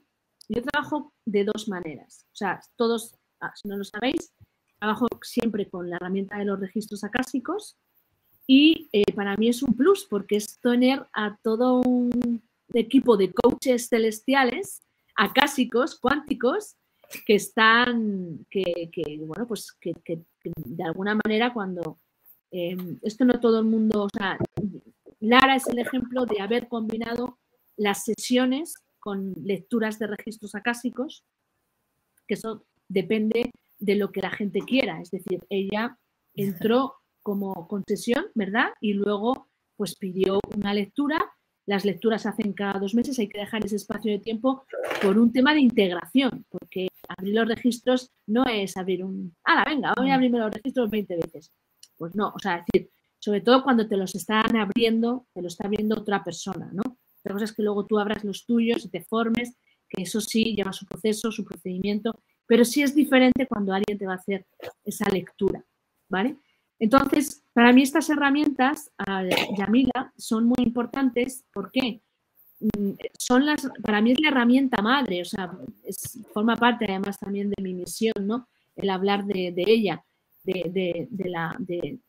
yo 0.47 0.63
trabajo 0.63 1.11
de 1.25 1.43
dos 1.43 1.67
maneras. 1.67 2.25
O 2.31 2.35
sea, 2.35 2.61
todos, 2.77 3.13
ah, 3.41 3.51
si 3.55 3.67
no 3.67 3.75
lo 3.75 3.83
sabéis, 3.83 4.33
trabajo 4.79 5.07
siempre 5.21 5.69
con 5.69 5.89
la 5.89 5.97
herramienta 5.97 6.37
de 6.37 6.45
los 6.45 6.57
registros 6.61 7.03
acásicos 7.03 7.75
y 8.45 8.87
eh, 8.93 9.11
para 9.13 9.35
mí 9.35 9.49
es 9.49 9.61
un 9.63 9.73
plus 9.73 10.05
porque 10.09 10.37
es 10.37 10.59
tener 10.61 11.05
a 11.11 11.35
todo 11.43 11.81
un 11.81 12.41
equipo 12.73 13.17
de 13.17 13.33
coaches 13.33 13.89
celestiales, 13.89 14.81
acásicos, 15.17 15.99
cuánticos, 15.99 16.76
que 17.25 17.35
están, 17.35 18.45
que, 18.49 18.89
bueno, 19.25 19.47
pues 19.47 19.71
que, 19.79 19.93
de 20.03 20.83
alguna 20.83 21.17
manera 21.23 21.53
cuando 21.53 21.99
em, 22.51 22.99
esto 23.01 23.25
no 23.25 23.39
todo 23.39 23.59
el 23.59 23.65
mundo, 23.65 24.03
o 24.03 24.09
sea, 24.15 24.37
Lara 25.19 25.55
es 25.55 25.67
el 25.67 25.79
ejemplo 25.79 26.25
de 26.25 26.41
haber 26.41 26.67
combinado 26.67 27.39
las 27.75 28.05
sesiones 28.05 28.73
con 28.99 29.33
lecturas 29.43 29.99
de 29.99 30.07
registros 30.07 30.55
acásicos, 30.55 31.23
que 32.27 32.33
eso 32.33 32.65
depende 32.89 33.51
de 33.79 33.95
lo 33.95 34.11
que 34.11 34.21
la 34.21 34.31
gente 34.31 34.59
quiera, 34.59 35.01
es 35.01 35.11
decir, 35.11 35.39
ella 35.49 35.97
entró 36.33 36.95
como 37.21 37.67
concesión, 37.67 38.25
¿verdad? 38.35 38.69
Y 38.81 38.93
luego 38.93 39.49
pues 39.75 39.95
pidió 39.95 40.39
una 40.55 40.73
lectura 40.73 41.19
las 41.67 41.83
lecturas 41.83 42.21
se 42.21 42.29
hacen 42.29 42.53
cada 42.53 42.79
dos 42.79 42.95
meses, 42.95 43.19
hay 43.19 43.27
que 43.27 43.39
dejar 43.39 43.63
ese 43.63 43.75
espacio 43.75 44.11
de 44.11 44.19
tiempo 44.19 44.65
por 45.01 45.19
un 45.19 45.33
tema 45.33 45.53
de 45.53 45.59
integración, 45.59 46.45
porque 46.49 46.87
abrir 47.09 47.35
los 47.35 47.47
registros 47.47 48.09
no 48.25 48.45
es 48.45 48.77
abrir 48.77 49.03
un, 49.03 49.35
ah, 49.43 49.65
venga, 49.67 49.93
voy 49.97 50.09
a 50.09 50.15
abrirme 50.15 50.39
los 50.39 50.53
registros 50.53 50.89
20 50.89 51.15
veces. 51.17 51.51
Pues 51.97 52.15
no, 52.15 52.31
o 52.33 52.39
sea, 52.39 52.63
decir, 52.71 52.89
sobre 53.19 53.41
todo 53.41 53.63
cuando 53.63 53.85
te 53.87 53.97
los 53.97 54.15
están 54.15 54.55
abriendo, 54.55 55.27
te 55.33 55.41
lo 55.41 55.49
está 55.49 55.67
abriendo 55.67 55.99
otra 55.99 56.23
persona, 56.23 56.69
¿no? 56.71 56.83
Otra 57.19 57.33
cosa 57.33 57.45
es 57.45 57.53
que 57.53 57.63
luego 57.63 57.85
tú 57.85 57.99
abras 57.99 58.23
los 58.23 58.45
tuyos 58.45 58.85
y 58.85 58.89
te 58.89 59.03
formes, 59.03 59.57
que 59.89 60.03
eso 60.03 60.21
sí 60.21 60.55
lleva 60.55 60.71
su 60.71 60.85
proceso, 60.85 61.33
su 61.33 61.43
procedimiento, 61.43 62.17
pero 62.45 62.63
sí 62.63 62.81
es 62.81 62.95
diferente 62.95 63.45
cuando 63.45 63.73
alguien 63.73 63.97
te 63.97 64.05
va 64.05 64.13
a 64.13 64.17
hacer 64.17 64.45
esa 64.85 65.09
lectura, 65.09 65.65
¿vale? 66.07 66.37
Entonces, 66.79 67.43
para 67.53 67.73
mí 67.73 67.81
estas 67.81 68.09
herramientas, 68.09 68.91
Yamila, 69.57 70.13
son 70.15 70.45
muy 70.45 70.57
importantes. 70.59 71.43
¿Por 71.51 71.71
qué? 71.71 72.01
Mm, 72.59 72.91
son 73.17 73.45
las, 73.45 73.69
para 73.83 74.01
mí 74.01 74.11
es 74.11 74.19
la 74.19 74.29
herramienta 74.29 74.81
madre, 74.81 75.21
o 75.21 75.25
sea, 75.25 75.51
forma 76.33 76.55
parte 76.55 76.85
además 76.87 77.19
también 77.19 77.49
de 77.49 77.61
mi 77.61 77.73
misión, 77.73 78.25
¿no? 78.25 78.47
El 78.75 78.89
hablar 78.89 79.25
de, 79.25 79.53
ella, 79.57 80.03
de, 80.43 81.07
la, 81.25 81.55
de, 81.59 81.99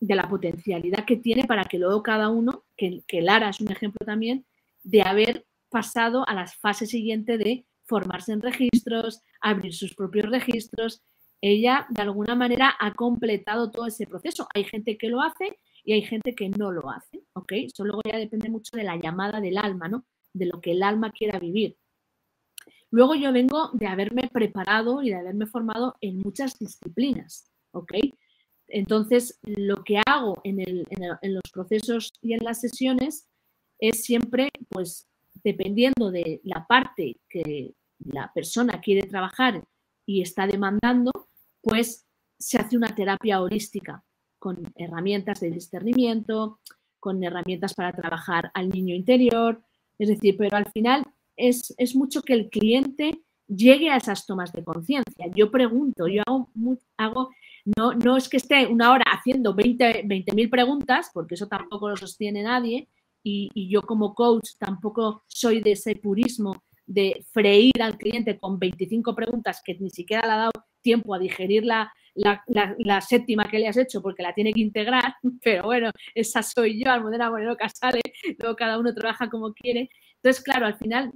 la 0.00 0.28
potencialidad 0.28 1.04
que 1.04 1.16
tiene 1.16 1.44
para 1.44 1.64
que 1.64 1.78
luego 1.78 2.02
cada 2.02 2.28
uno, 2.28 2.64
que, 2.76 3.02
que 3.06 3.22
Lara 3.22 3.50
es 3.50 3.60
un 3.60 3.70
ejemplo 3.70 4.04
también, 4.04 4.44
de 4.82 5.02
haber 5.02 5.46
pasado 5.70 6.28
a 6.28 6.34
la 6.34 6.46
fase 6.46 6.86
siguiente 6.86 7.38
de 7.38 7.64
formarse 7.84 8.32
en 8.32 8.42
registros, 8.42 9.22
abrir 9.40 9.72
sus 9.74 9.94
propios 9.94 10.28
registros, 10.30 11.02
ella 11.40 11.86
de 11.90 12.02
alguna 12.02 12.34
manera 12.34 12.74
ha 12.78 12.94
completado 12.94 13.70
todo 13.70 13.86
ese 13.86 14.06
proceso. 14.06 14.48
Hay 14.54 14.64
gente 14.64 14.96
que 14.96 15.08
lo 15.08 15.20
hace 15.20 15.58
y 15.84 15.92
hay 15.92 16.02
gente 16.02 16.34
que 16.34 16.48
no 16.48 16.72
lo 16.72 16.90
hace, 16.90 17.22
¿ok? 17.34 17.52
Eso 17.52 17.84
luego 17.84 18.00
ya 18.04 18.18
depende 18.18 18.50
mucho 18.50 18.76
de 18.76 18.84
la 18.84 18.96
llamada 18.96 19.40
del 19.40 19.58
alma, 19.58 19.88
¿no? 19.88 20.04
De 20.32 20.46
lo 20.46 20.60
que 20.60 20.72
el 20.72 20.82
alma 20.82 21.12
quiera 21.12 21.38
vivir. 21.38 21.76
Luego 22.90 23.14
yo 23.14 23.32
vengo 23.32 23.70
de 23.72 23.86
haberme 23.86 24.28
preparado 24.32 25.02
y 25.02 25.10
de 25.10 25.16
haberme 25.16 25.46
formado 25.46 25.96
en 26.00 26.18
muchas 26.18 26.58
disciplinas, 26.58 27.50
¿ok? 27.72 27.92
Entonces, 28.68 29.38
lo 29.42 29.84
que 29.84 30.00
hago 30.06 30.40
en, 30.44 30.60
en 30.60 31.34
los 31.34 31.50
procesos 31.52 32.12
y 32.20 32.32
en 32.32 32.44
las 32.44 32.60
sesiones 32.60 33.28
es 33.78 34.04
siempre, 34.04 34.48
pues, 34.70 35.08
dependiendo 35.44 36.10
de 36.10 36.40
la 36.42 36.66
parte 36.66 37.20
que 37.28 37.74
la 37.98 38.32
persona 38.32 38.80
quiere 38.80 39.06
trabajar 39.06 39.62
y 40.06 40.22
está 40.22 40.46
demandando, 40.46 41.10
pues 41.60 42.06
se 42.38 42.58
hace 42.58 42.76
una 42.76 42.94
terapia 42.94 43.42
holística 43.42 44.04
con 44.38 44.72
herramientas 44.76 45.40
de 45.40 45.50
discernimiento, 45.50 46.60
con 47.00 47.22
herramientas 47.22 47.74
para 47.74 47.92
trabajar 47.92 48.50
al 48.54 48.68
niño 48.68 48.94
interior, 48.94 49.62
es 49.98 50.08
decir, 50.08 50.36
pero 50.36 50.56
al 50.56 50.70
final 50.70 51.04
es, 51.36 51.74
mucho 51.94 52.22
que 52.22 52.32
el 52.32 52.48
cliente 52.48 53.22
llegue 53.46 53.90
a 53.90 53.96
esas 53.96 54.26
tomas 54.26 54.52
de 54.52 54.64
conciencia. 54.64 55.26
Yo 55.34 55.50
pregunto, 55.50 56.06
yo 56.08 56.22
hago, 56.26 57.30
no, 57.76 57.92
no, 57.92 58.16
es 58.16 58.28
que 58.28 58.36
esté 58.36 58.66
una 58.66 58.92
hora 58.92 59.04
haciendo 59.12 59.54
20.000 59.54 60.34
mil 60.34 60.50
preguntas, 60.50 61.10
porque 61.12 61.34
eso 61.34 61.48
tampoco 61.48 61.88
lo 61.88 61.96
sostiene 61.96 62.42
nadie, 62.42 62.88
y, 63.28 63.68
yo 63.68 63.82
como 63.82 64.14
coach 64.14 64.50
tampoco 64.58 65.24
soy 65.26 65.60
de 65.60 65.72
ese 65.72 65.96
purismo 65.96 66.62
de 66.86 67.24
freír 67.32 67.82
al 67.82 67.98
cliente 67.98 68.38
con 68.38 68.58
25 68.58 69.14
preguntas 69.14 69.60
que 69.64 69.76
ni 69.78 69.90
siquiera 69.90 70.26
le 70.26 70.32
ha 70.32 70.36
dado 70.36 70.52
tiempo 70.80 71.14
a 71.14 71.18
digerir 71.18 71.64
la, 71.64 71.92
séptima 73.00 73.48
que 73.50 73.58
le 73.58 73.68
has 73.68 73.76
hecho 73.76 74.00
porque 74.00 74.22
la 74.22 74.32
tiene 74.32 74.52
que 74.52 74.60
integrar, 74.60 75.14
pero 75.42 75.64
bueno, 75.64 75.90
esa 76.14 76.42
soy 76.42 76.82
yo, 76.82 76.90
Almudena 76.90 77.30
Moreno 77.30 77.56
Casale, 77.56 78.00
luego 78.38 78.56
cada 78.56 78.78
uno 78.78 78.94
trabaja 78.94 79.28
como 79.28 79.52
quiere. 79.52 79.90
Entonces, 80.16 80.42
claro, 80.42 80.66
al 80.66 80.78
final, 80.78 81.12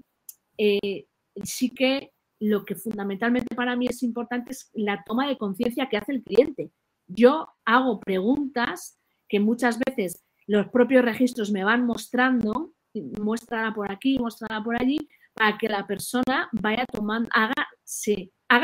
eh, 0.59 1.07
sí 1.45 1.71
que 1.71 2.11
lo 2.41 2.65
que 2.65 2.75
fundamentalmente 2.75 3.55
para 3.55 3.77
mí 3.77 3.87
es 3.87 4.03
importante 4.03 4.53
es 4.53 4.71
la 4.73 5.03
toma 5.05 5.29
de 5.29 5.39
conciencia 5.39 5.89
que 5.89 5.99
hace 5.99 6.13
el 6.13 6.23
cliente. 6.23 6.73
Yo 7.07 7.49
hago 7.65 8.01
preguntas 8.01 8.99
que 9.29 9.41
muchas 9.41 9.79
veces 9.79 10.25
los 10.47 10.69
propios 10.69 11.05
registros 11.05 11.53
me 11.53 11.65
van 11.65 11.87
mostrando, 11.87 12.73
muéstrala 13.21 13.73
por 13.73 13.93
aquí, 13.93 14.19
muéstrala 14.19 14.63
por 14.65 14.81
allí, 14.81 14.99
para 15.41 15.57
que 15.57 15.71
la 15.71 15.87
persona 15.87 16.51
vaya 16.53 16.85
tomando, 16.85 17.31
haga 17.33 17.55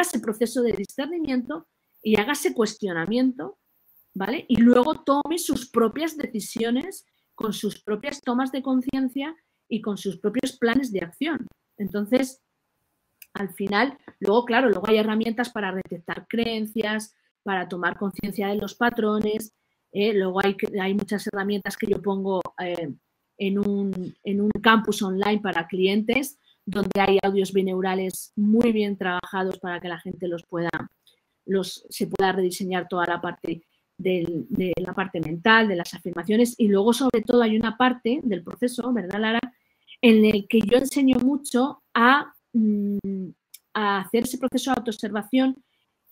ese 0.03 0.21
proceso 0.21 0.61
de 0.61 0.75
discernimiento 0.75 1.67
y 2.03 2.21
haga 2.21 2.33
ese 2.33 2.53
cuestionamiento, 2.53 3.59
¿vale? 4.13 4.45
Y 4.47 4.59
luego 4.59 5.03
tome 5.03 5.39
sus 5.39 5.71
propias 5.71 6.19
decisiones 6.19 7.07
con 7.35 7.55
sus 7.55 7.83
propias 7.83 8.21
tomas 8.21 8.53
de 8.53 8.61
conciencia 8.61 9.35
y 9.71 9.81
con 9.81 9.97
sus 9.97 10.19
propios 10.19 10.59
planes 10.59 10.93
de 10.93 11.01
acción. 11.01 11.47
Entonces, 11.79 12.43
al 13.33 13.55
final, 13.55 13.97
luego, 14.21 14.45
claro, 14.45 14.69
luego 14.69 14.87
hay 14.87 14.99
herramientas 14.99 15.49
para 15.49 15.73
detectar 15.73 16.27
creencias, 16.29 17.15
para 17.43 17.71
tomar 17.71 17.97
conciencia 17.97 18.49
de 18.49 18.57
los 18.57 18.75
patrones, 18.75 19.55
¿eh? 19.93 20.13
luego 20.13 20.45
hay, 20.45 20.55
hay, 20.79 20.93
muchas 20.93 21.27
herramientas 21.27 21.79
que 21.79 21.87
yo 21.87 22.03
pongo 22.03 22.43
eh, 22.63 22.93
en, 23.39 23.59
un, 23.59 24.15
en, 24.25 24.43
un, 24.43 24.51
campus 24.63 25.01
online 25.01 25.41
para 25.41 25.67
clientes, 25.67 26.39
donde 26.67 27.01
hay 27.01 27.19
audios 27.23 27.53
bineurales 27.53 28.33
muy 28.37 28.73
bien 28.73 28.99
trabajados 28.99 29.59
para 29.59 29.81
que 29.81 29.89
la 29.89 30.01
gente 30.01 30.29
los 30.29 30.43
pueda, 30.45 30.71
los, 31.47 31.87
se 31.89 32.07
pueda 32.09 32.33
rediseñar 32.33 32.89
toda 32.89 33.07
la 33.07 33.21
parte 33.21 33.63
del, 33.97 34.47
de 34.51 34.73
la 34.77 34.93
parte 34.93 35.21
mental, 35.21 35.69
de 35.69 35.77
las 35.77 35.95
afirmaciones, 35.95 36.55
y 36.59 36.69
luego 36.69 36.93
sobre 36.93 37.23
todo 37.23 37.43
hay 37.43 37.57
una 37.57 37.79
parte 37.79 38.21
del 38.23 38.43
proceso, 38.43 38.93
¿verdad, 38.93 39.21
Lara? 39.21 39.41
En 40.03 40.25
el 40.27 40.47
que 40.47 40.61
yo 40.61 40.77
enseño 40.77 41.17
mucho 41.21 41.83
a 41.95 42.35
Mm, 42.57 43.33
a 43.75 43.99
hacer 44.01 44.25
ese 44.25 44.39
proceso 44.39 44.71
de 44.71 44.77
autoobservación 44.79 45.63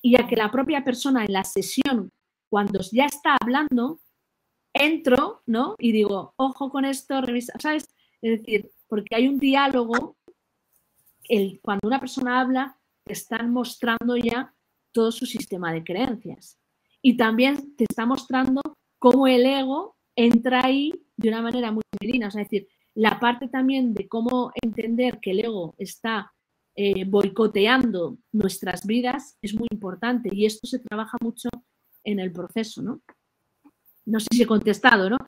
y 0.02 0.20
a 0.20 0.26
que 0.26 0.36
la 0.36 0.50
propia 0.50 0.84
persona 0.84 1.24
en 1.24 1.32
la 1.32 1.44
sesión, 1.44 2.12
cuando 2.50 2.80
ya 2.92 3.06
está 3.06 3.38
hablando, 3.40 4.00
entro, 4.74 5.42
¿no? 5.46 5.74
Y 5.78 5.92
digo, 5.92 6.34
ojo 6.36 6.70
con 6.70 6.84
esto, 6.84 7.22
revisa, 7.22 7.54
¿sabes? 7.58 7.88
Es 8.20 8.40
decir, 8.40 8.70
porque 8.88 9.16
hay 9.16 9.28
un 9.28 9.38
diálogo, 9.38 10.16
el, 11.28 11.60
cuando 11.62 11.88
una 11.88 12.00
persona 12.00 12.40
habla, 12.40 12.78
te 13.04 13.12
están 13.12 13.50
mostrando 13.52 14.16
ya 14.16 14.54
todo 14.92 15.12
su 15.12 15.26
sistema 15.26 15.72
de 15.72 15.84
creencias. 15.84 16.58
Y 17.02 17.16
también 17.16 17.76
te 17.76 17.84
está 17.84 18.06
mostrando 18.06 18.62
cómo 18.98 19.26
el 19.26 19.44
ego 19.44 19.96
entra 20.16 20.64
ahí 20.64 20.92
de 21.16 21.28
una 21.28 21.42
manera 21.42 21.70
muy 21.70 21.82
femenina. 21.98 22.28
es 22.28 22.34
decir, 22.34 22.68
la 22.94 23.18
parte 23.18 23.48
también 23.48 23.92
de 23.92 24.08
cómo 24.08 24.52
entender 24.62 25.18
que 25.20 25.32
el 25.32 25.40
ego 25.40 25.74
está 25.78 26.32
eh, 26.76 27.04
boicoteando 27.04 28.18
nuestras 28.32 28.86
vidas 28.86 29.38
es 29.42 29.54
muy 29.54 29.68
importante 29.70 30.28
y 30.32 30.44
esto 30.44 30.66
se 30.66 30.80
trabaja 30.80 31.16
mucho 31.20 31.48
en 32.02 32.18
el 32.20 32.32
proceso, 32.32 32.82
¿no? 32.82 33.00
No 34.06 34.20
sé 34.20 34.26
si 34.32 34.42
he 34.42 34.46
contestado, 34.46 35.08
¿no? 35.08 35.18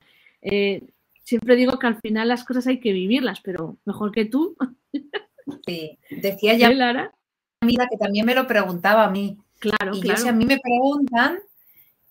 Eh, 0.41 0.89
siempre 1.23 1.55
digo 1.55 1.79
que 1.79 1.87
al 1.87 1.99
final 2.01 2.27
las 2.27 2.43
cosas 2.43 2.67
hay 2.67 2.79
que 2.79 2.93
vivirlas, 2.93 3.41
pero 3.41 3.77
mejor 3.85 4.11
que 4.11 4.25
tú. 4.25 4.55
Sí, 5.65 5.97
decía 6.09 6.55
ya 6.55 6.69
Lara? 6.71 7.13
amiga 7.61 7.87
que 7.89 7.97
también 7.97 8.25
me 8.25 8.35
lo 8.35 8.47
preguntaba 8.47 9.05
a 9.05 9.09
mí. 9.09 9.37
Claro, 9.59 9.95
y 9.95 10.01
claro. 10.01 10.21
si 10.21 10.27
a 10.27 10.33
mí 10.33 10.45
me 10.45 10.59
preguntan, 10.59 11.39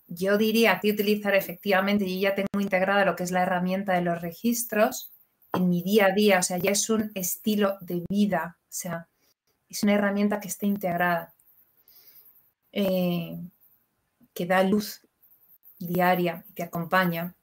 yo 0.09 0.37
diría 0.37 0.81
que 0.81 0.91
utilizar 0.91 1.35
efectivamente, 1.35 2.13
yo 2.13 2.21
ya 2.21 2.35
tengo 2.35 2.61
integrada 2.61 3.05
lo 3.05 3.17
que 3.17 3.23
es 3.23 3.31
la 3.31 3.43
herramienta 3.43 3.95
de 3.95 4.03
los 4.03 4.21
registros 4.21 5.13
en 5.53 5.69
mi 5.69 5.83
día 5.83 6.07
a 6.07 6.13
día, 6.13 6.39
o 6.39 6.43
sea, 6.43 6.59
ya 6.59 6.71
es 6.71 6.91
un 6.91 7.11
estilo 7.15 7.79
de 7.81 8.05
vida, 8.09 8.59
o 8.63 8.73
sea, 8.73 9.09
es 9.69 9.83
una 9.83 9.95
herramienta 9.95 10.41
que 10.41 10.49
está 10.49 10.67
integrada, 10.67 11.33
eh, 12.73 13.39
que 14.35 14.47
da 14.47 14.63
luz 14.63 15.01
diaria 15.79 16.45
y 16.49 16.53
te 16.53 16.63
acompaña. 16.63 17.35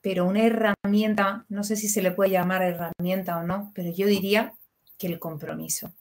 Pero 0.00 0.26
una 0.26 0.44
herramienta, 0.44 1.46
no 1.48 1.64
sé 1.64 1.76
si 1.76 1.88
se 1.88 2.02
le 2.02 2.10
puede 2.10 2.30
llamar 2.30 2.62
herramienta 2.62 3.38
o 3.38 3.44
no, 3.44 3.72
pero 3.74 3.90
yo 3.92 4.06
diría 4.06 4.54
que 4.98 5.06
el 5.06 5.18
compromiso. 5.18 5.92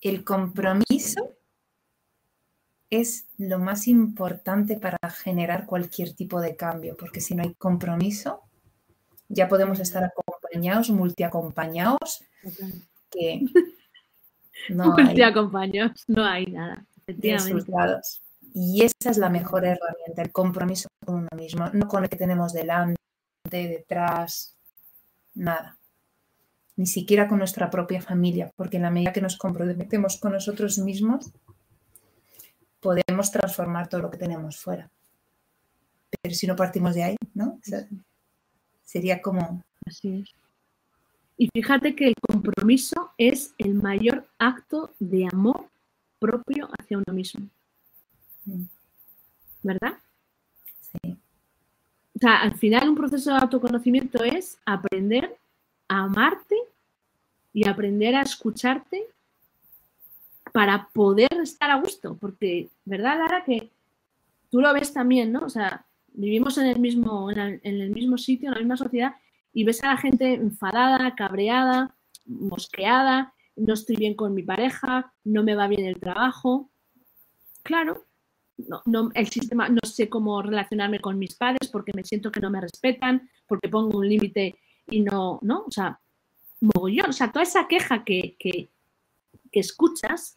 El 0.00 0.24
compromiso 0.24 1.36
es 2.90 3.26
lo 3.38 3.58
más 3.58 3.88
importante 3.88 4.78
para 4.78 4.98
generar 5.10 5.66
cualquier 5.66 6.14
tipo 6.14 6.40
de 6.40 6.56
cambio, 6.56 6.96
porque 6.96 7.20
si 7.20 7.34
no 7.34 7.42
hay 7.42 7.54
compromiso, 7.54 8.42
ya 9.28 9.48
podemos 9.48 9.80
estar 9.80 10.04
acompañados, 10.04 10.90
multiacompañados, 10.90 12.24
que 13.10 13.40
no 14.68 14.94
hay, 14.96 15.22
acompaños, 15.22 16.04
no 16.06 16.24
hay 16.24 16.46
nada, 16.46 16.86
Resultados. 17.06 18.22
Y 18.54 18.84
esa 18.84 19.10
es 19.10 19.18
la 19.18 19.28
mejor 19.28 19.64
herramienta, 19.64 20.22
el 20.22 20.32
compromiso 20.32 20.88
con 21.04 21.16
uno 21.16 21.28
mismo, 21.36 21.68
no 21.72 21.88
con 21.88 22.04
el 22.04 22.08
que 22.08 22.16
tenemos 22.16 22.52
delante, 22.52 22.96
detrás, 23.50 24.56
nada. 25.34 25.76
Ni 26.76 26.86
siquiera 26.86 27.26
con 27.26 27.38
nuestra 27.38 27.70
propia 27.70 28.02
familia, 28.02 28.52
porque 28.54 28.76
en 28.76 28.82
la 28.82 28.90
medida 28.90 29.12
que 29.12 29.22
nos 29.22 29.36
comprometemos 29.36 30.18
con 30.18 30.32
nosotros 30.32 30.78
mismos, 30.78 31.32
podemos 32.80 33.30
transformar 33.30 33.88
todo 33.88 34.02
lo 34.02 34.10
que 34.10 34.18
tenemos 34.18 34.58
fuera. 34.58 34.90
Pero 36.22 36.34
si 36.34 36.46
no 36.46 36.54
partimos 36.54 36.94
de 36.94 37.02
ahí, 37.02 37.16
¿no? 37.34 37.58
sería 38.84 39.20
como... 39.20 39.62
Así 39.86 40.20
es. 40.20 40.34
Y 41.38 41.48
fíjate 41.52 41.94
que 41.94 42.08
el 42.08 42.14
compromiso 42.20 43.12
es 43.18 43.54
el 43.58 43.74
mayor 43.74 44.26
acto 44.38 44.94
de 44.98 45.28
amor 45.30 45.68
propio 46.18 46.68
hacia 46.78 46.98
uno 46.98 47.12
mismo. 47.12 47.48
¿Verdad? 49.62 49.98
Sí. 50.80 51.16
O 52.14 52.18
sea, 52.18 52.40
al 52.40 52.54
final 52.54 52.88
un 52.88 52.94
proceso 52.94 53.30
de 53.30 53.38
autoconocimiento 53.38 54.24
es 54.24 54.58
aprender 54.64 55.36
a 55.88 56.04
amarte 56.04 56.56
y 57.52 57.68
aprender 57.68 58.14
a 58.14 58.22
escucharte 58.22 59.06
para 60.52 60.88
poder 60.92 61.32
estar 61.42 61.70
a 61.70 61.80
gusto. 61.80 62.16
Porque, 62.20 62.68
¿verdad, 62.84 63.18
Lara? 63.18 63.44
Que 63.44 63.70
tú 64.50 64.60
lo 64.60 64.72
ves 64.72 64.92
también, 64.92 65.32
¿no? 65.32 65.40
O 65.40 65.50
sea, 65.50 65.84
vivimos 66.12 66.58
en 66.58 66.66
el 66.66 66.78
mismo, 66.78 67.30
en 67.30 67.60
el 67.62 67.90
mismo 67.90 68.18
sitio, 68.18 68.48
en 68.48 68.54
la 68.54 68.60
misma 68.60 68.76
sociedad, 68.76 69.14
y 69.52 69.64
ves 69.64 69.82
a 69.84 69.88
la 69.88 69.96
gente 69.96 70.34
enfadada, 70.34 71.14
cabreada, 71.14 71.94
mosqueada, 72.26 73.32
no 73.56 73.74
estoy 73.74 73.96
bien 73.96 74.14
con 74.14 74.34
mi 74.34 74.42
pareja, 74.42 75.12
no 75.24 75.42
me 75.42 75.54
va 75.54 75.66
bien 75.66 75.86
el 75.86 75.98
trabajo. 75.98 76.70
Claro, 77.62 78.04
no, 78.84 79.10
el 79.14 79.28
sistema, 79.28 79.68
no 79.68 79.80
sé 79.84 80.08
cómo 80.08 80.42
relacionarme 80.42 81.00
con 81.00 81.18
mis 81.18 81.34
padres 81.34 81.68
porque 81.70 81.92
me 81.94 82.04
siento 82.04 82.30
que 82.30 82.40
no 82.40 82.50
me 82.50 82.60
respetan, 82.60 83.28
porque 83.46 83.68
pongo 83.68 83.98
un 83.98 84.08
límite 84.08 84.58
y 84.88 85.00
no, 85.00 85.38
¿no? 85.42 85.64
O 85.66 85.70
sea, 85.70 85.98
mogollón, 86.60 87.10
o 87.10 87.12
sea, 87.12 87.32
toda 87.32 87.42
esa 87.42 87.66
queja 87.68 88.04
que, 88.04 88.36
que, 88.38 88.68
escuchas 89.52 90.36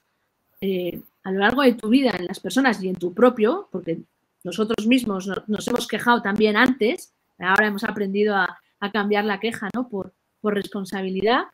eh, 0.62 1.02
a 1.24 1.32
lo 1.32 1.40
largo 1.40 1.62
de 1.62 1.74
tu 1.74 1.90
vida 1.90 2.12
en 2.18 2.26
las 2.26 2.40
personas 2.40 2.82
y 2.82 2.88
en 2.88 2.96
tu 2.96 3.14
propio, 3.14 3.68
porque 3.70 4.00
nosotros 4.46 4.88
mismos 4.88 5.30
nos 5.48 5.68
hemos 5.68 5.88
quejado 5.90 6.22
también 6.22 6.56
antes, 6.56 7.14
ahora 7.38 7.68
hemos 7.68 7.84
aprendido 7.84 8.34
a, 8.38 8.58
a 8.80 8.92
cambiar 8.92 9.26
la 9.26 9.42
queja, 9.42 9.70
¿no? 9.74 9.90
Por, 9.90 10.14
por 10.42 10.54
responsabilidad. 10.54 11.46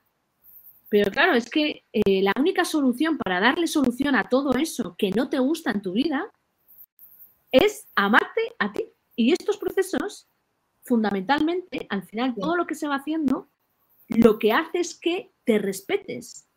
Pero 0.90 1.12
claro, 1.12 1.34
es 1.34 1.50
que 1.50 1.84
eh, 1.92 2.22
la 2.22 2.34
única 2.40 2.64
solución 2.64 3.18
para 3.18 3.40
darle 3.40 3.68
solución 3.68 4.16
a 4.16 4.30
todo 4.30 4.54
eso 4.56 4.96
que 4.98 5.12
no 5.12 5.30
te 5.30 5.40
gusta 5.40 5.72
en 5.72 5.82
tu 5.82 5.94
vida 5.94 6.32
es 7.52 7.88
amarte 7.96 8.42
a 8.60 8.72
ti. 8.72 8.86
Y 9.16 9.32
estos 9.32 9.58
procesos, 9.58 10.28
fundamentalmente, 10.86 11.86
al 11.90 12.04
final, 12.04 12.34
todo 12.36 12.56
lo 12.56 12.66
que 12.66 12.76
se 12.76 12.88
va 12.88 12.96
haciendo, 12.96 13.50
lo 14.08 14.40
que 14.40 14.54
hace 14.54 14.80
es 14.80 14.98
que 14.98 15.32
te 15.44 15.58
respetes 15.58 16.48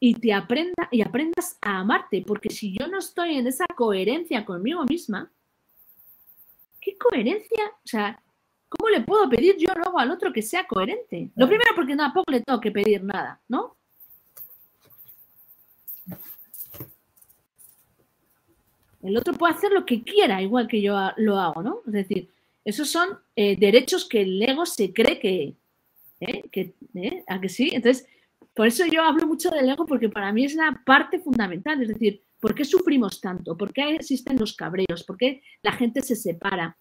y 0.00 0.14
te 0.14 0.32
aprenda 0.32 0.88
y 0.90 1.02
aprendas 1.02 1.56
a 1.60 1.78
amarte. 1.78 2.24
Porque 2.26 2.50
si 2.50 2.76
yo 2.76 2.88
no 2.88 2.98
estoy 2.98 3.36
en 3.36 3.46
esa 3.46 3.66
coherencia 3.76 4.44
conmigo 4.44 4.84
misma, 4.84 5.30
¿qué 6.80 6.96
coherencia? 6.98 7.70
O 7.84 7.86
sea, 7.86 8.20
¿Cómo 8.78 8.88
le 8.88 9.02
puedo 9.02 9.28
pedir 9.28 9.56
yo 9.58 9.68
luego 9.76 9.98
al 9.98 10.10
otro 10.10 10.32
que 10.32 10.40
sea 10.40 10.66
coherente? 10.66 11.30
Lo 11.36 11.46
primero 11.46 11.72
porque 11.76 11.94
tampoco 11.94 12.32
le 12.32 12.40
tengo 12.40 12.58
que 12.58 12.70
pedir 12.70 13.04
nada, 13.04 13.38
¿no? 13.46 13.76
El 19.02 19.14
otro 19.18 19.34
puede 19.34 19.52
hacer 19.52 19.72
lo 19.72 19.84
que 19.84 20.02
quiera, 20.02 20.40
igual 20.40 20.68
que 20.68 20.80
yo 20.80 20.96
lo 21.18 21.38
hago, 21.38 21.62
¿no? 21.62 21.82
Es 21.86 21.92
decir, 21.92 22.30
esos 22.64 22.88
son 22.90 23.18
eh, 23.36 23.56
derechos 23.56 24.08
que 24.08 24.22
el 24.22 24.42
ego 24.42 24.66
se 24.66 24.92
cree 24.92 25.18
que, 25.18 25.56
¿eh? 26.20 26.42
que 26.50 26.74
¿eh? 26.94 27.24
¿A 27.26 27.40
que 27.40 27.48
sí? 27.48 27.70
Entonces, 27.72 28.06
por 28.54 28.66
eso 28.66 28.84
yo 28.86 29.02
hablo 29.02 29.26
mucho 29.26 29.50
del 29.50 29.68
ego, 29.68 29.86
porque 29.86 30.08
para 30.08 30.32
mí 30.32 30.44
es 30.44 30.54
la 30.54 30.82
parte 30.84 31.18
fundamental. 31.18 31.82
Es 31.82 31.88
decir, 31.88 32.22
¿por 32.40 32.54
qué 32.54 32.64
sufrimos 32.64 33.20
tanto? 33.20 33.56
¿Por 33.56 33.72
qué 33.72 33.94
existen 33.94 34.38
los 34.38 34.54
cabreos? 34.54 35.04
¿Por 35.04 35.16
qué 35.16 35.42
la 35.62 35.72
gente 35.72 36.02
se 36.02 36.16
separa? 36.16 36.76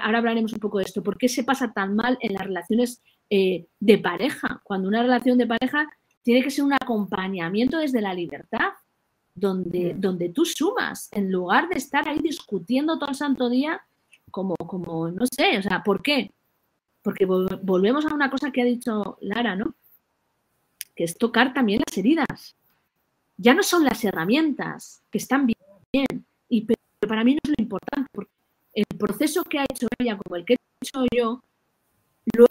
Ahora 0.00 0.18
hablaremos 0.18 0.52
un 0.52 0.58
poco 0.58 0.78
de 0.78 0.84
esto. 0.84 1.02
¿Por 1.02 1.16
qué 1.16 1.28
se 1.28 1.44
pasa 1.44 1.72
tan 1.72 1.94
mal 1.94 2.18
en 2.20 2.32
las 2.32 2.44
relaciones 2.44 3.02
de 3.28 3.98
pareja? 3.98 4.60
Cuando 4.64 4.88
una 4.88 5.02
relación 5.02 5.38
de 5.38 5.46
pareja 5.46 5.86
tiene 6.22 6.42
que 6.42 6.50
ser 6.50 6.64
un 6.64 6.72
acompañamiento 6.72 7.78
desde 7.78 8.00
la 8.00 8.12
libertad, 8.12 8.72
donde, 9.32 9.94
mm. 9.94 10.00
donde 10.00 10.30
tú 10.30 10.44
sumas, 10.44 11.08
en 11.12 11.30
lugar 11.30 11.68
de 11.68 11.76
estar 11.76 12.08
ahí 12.08 12.18
discutiendo 12.18 12.98
todo 12.98 13.10
el 13.10 13.14
santo 13.14 13.48
día, 13.48 13.80
como, 14.30 14.54
como, 14.56 15.10
no 15.10 15.24
sé, 15.26 15.58
o 15.58 15.62
sea, 15.62 15.82
¿por 15.82 16.02
qué? 16.02 16.32
Porque 17.02 17.24
volvemos 17.26 18.04
a 18.06 18.14
una 18.14 18.30
cosa 18.30 18.50
que 18.50 18.62
ha 18.62 18.64
dicho 18.64 19.18
Lara, 19.20 19.56
¿no? 19.56 19.74
Que 20.94 21.04
es 21.04 21.16
tocar 21.16 21.54
también 21.54 21.82
las 21.86 21.96
heridas. 21.96 22.56
Ya 23.36 23.54
no 23.54 23.62
son 23.62 23.84
las 23.84 24.02
herramientas 24.04 25.02
que 25.10 25.18
están 25.18 25.46
bien, 25.46 26.26
y 26.48 26.62
pero 26.62 26.78
para 27.08 27.24
mí 27.24 27.34
no 27.34 27.40
es 27.42 27.50
lo 27.50 27.62
importante, 27.62 28.08
porque 28.12 28.32
el 28.72 28.84
proceso 28.98 29.42
que 29.44 29.58
ha 29.58 29.64
hecho 29.64 29.86
ella, 29.98 30.18
como 30.18 30.36
el 30.36 30.44
que 30.44 30.54
he 30.54 30.56
hecho 30.82 31.04
yo, 31.14 31.42
lo 32.34 32.46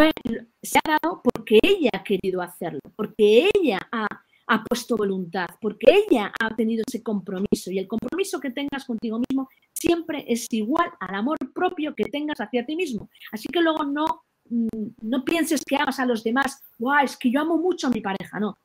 se 0.62 0.80
ha 0.80 0.98
dado 1.02 1.22
porque 1.22 1.60
ella 1.62 1.90
ha 1.94 2.04
querido 2.04 2.42
hacerlo, 2.42 2.80
porque 2.96 3.50
ella 3.54 3.80
ha, 3.92 4.08
ha, 4.48 4.64
puesto 4.64 4.96
voluntad, 4.96 5.48
porque 5.60 5.86
ella 5.92 6.32
ha 6.40 6.56
tenido 6.56 6.84
ese 6.88 7.04
compromiso 7.04 7.72
y 7.72 7.80
el 7.80 7.88
compromiso 7.88 8.40
que 8.40 8.52
tengas 8.52 8.86
contigo 8.86 9.20
mismo 9.20 9.50
siempre 9.76 10.26
es 10.28 10.48
igual 10.52 10.90
al 11.00 11.16
amor 11.16 11.38
propio 11.54 11.94
que 11.94 12.06
tengas 12.06 12.40
hacia 12.40 12.66
ti 12.66 12.76
mismo. 12.76 13.10
Así 13.32 13.48
que 13.50 13.62
luego 13.62 13.84
no 13.84 14.26
Mm, 14.50 14.68
no 15.02 15.26
pienses 15.26 15.64
que 15.66 15.76
amas 15.76 16.00
a 16.00 16.06
los 16.06 16.24
demás, 16.24 16.64
guau, 16.78 17.04
es 17.04 17.18
que 17.18 17.32
yo 17.32 17.42
amo 17.42 17.58
mucho 17.58 17.88
a 17.88 17.90
mi 17.90 18.02
pareja, 18.02 18.40
no. 18.40 18.58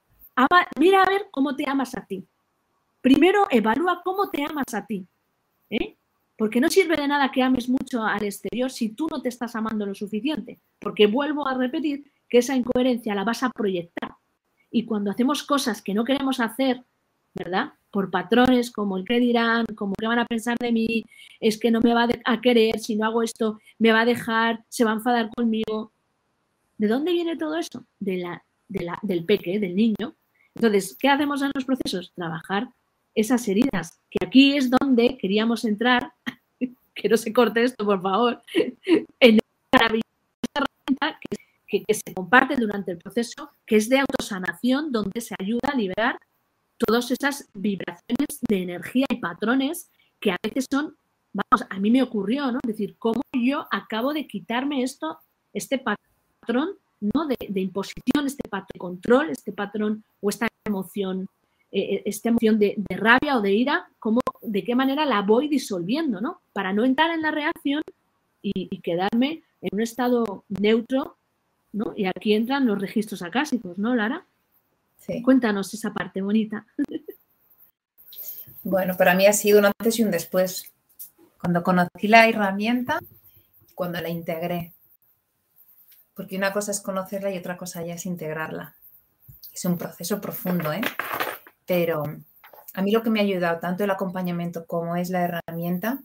mira 0.78 1.02
a 1.02 1.08
ver 1.08 1.28
cómo 1.30 1.56
te 1.56 1.68
amas 1.68 1.96
a 1.96 2.04
ti. 2.06 2.26
Primero 3.00 3.46
evalúa 3.50 4.02
cómo 4.04 4.30
te 4.30 4.44
amas 4.44 4.74
a 4.74 4.86
ti. 4.86 5.06
¿eh? 5.70 5.96
Porque 6.36 6.60
no 6.60 6.68
sirve 6.68 6.96
de 6.96 7.08
nada 7.08 7.30
que 7.30 7.42
ames 7.42 7.68
mucho 7.68 8.02
al 8.02 8.24
exterior 8.24 8.70
si 8.70 8.90
tú 8.90 9.06
no 9.10 9.22
te 9.22 9.28
estás 9.30 9.56
amando 9.56 9.86
lo 9.86 9.94
suficiente. 9.94 10.60
Porque 10.78 11.06
vuelvo 11.06 11.46
a 11.46 11.54
repetir 11.54 12.10
que 12.28 12.38
esa 12.38 12.54
incoherencia 12.56 13.14
la 13.14 13.24
vas 13.24 13.42
a 13.42 13.50
proyectar. 13.50 14.16
Y 14.70 14.84
cuando 14.84 15.10
hacemos 15.10 15.42
cosas 15.42 15.82
que 15.82 15.94
no 15.94 16.04
queremos 16.04 16.40
hacer, 16.40 16.84
¿verdad? 17.34 17.72
Por 17.90 18.10
patrones 18.10 18.70
como 18.70 18.96
el 18.96 19.04
que 19.04 19.18
dirán, 19.18 19.66
como 19.74 19.94
que 19.94 20.06
van 20.06 20.18
a 20.18 20.26
pensar 20.26 20.56
de 20.58 20.72
mí, 20.72 21.04
es 21.40 21.58
que 21.58 21.70
no 21.70 21.80
me 21.80 21.94
va 21.94 22.08
a 22.24 22.40
querer, 22.40 22.78
si 22.78 22.96
no 22.96 23.06
hago 23.06 23.22
esto, 23.22 23.60
me 23.78 23.92
va 23.92 24.02
a 24.02 24.04
dejar, 24.04 24.64
se 24.68 24.84
va 24.84 24.92
a 24.92 24.94
enfadar 24.94 25.30
conmigo. 25.34 25.92
¿De 26.78 26.86
dónde 26.86 27.12
viene 27.12 27.36
todo 27.36 27.56
eso? 27.56 27.84
De 27.98 28.18
la, 28.18 28.42
del 29.02 29.24
peque, 29.24 29.58
del 29.58 29.74
niño. 29.74 30.14
Entonces, 30.54 30.96
¿qué 30.98 31.08
hacemos 31.08 31.42
en 31.42 31.50
los 31.54 31.64
procesos? 31.64 32.12
Trabajar 32.14 32.68
esas 33.14 33.46
heridas, 33.48 33.98
que 34.08 34.24
aquí 34.24 34.56
es 34.56 34.70
donde 34.70 35.18
queríamos 35.18 35.64
entrar, 35.64 36.12
que 36.94 37.08
no 37.08 37.16
se 37.16 37.32
corte 37.32 37.62
esto, 37.64 37.84
por 37.84 38.00
favor, 38.00 38.42
en 39.20 39.38
esta 39.38 39.86
herramienta 39.86 41.20
que, 41.68 41.84
que 41.84 41.94
se 41.94 42.14
comparte 42.14 42.56
durante 42.56 42.92
el 42.92 42.98
proceso, 42.98 43.50
que 43.66 43.76
es 43.76 43.88
de 43.88 43.98
autosanación, 43.98 44.92
donde 44.92 45.20
se 45.20 45.34
ayuda 45.38 45.70
a 45.72 45.76
liberar 45.76 46.18
todas 46.86 47.10
esas 47.10 47.48
vibraciones 47.54 48.40
de 48.48 48.62
energía 48.62 49.06
y 49.10 49.16
patrones 49.16 49.90
que 50.18 50.32
a 50.32 50.36
veces 50.42 50.66
son, 50.70 50.96
vamos, 51.32 51.66
a 51.68 51.78
mí 51.78 51.90
me 51.90 52.02
ocurrió, 52.02 52.50
¿no? 52.50 52.58
Es 52.62 52.68
decir, 52.68 52.96
¿cómo 52.98 53.22
yo 53.32 53.66
acabo 53.70 54.12
de 54.12 54.26
quitarme 54.26 54.82
esto, 54.82 55.18
este 55.52 55.78
patrón, 55.78 56.70
¿no? 57.00 57.26
De, 57.26 57.60
imposición, 57.60 58.26
este 58.26 58.48
patrón 58.48 58.68
de 58.72 58.78
control, 58.78 59.30
este 59.30 59.52
patrón 59.52 60.04
o 60.20 60.30
esta 60.30 60.48
emoción, 60.64 61.26
eh, 61.70 61.80
eh, 61.80 62.02
esta 62.06 62.30
emoción 62.30 62.58
de, 62.58 62.76
rabia 62.88 63.36
o 63.36 63.42
de 63.42 63.52
ira, 63.52 63.88
¿cómo, 63.98 64.20
de 64.42 64.64
qué 64.64 64.74
manera 64.74 65.04
la 65.04 65.22
voy 65.22 65.48
disolviendo, 65.48 66.20
¿no? 66.20 66.40
Para 66.52 66.72
no 66.72 66.84
entrar 66.84 67.10
en 67.10 67.22
la 67.22 67.30
reacción 67.30 67.82
y, 68.42 68.68
y 68.70 68.80
quedarme 68.80 69.42
en 69.60 69.70
un 69.72 69.80
estado 69.80 70.44
neutro, 70.48 71.16
¿no? 71.72 71.92
Y 71.94 72.06
aquí 72.06 72.34
entran 72.34 72.66
los 72.66 72.80
registros 72.80 73.22
acásicos, 73.22 73.76
¿no, 73.78 73.94
Lara? 73.94 74.26
Cuéntanos 75.24 75.72
esa 75.74 75.92
parte 75.92 76.22
bonita. 76.22 76.66
Bueno, 78.62 78.94
para 78.94 79.14
mí 79.14 79.26
ha 79.26 79.32
sido 79.32 79.58
un 79.58 79.64
antes 79.64 79.98
y 79.98 80.04
un 80.04 80.10
después. 80.10 80.70
Cuando 81.40 81.62
conocí 81.62 82.08
la 82.08 82.28
herramienta, 82.28 83.00
cuando 83.74 83.98
la 84.02 84.10
integré. 84.10 84.74
Porque 86.14 86.36
una 86.36 86.52
cosa 86.52 86.70
es 86.70 86.82
conocerla 86.82 87.30
y 87.30 87.38
otra 87.38 87.56
cosa 87.56 87.82
ya 87.82 87.94
es 87.94 88.04
integrarla. 88.04 88.76
Es 89.54 89.64
un 89.64 89.78
proceso 89.78 90.20
profundo, 90.20 90.74
¿eh? 90.74 90.82
Pero 91.64 92.02
a 92.74 92.82
mí 92.82 92.92
lo 92.92 93.02
que 93.02 93.08
me 93.08 93.20
ha 93.20 93.22
ayudado, 93.22 93.60
tanto 93.60 93.84
el 93.84 93.90
acompañamiento 93.90 94.66
como 94.66 94.94
es 94.94 95.08
la 95.08 95.22
herramienta, 95.22 96.02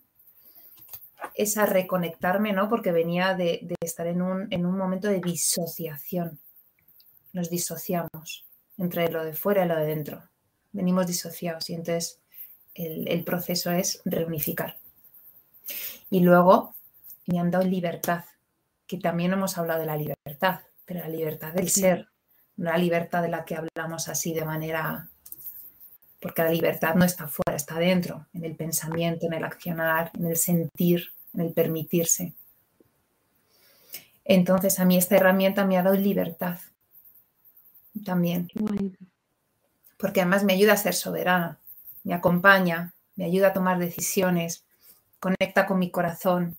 es 1.33 1.57
a 1.57 1.65
reconectarme, 1.65 2.53
¿no? 2.53 2.69
Porque 2.69 2.93
venía 2.93 3.35
de, 3.35 3.59
de 3.63 3.75
estar 3.81 4.07
en 4.07 4.21
un, 4.21 4.47
en 4.49 4.65
un 4.65 4.77
momento 4.77 5.09
de 5.09 5.19
disociación. 5.19 6.39
Nos 7.33 7.49
disociamos 7.49 8.44
entre 8.77 9.09
lo 9.09 9.23
de 9.23 9.33
fuera 9.33 9.65
y 9.65 9.67
lo 9.67 9.75
de 9.75 9.85
dentro. 9.85 10.23
Venimos 10.71 11.07
disociados 11.07 11.69
y 11.69 11.73
entonces 11.73 12.19
el, 12.73 13.23
proceso 13.23 13.71
es 13.71 14.01
reunificar. 14.05 14.77
Y 16.09 16.19
luego 16.19 16.75
me 17.27 17.39
han 17.39 17.51
dado 17.51 17.65
libertad, 17.65 18.25
que 18.85 18.97
también 18.97 19.33
hemos 19.33 19.57
hablado 19.57 19.79
de 19.79 19.85
la 19.85 19.97
libertad, 19.97 20.61
pero 20.85 20.99
la 20.99 21.09
libertad 21.09 21.53
del 21.53 21.69
ser, 21.69 22.09
no 22.57 22.71
la 22.71 22.77
libertad 22.77 23.21
de 23.21 23.29
la 23.29 23.45
que 23.45 23.55
hablamos 23.55 24.09
así 24.09 24.33
de 24.33 24.45
manera... 24.45 25.09
Porque 26.19 26.43
la 26.43 26.49
libertad 26.49 26.95
no 26.95 27.05
está 27.05 27.27
fuera, 27.27 27.55
está 27.55 27.77
dentro, 27.77 28.25
en 28.33 28.45
el 28.45 28.55
pensamiento, 28.55 29.27
en 29.27 29.33
el 29.33 29.43
accionar, 29.43 30.09
en 30.17 30.25
el 30.25 30.37
sentir, 30.37 31.13
en 31.33 31.41
el 31.41 31.53
permitirse. 31.53 32.33
Entonces 34.23 34.79
a 34.79 34.85
mí 34.85 34.97
esta 34.97 35.17
herramienta 35.17 35.65
me 35.65 35.77
ha 35.77 35.83
dado 35.83 35.95
libertad 35.95 36.57
también. 38.03 38.49
Porque 39.97 40.21
además 40.21 40.43
me 40.43 40.53
ayuda 40.53 40.73
a 40.73 40.77
ser 40.77 40.93
soberana, 40.93 41.59
me 42.03 42.13
acompaña, 42.13 42.93
me 43.15 43.25
ayuda 43.25 43.47
a 43.47 43.53
tomar 43.53 43.79
decisiones, 43.79 44.65
conecta 45.19 45.65
con 45.65 45.79
mi 45.79 45.89
corazón. 45.91 46.57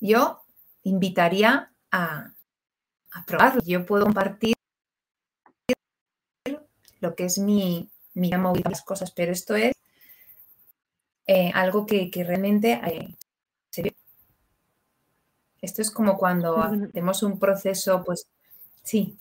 Yo 0.00 0.42
invitaría 0.84 1.72
a, 1.90 2.32
a 3.10 3.24
probarlo. 3.26 3.62
Yo 3.64 3.84
puedo 3.84 4.04
compartir 4.04 4.54
lo 7.00 7.14
que 7.14 7.24
es 7.24 7.38
mi, 7.38 7.90
mi 8.14 8.30
movida 8.30 8.70
las 8.70 8.82
cosas, 8.82 9.10
pero 9.10 9.32
esto 9.32 9.54
es 9.54 9.72
eh, 11.26 11.50
algo 11.54 11.86
que, 11.86 12.10
realmente 12.14 12.80
eh, 12.84 13.14
Esto 15.60 15.82
es 15.82 15.90
como 15.90 16.16
cuando 16.16 16.58
hacemos 16.58 17.22
un 17.22 17.38
proceso, 17.38 18.02
pues 18.04 18.28
sí. 18.82 19.18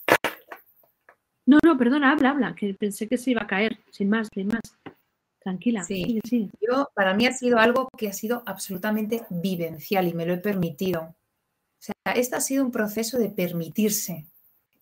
No, 1.45 1.59
no, 1.63 1.77
perdona, 1.77 2.11
habla, 2.11 2.31
habla, 2.31 2.55
que 2.55 2.73
pensé 2.73 3.07
que 3.07 3.17
se 3.17 3.31
iba 3.31 3.43
a 3.43 3.47
caer, 3.47 3.79
sin 3.91 4.09
más, 4.09 4.29
sin 4.33 4.47
más. 4.47 4.61
Tranquila. 5.39 5.83
Sí, 5.83 6.19
sí. 6.27 6.49
Yo, 6.59 6.89
para 6.95 7.13
mí 7.13 7.27
ha 7.27 7.31
sido 7.31 7.59
algo 7.59 7.87
que 7.95 8.07
ha 8.07 8.13
sido 8.13 8.41
absolutamente 8.47 9.27
vivencial 9.29 10.07
y 10.07 10.13
me 10.15 10.25
lo 10.25 10.33
he 10.33 10.37
permitido. 10.37 11.01
O 11.01 11.15
sea, 11.77 11.95
este 12.15 12.35
ha 12.35 12.41
sido 12.41 12.65
un 12.65 12.71
proceso 12.71 13.19
de 13.19 13.29
permitirse, 13.29 14.25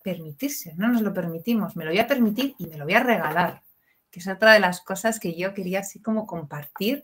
permitirse, 0.02 0.74
no 0.76 0.88
nos 0.88 1.02
lo 1.02 1.14
permitimos, 1.14 1.76
me 1.76 1.84
lo 1.84 1.92
voy 1.92 2.00
a 2.00 2.08
permitir 2.08 2.56
y 2.58 2.68
me 2.68 2.78
lo 2.78 2.86
voy 2.86 2.94
a 2.94 3.04
regalar, 3.04 3.64
que 4.10 4.22
es 4.22 4.28
otra 4.28 4.54
de 4.54 4.62
las 4.62 4.80
cosas 4.80 5.20
que 5.20 5.36
yo 5.36 5.54
quería 5.54 5.80
así 5.80 6.02
como 6.02 6.26
compartir, 6.26 7.04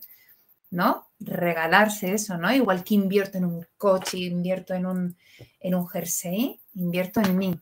¿no? 0.71 1.09
Regalarse 1.19 2.13
eso, 2.13 2.37
¿no? 2.37 2.53
Igual 2.53 2.85
que 2.85 2.93
invierto 2.93 3.37
en 3.37 3.43
un 3.45 3.65
coche, 3.77 4.19
invierto 4.19 4.73
en 4.73 4.85
un, 4.85 5.17
en 5.59 5.75
un 5.75 5.85
jersey, 5.85 6.61
invierto 6.75 7.19
en 7.19 7.37
mí. 7.37 7.59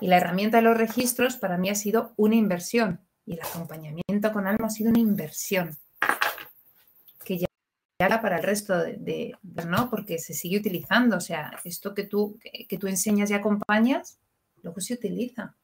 Y 0.00 0.06
la 0.08 0.16
herramienta 0.16 0.58
de 0.58 0.62
los 0.62 0.76
registros 0.76 1.36
para 1.36 1.58
mí 1.58 1.70
ha 1.70 1.74
sido 1.74 2.12
una 2.16 2.34
inversión 2.34 3.00
y 3.26 3.34
el 3.34 3.40
acompañamiento 3.40 4.32
con 4.32 4.46
alma 4.46 4.66
ha 4.66 4.70
sido 4.70 4.90
una 4.90 5.00
inversión 5.00 5.76
que 7.24 7.38
ya 7.38 7.48
para 8.20 8.36
el 8.36 8.42
resto 8.42 8.76
de, 8.76 9.34
¿no? 9.66 9.88
Porque 9.88 10.18
se 10.18 10.34
sigue 10.34 10.58
utilizando, 10.58 11.16
o 11.16 11.20
sea, 11.20 11.58
esto 11.64 11.94
que 11.94 12.04
tú, 12.04 12.38
que, 12.68 12.76
tú 12.76 12.86
enseñas 12.86 13.30
y 13.30 13.34
acompañas, 13.34 14.18
luego 14.62 14.80
se 14.80 14.94
utiliza. 14.94 15.56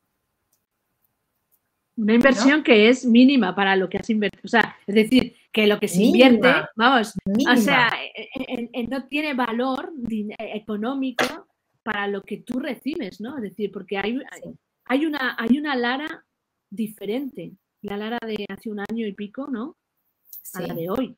Una 1.97 2.15
inversión 2.15 2.63
que 2.63 2.89
es 2.89 3.05
mínima 3.05 3.55
para 3.55 3.77
lo 3.77 3.91
que 3.91 3.99
has 3.99 4.09
invertido. 4.09 4.43
O 4.45 4.49
sea, 4.49 4.77
es 4.87 4.95
decir, 4.95 5.37
que 5.53 5.67
lo 5.67 5.79
que 5.79 5.89
se 5.89 6.03
invierte, 6.03 6.51
vamos, 6.77 7.15
o 7.27 7.57
sea, 7.57 7.93
no 8.89 9.07
tiene 9.07 9.35
valor 9.35 9.93
económico 10.39 11.47
para 11.91 12.07
lo 12.07 12.23
que 12.23 12.37
tú 12.39 12.61
recibes, 12.61 13.21
¿no? 13.21 13.37
Es 13.37 13.43
decir, 13.43 13.73
porque 13.73 13.99
hay, 13.99 14.21
hay, 14.85 15.07
una, 15.07 15.35
hay 15.37 15.59
una 15.59 15.75
Lara 15.75 16.25
diferente, 16.71 17.53
la 17.83 17.97
Lara 17.97 18.19
de 18.25 18.47
hace 18.49 18.71
un 18.71 18.79
año 18.79 19.07
y 19.09 19.13
pico, 19.13 19.49
¿no? 19.51 19.77
A 20.55 20.61
la 20.61 20.75
de 20.75 20.89
hoy. 20.89 21.17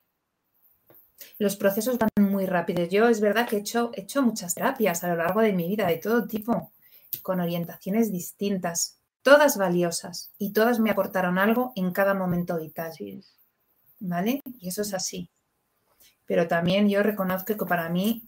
Los 1.38 1.56
procesos 1.56 1.98
van 1.98 2.30
muy 2.30 2.46
rápidos. 2.46 2.88
Yo 2.88 3.06
es 3.08 3.20
verdad 3.20 3.46
que 3.46 3.56
he 3.56 3.58
hecho, 3.60 3.90
he 3.94 4.02
hecho 4.02 4.22
muchas 4.22 4.54
terapias 4.54 5.04
a 5.04 5.08
lo 5.08 5.16
largo 5.16 5.42
de 5.42 5.52
mi 5.52 5.68
vida, 5.68 5.86
de 5.86 5.98
todo 5.98 6.26
tipo, 6.26 6.72
con 7.20 7.40
orientaciones 7.40 8.10
distintas, 8.10 8.98
todas 9.20 9.58
valiosas 9.58 10.32
y 10.38 10.52
todas 10.52 10.80
me 10.80 10.90
aportaron 10.90 11.38
algo 11.38 11.72
en 11.76 11.92
cada 11.92 12.14
momento 12.14 12.58
vital. 12.58 12.92
¿Vale? 14.00 14.40
Y 14.58 14.68
eso 14.68 14.80
es 14.80 14.94
así. 14.94 15.28
Pero 16.24 16.48
también 16.48 16.88
yo 16.88 17.02
reconozco 17.02 17.58
que 17.58 17.66
para 17.66 17.90
mí 17.90 18.24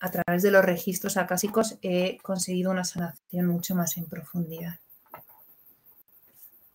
a 0.00 0.10
través 0.10 0.42
de 0.42 0.50
los 0.50 0.64
registros 0.64 1.16
acásicos 1.18 1.78
he 1.82 2.18
conseguido 2.22 2.70
una 2.70 2.84
sanación 2.84 3.46
mucho 3.46 3.74
más 3.74 3.96
en 3.98 4.06
profundidad. 4.06 4.78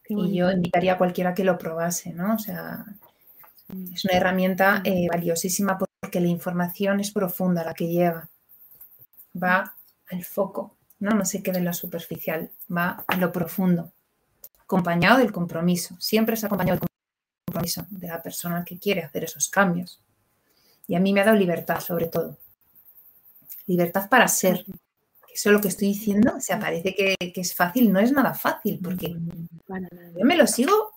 y 0.07 0.37
yo 0.37 0.51
invitaría 0.51 0.93
a 0.93 0.97
cualquiera 0.99 1.33
que 1.33 1.43
lo 1.43 1.57
probase, 1.57 2.13
¿no? 2.13 2.35
O 2.35 2.39
sea, 2.39 2.85
es 3.91 4.05
una 4.05 4.13
herramienta 4.13 4.81
eh, 4.83 5.07
valiosísima 5.11 5.79
porque 5.79 6.19
la 6.19 6.27
información 6.27 6.99
es 6.99 7.11
profunda, 7.11 7.63
la 7.63 7.73
que 7.73 7.87
llega. 7.87 8.29
Va 9.41 9.75
al 10.11 10.23
foco, 10.23 10.75
¿no? 10.99 11.09
No 11.09 11.25
se 11.25 11.41
queda 11.41 11.57
en 11.57 11.65
lo 11.65 11.73
superficial, 11.73 12.51
va 12.71 13.03
a 13.07 13.17
lo 13.17 13.31
profundo, 13.31 13.91
acompañado 14.61 15.17
del 15.17 15.31
compromiso. 15.31 15.95
Siempre 15.99 16.35
es 16.35 16.43
acompañado 16.43 16.79
del 16.79 16.89
compromiso 17.47 17.87
de 17.89 18.07
la 18.07 18.21
persona 18.21 18.63
que 18.63 18.77
quiere 18.77 19.03
hacer 19.03 19.23
esos 19.23 19.49
cambios. 19.49 19.99
Y 20.87 20.93
a 20.93 20.99
mí 20.99 21.11
me 21.11 21.21
ha 21.21 21.25
dado 21.25 21.37
libertad, 21.37 21.79
sobre 21.79 22.05
todo. 22.05 22.37
Libertad 23.67 24.09
para 24.09 24.27
ser, 24.27 24.65
eso 25.33 25.49
es 25.49 25.53
lo 25.53 25.59
que 25.59 25.67
estoy 25.67 25.89
diciendo, 25.89 26.33
o 26.37 26.39
sea, 26.39 26.59
parece 26.59 26.95
que, 26.95 27.15
es 27.19 27.53
fácil, 27.53 27.91
no 27.91 27.99
es 27.99 28.11
nada 28.11 28.33
fácil, 28.33 28.79
porque 28.81 29.09
yo 29.09 30.25
me 30.25 30.37
lo 30.37 30.47
sigo 30.47 30.93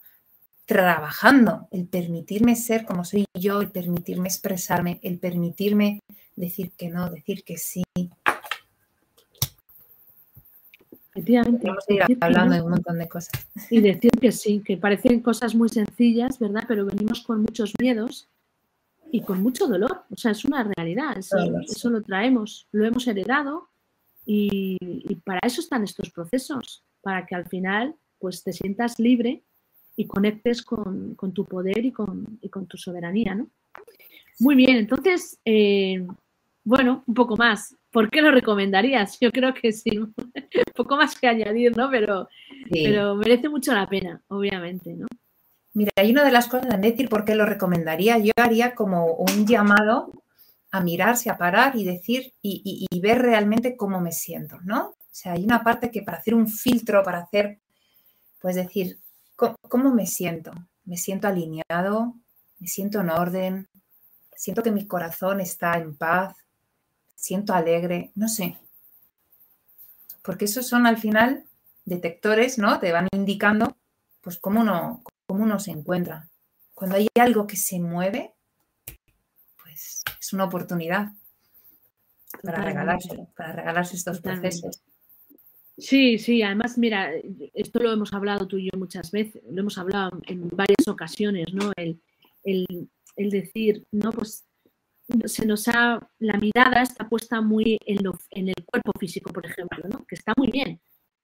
trabajando, 0.65 1.67
el 1.71 1.87
permitirme 1.87 2.55
ser 2.55 2.85
como 2.85 3.05
soy 3.05 3.25
yo, 3.35 3.61
el 3.61 3.71
permitirme 3.71 4.29
expresarme, 4.29 5.01
el 5.03 5.19
permitirme 5.19 6.03
decir 6.37 6.73
que 6.77 6.89
no, 6.89 7.11
decir 7.11 7.43
que 7.43 7.57
sí. 7.57 7.83
Efectivamente. 11.11 11.67
Vamos 11.67 11.85
a 11.89 11.93
ir 11.95 12.19
hablando 12.21 12.55
de 12.55 12.63
un 12.63 12.71
montón 12.71 12.99
de 12.99 13.09
cosas. 13.09 13.33
Y 13.71 13.81
decir 13.81 14.11
que 14.21 14.31
sí, 14.31 14.63
que 14.65 14.77
parecen 14.77 15.21
cosas 15.21 15.55
muy 15.55 15.69
sencillas, 15.69 16.39
¿verdad? 16.39 16.65
Pero 16.69 16.85
venimos 16.85 17.23
con 17.23 17.43
muchos 17.43 17.73
miedos 17.81 18.29
y 19.11 19.23
con 19.23 19.43
mucho 19.43 19.67
dolor. 19.67 20.05
O 20.11 20.17
sea, 20.17 20.33
es 20.33 20.45
una 20.45 20.65
realidad. 20.77 21.17
eso 21.19 21.91
lo 21.91 22.03
traemos, 22.03 22.67
lo 22.73 22.85
hemos 22.85 23.07
heredado 23.07 23.69
y, 24.31 24.77
para 25.25 25.41
eso 25.43 25.63
están 25.63 25.85
estos 25.85 26.11
procesos, 26.11 26.85
para 27.01 27.25
que 27.25 27.35
al 27.35 27.47
final 27.47 27.95
pues 28.19 28.43
te 28.43 28.53
sientas 28.53 28.99
libre 28.99 29.43
y 29.97 30.07
conectes 30.07 30.63
con, 30.63 31.17
tu 31.33 31.45
poder 31.45 31.85
y 31.85 31.93
con, 31.93 32.67
tu 32.69 32.77
soberanía, 32.77 33.35
¿no? 33.35 33.49
Muy 34.41 34.55
bien, 34.55 34.77
entonces, 34.77 35.39
eh, 35.45 36.07
bueno, 36.63 37.03
un 37.07 37.15
poco 37.15 37.37
más. 37.37 37.75
¿Por 37.91 38.11
qué 38.11 38.21
lo 38.21 38.31
recomendarías? 38.31 39.19
Yo 39.19 39.33
creo 39.33 39.55
que 39.55 39.73
sí, 39.73 39.99
un 39.99 40.15
poco 40.75 40.97
más 40.97 41.19
que 41.19 41.27
añadir, 41.27 41.77
¿no? 41.77 41.91
Pero, 41.91 42.29
pero 42.71 43.17
merece 43.17 43.49
mucho 43.49 43.73
la 43.73 43.89
pena, 43.89 44.23
obviamente, 44.29 44.95
¿no? 44.95 45.07
Mira, 45.79 45.93
hay 45.95 46.11
una 46.11 46.25
de 46.25 46.33
las 46.33 46.49
cosas 46.49 46.75
en 46.75 46.81
decir 46.81 47.09
por 47.09 47.25
qué 47.25 47.37
lo 47.37 47.47
recomendaría. 47.47 48.19
Yo 48.19 48.33
haría 48.37 48.75
como 48.75 49.15
un 49.15 49.47
llamado 49.47 50.25
a 50.73 50.81
mirarse, 50.81 51.31
a 51.31 51.39
parar 51.39 51.77
y 51.77 51.85
decir 51.85 52.35
y, 52.43 52.89
ver 53.01 53.23
realmente 53.23 53.77
cómo 53.77 54.01
me 54.01 54.11
siento, 54.11 54.59
¿no? 54.65 54.89
O 54.89 55.13
sea, 55.13 55.35
hay 55.35 55.45
una 55.45 55.63
parte 55.63 55.93
que 55.93 56.03
para 56.03 56.19
hacer 56.19 56.35
un 56.35 56.49
filtro, 56.49 57.05
para 57.05 57.21
hacer, 57.21 57.61
pues 58.41 58.57
decir, 58.57 58.99
¿cómo, 59.37 59.95
me 59.95 60.09
siento? 60.09 60.51
¿Me 60.85 60.97
siento 60.97 61.29
alineado? 61.29 62.17
¿Me 62.59 62.67
siento 62.67 63.01
en 63.01 63.11
orden? 63.11 63.69
¿Siento 64.35 64.65
que 64.65 64.73
mi 64.73 64.85
corazón 64.85 65.41
está 65.41 65.75
en 65.75 65.95
paz? 65.95 66.35
¿Siento 67.15 67.55
alegre? 67.55 68.11
No 68.17 68.27
sé. 68.27 68.59
Porque 70.23 70.47
esos 70.47 70.67
son 70.67 70.89
al 70.89 70.97
final 70.97 71.45
detectores, 71.85 72.59
¿no? 72.59 72.81
Te 72.81 72.91
van 72.91 73.07
indicando, 73.13 73.77
pues, 74.23 74.39
cómo 74.39 74.63
uno, 74.63 75.05
cómo 75.29 75.45
uno 75.45 75.61
se 75.61 75.71
encuentra. 75.71 76.29
Cuando 76.75 76.97
hay 76.97 77.07
algo 77.21 77.47
que 77.47 77.57
se 77.57 77.79
mueve, 77.79 78.35
es 79.75 80.33
una 80.33 80.45
oportunidad 80.45 81.13
para 82.43 82.63
regalarse, 82.63 83.29
para 83.37 83.53
regalarse 83.53 83.97
estos 83.97 84.21
procesos. 84.21 84.83
Sí, 85.77 86.19
sí, 86.19 86.43
además, 86.43 86.77
mira, 86.77 87.13
esto 87.55 87.79
lo 87.79 87.93
hemos 87.93 88.13
hablado 88.13 88.49
tú 88.49 88.59
y 88.59 88.65
yo 88.65 88.79
muchas 88.79 89.11
veces, 89.13 89.43
lo 89.49 89.61
hemos 89.61 89.79
hablado 89.79 90.21
en 90.27 90.49
varias 90.49 90.89
ocasiones, 90.89 91.47
¿no? 91.53 91.73
El, 91.77 92.01
decir, 93.17 93.87
no, 93.93 94.11
pues 94.13 94.45
se 95.27 95.47
nos 95.47 95.69
ha, 95.69 96.01
la 96.19 96.39
mirada 96.39 96.83
está 96.83 97.09
puesta 97.09 97.41
muy 97.41 97.79
en, 97.87 97.99
en 98.31 98.49
el 98.49 98.65
cuerpo 98.65 98.93
físico, 98.99 99.33
por 99.33 99.47
ejemplo, 99.47 99.85
¿no? 99.89 100.05
Que 100.07 100.15
está 100.15 100.33
muy 100.37 100.51
bien 100.51 100.81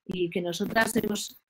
y 0.06 0.30
que 0.30 0.40
nosotras 0.40 0.94
hemos 0.96 1.40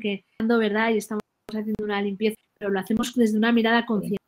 que 0.00 0.24
verdad 0.38 0.90
y 0.90 0.98
estamos 0.98 1.22
haciendo 1.48 1.84
una 1.84 2.02
limpieza, 2.02 2.36
pero 2.58 2.70
lo 2.70 2.80
hacemos 2.80 3.14
desde 3.14 3.38
una 3.38 3.52
mirada 3.52 3.84
consciente. 3.86 4.26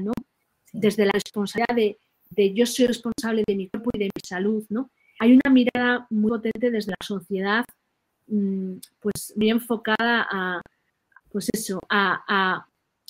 ¿no? 0.00 0.12
Desde 0.72 1.06
la 1.06 1.12
responsabilidad 1.12 1.96
de, 2.30 2.54
yo 2.54 2.66
soy 2.66 2.86
responsable 2.86 3.44
de 3.46 3.56
mi 3.56 3.68
cuerpo 3.68 3.90
y 3.94 3.98
de 3.98 4.04
mi 4.06 4.20
salud, 4.22 4.64
¿no? 4.68 4.90
Hay 5.18 5.32
una 5.32 5.50
mirada 5.50 6.06
muy 6.10 6.30
potente 6.30 6.70
desde 6.70 6.90
la 6.90 7.06
sociedad, 7.06 7.64
mm, 8.26 8.74
pues 9.00 9.32
muy 9.36 9.50
enfocada 9.50 10.26
a, 10.30 10.60
pues 11.30 11.48
eso, 11.52 11.80
a, 11.88 12.66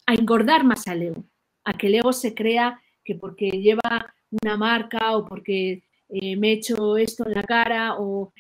engordar 0.07 0.63
más 0.63 0.87
al 0.87 1.03
ego, 1.03 1.25
a 1.65 1.73
que 1.73 1.89
el 1.89 1.97
ego 1.97 2.13
se 2.13 2.33
crea 2.33 2.81
que 3.05 3.17
porque 3.17 3.51
lleva 3.51 4.15
una 4.31 4.57
marca 4.57 5.17
o 5.17 5.25
porque 5.25 5.83
eh, 6.09 6.37
me 6.37 6.53
echo 6.53 6.97
esto 6.97 7.27
en 7.27 7.35
la 7.35 7.43
cara 7.43 7.97
o, 7.99 8.33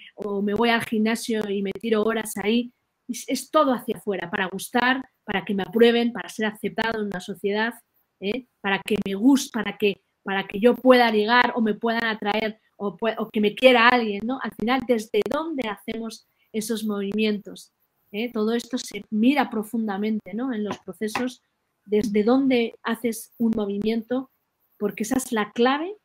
me 0.42 0.54
voy 0.54 0.70
al 0.70 0.84
gimnasio 0.84 1.48
y 1.50 1.62
me 1.62 1.72
tiro 1.72 2.02
horas 2.02 2.36
ahí, 2.36 2.72
es, 3.08 3.50
todo 3.50 3.72
hacia 3.72 3.96
afuera, 3.96 4.30
para 4.30 4.46
gustar, 4.46 5.08
para 5.24 5.44
que 5.44 5.54
me 5.54 5.62
aprueben, 5.62 6.12
para 6.12 6.28
ser 6.28 6.46
aceptado 6.46 7.00
en 7.00 7.06
una 7.06 7.20
sociedad. 7.20 7.74
¿eh? 8.20 8.46
para 8.60 8.80
que 8.80 8.96
me 9.04 9.14
guste, 9.14 9.50
para 9.52 9.76
que, 9.76 10.02
para 10.22 10.46
que 10.46 10.60
yo 10.60 10.74
pueda 10.74 11.10
llegar 11.10 11.52
o 11.54 11.60
me 11.60 11.74
puedan 11.74 12.04
atraer 12.04 12.60
o, 12.76 12.96
que 13.32 13.40
me 13.40 13.54
quiera 13.54 13.88
alguien, 13.88 14.20
¿no? 14.24 14.38
Al 14.42 14.52
final, 14.52 14.82
¿desde 14.86 15.22
dónde 15.30 15.66
hacemos 15.68 16.28
esos 16.52 16.84
movimientos? 16.84 17.72
¿Eh? 18.12 18.30
Todo 18.30 18.52
esto 18.52 18.76
se 18.76 19.02
mira 19.10 19.48
profundamente, 19.48 20.34
¿no? 20.34 20.52
En 20.52 20.62
los 20.62 20.78
procesos, 20.80 21.42
desde 21.86 22.22
dónde 22.22 22.74
haces 22.82 23.32
un 23.38 23.52
movimiento, 23.56 24.30
porque 24.78 25.04
esa 25.04 25.16
es 25.16 25.32
la 25.32 25.52
clave 25.52 25.96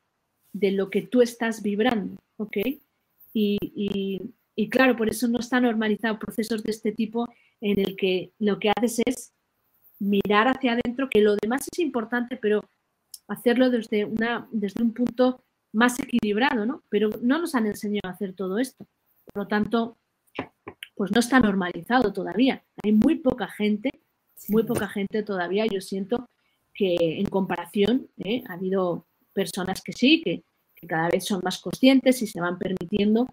de 0.53 0.71
lo 0.71 0.89
que 0.89 1.01
tú 1.01 1.21
estás 1.21 1.61
vibrando, 1.61 2.17
y 3.33 4.21
claro, 4.69 4.95
por 4.95 5.09
eso 5.09 5.27
no 5.27 5.39
está 5.39 5.59
normalizado 5.59 6.19
procesos 6.19 6.63
de 6.63 6.71
este 6.71 6.91
tipo 6.91 7.27
en 7.61 7.79
el 7.79 7.95
que 7.95 8.31
lo 8.39 8.59
que 8.59 8.69
haces 8.69 9.01
es 9.05 9.33
mirar 9.99 10.47
hacia 10.47 10.73
adentro, 10.73 11.09
que 11.09 11.21
lo 11.21 11.35
demás 11.35 11.67
es 11.71 11.79
importante, 11.79 12.37
pero 12.37 12.61
hacerlo 13.27 13.69
desde, 13.69 14.05
una, 14.05 14.47
desde 14.51 14.83
un 14.83 14.93
punto 14.93 15.43
más 15.73 15.99
equilibrado, 15.99 16.65
¿no? 16.65 16.83
Pero 16.89 17.09
no 17.21 17.39
nos 17.39 17.55
han 17.55 17.67
enseñado 17.67 18.09
a 18.09 18.11
hacer 18.11 18.33
todo 18.33 18.57
esto. 18.57 18.85
Por 19.25 19.43
lo 19.43 19.47
tanto, 19.47 19.97
pues 20.95 21.11
no 21.11 21.19
está 21.19 21.39
normalizado 21.39 22.11
todavía. 22.11 22.63
Hay 22.83 22.91
muy 22.91 23.15
poca 23.15 23.47
gente, 23.47 23.91
muy 24.49 24.63
poca 24.63 24.87
gente 24.87 25.23
todavía. 25.23 25.65
Yo 25.65 25.81
siento 25.81 26.29
que 26.73 26.95
en 27.19 27.25
comparación 27.27 28.07
¿eh? 28.17 28.43
ha 28.47 28.53
habido 28.53 29.05
personas 29.33 29.81
que 29.81 29.93
sí, 29.93 30.21
que, 30.21 30.43
cada 30.87 31.09
vez 31.09 31.25
son 31.25 31.41
más 31.43 31.59
conscientes 31.59 32.23
y 32.23 32.27
se 32.27 32.41
van 32.41 32.57
permitiendo 32.57 33.27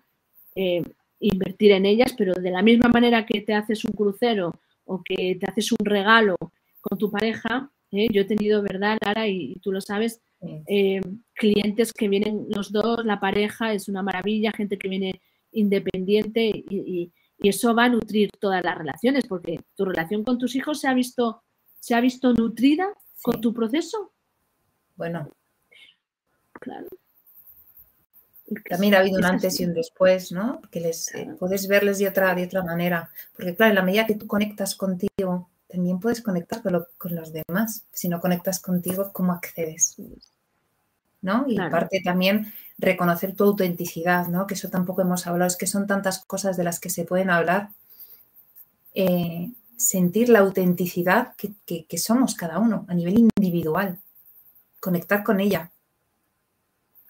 eh, 0.55 0.83
invertir 1.21 1.73
en 1.73 1.87
ellas, 1.87 2.15
pero 2.17 2.35
de 2.35 2.51
la 2.51 2.63
misma 2.63 2.89
manera 2.89 3.27
que 3.27 3.41
te 3.41 3.55
haces 3.55 3.85
un 3.85 3.93
crucero 3.93 4.53
o 4.85 5.03
que 5.03 5.37
te 5.41 5.47
haces 5.51 5.73
un 5.73 5.85
regalo 5.85 6.37
con 6.81 6.99
tu 6.99 7.11
pareja, 7.11 7.71
¿eh? 7.93 8.09
yo 8.11 8.23
he 8.23 8.25
tenido, 8.25 8.63
¿verdad, 8.63 8.99
Lara? 9.05 9.29
Y, 9.29 9.57
tú 9.63 9.73
lo 9.73 9.81
sabes, 9.81 10.21
eh, 10.67 11.01
clientes 11.35 11.93
que 11.93 12.09
vienen 12.09 12.47
los 12.49 12.73
dos, 12.73 13.05
la 13.05 13.21
pareja 13.21 13.73
es 13.73 13.89
una 13.89 14.03
maravilla, 14.03 14.53
gente 14.53 14.79
que 14.79 14.89
viene 14.89 15.21
independiente 15.53 16.47
y, 16.47 17.13
eso 17.41 17.73
va 17.73 17.85
a 17.85 17.89
nutrir 17.89 18.31
todas 18.41 18.65
las 18.65 18.77
relaciones, 18.77 19.25
porque 19.29 19.61
tu 19.77 19.85
relación 19.85 20.25
con 20.25 20.39
tus 20.39 20.57
hijos 20.57 20.81
se 20.81 20.89
ha 20.89 20.93
visto, 20.93 21.45
se 21.79 21.95
ha 21.95 22.01
visto 22.01 22.33
nutrida 22.33 22.93
con 23.23 23.41
tu 23.41 23.55
proceso. 23.55 24.11
Bueno. 24.97 25.31
Claro. 26.55 26.89
También 28.69 28.95
ha 28.95 29.01
habido 29.01 29.19
un 29.19 29.25
antes 29.25 29.61
y 29.61 29.65
un 29.65 29.75
después, 29.75 30.33
¿no? 30.33 30.63
Que 30.71 30.81
les 30.81 31.15
eh, 31.15 31.29
puedes 31.39 31.69
verles 31.69 31.99
de 31.99 32.09
otra, 32.09 32.35
de 32.35 32.45
otra 32.45 32.63
manera. 32.63 33.11
Porque 33.37 33.55
claro, 33.55 33.71
en 33.71 33.75
la 33.77 33.83
medida 33.83 34.07
que 34.07 34.15
tú 34.15 34.27
conectas 34.27 34.75
contigo, 34.75 35.49
también 35.69 36.01
puedes 36.01 36.23
conectar 36.23 36.63
con, 36.63 37.15
los 37.15 37.33
demás. 37.33 37.85
Si 37.93 38.09
no 38.09 38.21
conectas 38.21 38.61
contigo, 38.61 39.11
¿cómo 39.13 39.33
accedes? 39.33 39.97
¿No? 41.21 41.45
Y 41.47 41.61
aparte 41.61 42.01
también 42.03 42.53
reconocer 42.79 43.35
tu 43.35 43.45
autenticidad, 43.45 44.29
¿no? 44.29 44.47
Que 44.47 44.55
eso 44.55 44.71
tampoco 44.71 45.03
hemos 45.03 45.27
hablado, 45.27 45.49
es 45.49 45.57
que 45.57 45.67
son 45.67 45.87
tantas 45.87 46.25
cosas 46.25 46.57
de 46.57 46.65
las 46.65 46.81
que 46.81 46.91
se 46.91 47.05
pueden 47.05 47.29
hablar. 47.29 47.71
Eh, 48.95 49.51
sentir 49.77 50.29
la 50.31 50.41
autenticidad 50.41 51.35
que, 51.37 51.85
que 51.85 51.99
somos 51.99 52.35
cada 52.35 52.59
uno 52.59 52.87
a 52.89 52.95
nivel 52.95 53.29
individual. 53.37 53.99
Conectar 54.81 55.23
con 55.23 55.41
ella. 55.41 55.71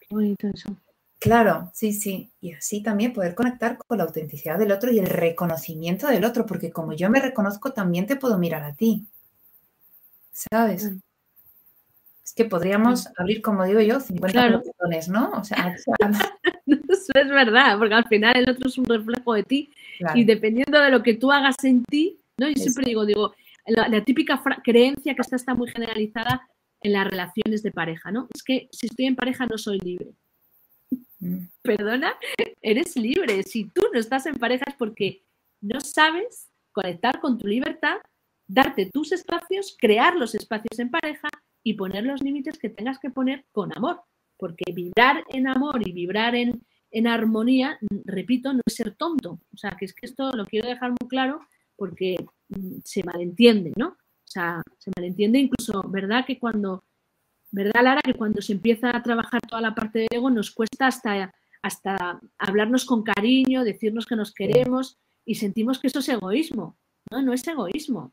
Qué 0.01 0.15
bonito 0.15 0.49
eso. 0.49 0.75
Claro, 1.19 1.71
sí, 1.75 1.93
sí. 1.93 2.31
Y 2.41 2.53
así 2.53 2.83
también 2.83 3.13
poder 3.13 3.35
conectar 3.35 3.77
con 3.77 3.99
la 3.99 4.05
autenticidad 4.05 4.59
del 4.59 4.71
otro 4.71 4.93
y 4.93 4.99
el 4.99 5.07
reconocimiento 5.07 6.07
del 6.07 6.25
otro, 6.25 6.47
porque 6.47 6.71
como 6.71 6.93
yo 6.93 7.11
me 7.11 7.21
reconozco, 7.21 7.73
también 7.73 8.07
te 8.07 8.17
puedo 8.17 8.39
mirar 8.39 8.63
a 8.63 8.75
ti. 8.75 9.07
¿Sabes? 10.33 10.93
Es 12.25 12.33
que 12.33 12.45
podríamos 12.45 13.09
abrir, 13.17 13.43
como 13.43 13.65
digo 13.65 13.81
yo, 13.81 13.99
50 13.99 14.33
claro. 14.33 14.63
¿no? 15.09 15.31
O 15.33 15.45
sea, 15.45 15.75
Eso 16.67 17.13
es 17.15 17.29
verdad, 17.29 17.79
porque 17.79 17.95
al 17.95 18.07
final 18.07 18.37
el 18.37 18.51
otro 18.51 18.69
es 18.69 18.79
un 18.79 18.85
reflejo 18.85 19.35
de 19.35 19.43
ti 19.43 19.71
y 20.15 20.25
dependiendo 20.25 20.81
de 20.81 20.91
lo 20.91 21.03
que 21.03 21.15
tú 21.15 21.33
hagas 21.33 21.57
en 21.65 21.83
ti, 21.85 22.21
¿no? 22.39 22.49
Yo 22.49 22.55
siempre 22.55 22.85
digo, 22.87 23.05
digo, 23.05 23.35
la, 23.67 24.05
típica 24.05 24.41
creencia 24.63 25.15
que 25.15 25.23
está, 25.23 25.37
está 25.37 25.55
muy 25.55 25.69
generalizada 25.69 26.49
en 26.83 26.93
las 26.93 27.07
relaciones 27.07 27.63
de 27.63 27.73
pareja, 27.73 28.13
¿no? 28.13 28.29
Es 28.33 28.43
que 28.45 28.69
si 28.71 28.87
estoy 28.87 29.07
en 29.07 29.17
pareja 29.17 29.47
no 29.47 29.59
soy 29.59 29.81
libre. 29.81 30.13
Perdona, 31.63 32.15
eres 32.63 32.97
libre. 32.97 33.43
Si 33.43 33.65
tú 33.65 33.83
no 33.93 33.99
estás 33.99 34.27
en 34.27 34.37
pareja 34.37 34.65
es 34.69 34.75
porque 34.77 35.25
no 35.61 35.81
sabes 35.81 36.49
conectar 36.73 37.21
con 37.21 37.39
tu 37.39 37.47
libertad, 37.47 37.97
darte 38.47 38.87
tus 38.87 39.13
espacios, 39.13 39.77
crear 39.79 40.17
los 40.17 40.35
espacios 40.35 40.79
en 40.79 40.91
pareja 40.91 41.29
y 41.63 41.75
poner 41.75 42.05
los 42.05 42.23
límites 42.23 42.59
que 42.59 42.71
tengas 42.71 42.99
que 42.99 43.11
poner 43.11 43.45
con 43.53 43.77
amor. 43.77 44.03
Porque 44.37 44.73
vibrar 44.73 45.25
en 45.29 45.49
amor 45.49 45.87
y 45.87 45.93
vibrar 45.93 46.35
en, 46.37 46.65
en 46.91 47.07
armonía, 47.09 47.79
repito, 48.05 48.53
no 48.53 48.61
es 48.65 48.75
ser 48.75 48.95
tonto. 48.95 49.41
O 49.53 49.57
sea, 49.57 49.71
que 49.79 49.85
es 49.85 49.93
que 49.93 50.07
esto 50.07 50.31
lo 50.33 50.47
quiero 50.47 50.69
dejar 50.69 50.91
muy 50.91 51.09
claro 51.09 51.41
porque 51.77 52.17
mm, 52.49 52.79
se 52.85 53.03
malentiende, 53.03 53.73
¿no? 53.77 53.89
O 53.89 54.31
sea, 54.31 54.63
se 54.79 54.91
malentiende 54.97 55.39
incluso, 55.39 55.83
¿verdad? 55.89 56.25
Que 56.27 56.39
cuando, 56.39 56.85
¿verdad, 57.51 57.83
Lara? 57.83 58.01
Que 58.03 58.15
cuando 58.15 58.43
se 58.43 58.53
empieza 58.53 58.95
a 58.95 59.03
trabajar 59.03 59.41
toda 59.41 59.61
la 59.61 59.75
parte 59.75 60.01
del 60.01 60.09
ego 60.11 60.31
nos 60.31 60.51
cuesta 60.51 60.87
hasta, 60.87 61.33
hasta 61.63 62.21
hablarnos 62.39 62.85
con 62.85 63.03
cariño, 63.03 63.65
decirnos 63.65 64.07
que 64.07 64.17
nos 64.17 64.33
queremos 64.33 64.99
y 65.25 65.37
sentimos 65.37 65.79
que 65.79 65.89
eso 65.89 66.01
es 66.01 66.09
egoísmo. 66.09 66.77
No, 67.11 67.23
no 67.23 67.33
es 67.33 67.47
egoísmo. 67.47 68.13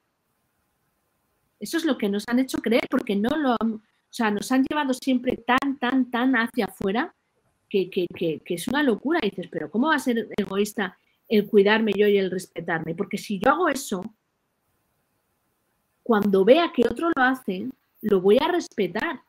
Eso 1.59 1.77
es 1.77 1.85
lo 1.85 1.97
que 1.97 2.09
nos 2.09 2.23
han 2.27 2.39
hecho 2.39 2.59
creer 2.59 2.87
porque 2.89 3.15
no 3.15 3.29
lo, 3.37 3.53
o 3.53 3.79
sea, 4.09 4.31
nos 4.31 4.51
han 4.51 4.63
llevado 4.63 4.93
siempre 4.93 5.37
tan, 5.37 5.77
tan, 5.79 6.11
tan 6.11 6.35
hacia 6.35 6.65
afuera 6.65 7.13
que, 7.69 7.89
que, 7.89 8.07
que, 8.15 8.39
que 8.39 8.53
es 8.55 8.67
una 8.67 8.83
locura. 8.83 9.19
Y 9.21 9.29
dices, 9.29 9.47
pero 9.51 9.69
¿cómo 9.69 9.87
va 9.87 9.95
a 9.95 9.99
ser 9.99 10.29
egoísta 10.37 10.97
el 11.27 11.47
cuidarme 11.47 11.91
yo 11.95 12.07
y 12.07 12.17
el 12.17 12.31
respetarme? 12.31 12.95
Porque 12.95 13.17
si 13.17 13.39
yo 13.39 13.51
hago 13.51 13.69
eso, 13.69 14.03
cuando 16.03 16.45
vea 16.45 16.71
que 16.71 16.83
otro 16.87 17.09
lo 17.15 17.23
hace, 17.23 17.67
lo 18.01 18.21
voy 18.21 18.37
a 18.39 18.47
respetar. 18.47 19.21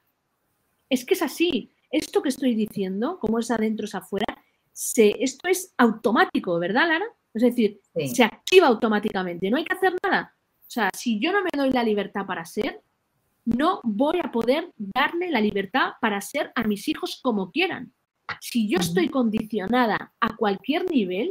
Es 0.88 1.04
que 1.04 1.14
es 1.14 1.22
así. 1.22 1.72
Esto 1.90 2.22
que 2.22 2.28
estoy 2.28 2.54
diciendo, 2.54 3.18
como 3.18 3.38
es 3.38 3.50
adentro, 3.50 3.86
es 3.86 3.94
afuera, 3.94 4.26
se, 4.72 5.14
esto 5.20 5.48
es 5.48 5.72
automático, 5.78 6.58
¿verdad, 6.58 6.88
Lara? 6.88 7.06
Es 7.32 7.42
decir, 7.42 7.80
se 7.94 8.24
activa 8.24 8.66
automáticamente, 8.66 9.50
no 9.50 9.56
hay 9.56 9.64
que 9.64 9.74
hacer 9.74 9.94
nada. 10.02 10.34
O 10.60 10.70
sea, 10.70 10.90
si 10.96 11.20
yo 11.20 11.32
no 11.32 11.42
me 11.42 11.50
doy 11.54 11.70
la 11.70 11.84
libertad 11.84 12.26
para 12.26 12.44
ser, 12.44 12.82
no 13.44 13.80
voy 13.84 14.18
a 14.22 14.32
poder 14.32 14.72
darle 14.76 15.30
la 15.30 15.40
libertad 15.40 15.92
para 16.00 16.20
ser 16.20 16.50
a 16.54 16.64
mis 16.64 16.88
hijos 16.88 17.20
como 17.22 17.50
quieran. 17.52 17.92
Si 18.40 18.68
yo 18.68 18.78
estoy 18.80 19.08
condicionada 19.08 20.12
a 20.20 20.36
cualquier 20.36 20.90
nivel, 20.90 21.30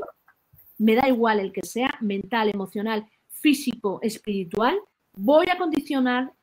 me 0.78 0.96
da 0.96 1.08
igual 1.10 1.40
el 1.40 1.52
que 1.52 1.64
sea, 1.64 1.98
mental, 2.00 2.50
emocional, 2.50 3.06
físico, 3.28 4.00
espiritual, 4.02 4.80
voy 5.14 5.48
a 5.52 5.58
condicionar 5.58 6.34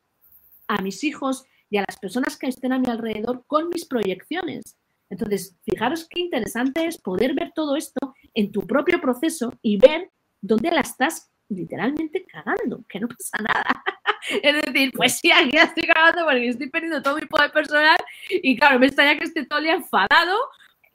a 0.67 0.81
mis 0.81 1.03
hijos 1.03 1.45
y 1.73 1.77
a 1.77 1.85
las 1.87 1.97
personas 1.97 2.37
que 2.37 2.45
estén 2.45 2.71
a 2.71 2.77
mi 2.77 2.87
alrededor 2.87 3.45
con 3.47 3.67
mis 3.69 3.85
proyecciones. 3.85 4.77
Entonces, 5.09 5.57
fijaros 5.63 6.07
qué 6.07 6.19
interesante 6.19 6.85
es 6.85 6.99
poder 6.99 7.33
ver 7.33 7.51
todo 7.55 7.75
esto 7.75 8.13
en 8.35 8.51
tu 8.51 8.61
propio 8.67 9.01
proceso 9.01 9.51
y 9.63 9.77
ver 9.77 10.11
dónde 10.39 10.69
la 10.69 10.81
estás 10.81 11.31
literalmente 11.49 12.27
cagando, 12.27 12.85
que 12.87 12.99
no 12.99 13.07
pasa 13.07 13.39
nada. 13.39 13.83
es 14.43 14.65
decir, 14.65 14.91
pues 14.93 15.17
sí, 15.17 15.31
aquí 15.31 15.57
la 15.57 15.63
estoy 15.63 15.85
cagando 15.85 16.25
porque 16.25 16.47
estoy 16.49 16.69
perdiendo 16.69 17.01
todo 17.01 17.15
mi 17.15 17.25
poder 17.25 17.51
personal 17.51 17.97
y 18.29 18.55
claro, 18.55 18.77
me 18.77 18.85
extraña 18.85 19.17
que 19.17 19.25
esté 19.25 19.43
todo 19.47 19.57
el 19.57 19.65
día 19.65 19.73
enfadado, 19.73 20.37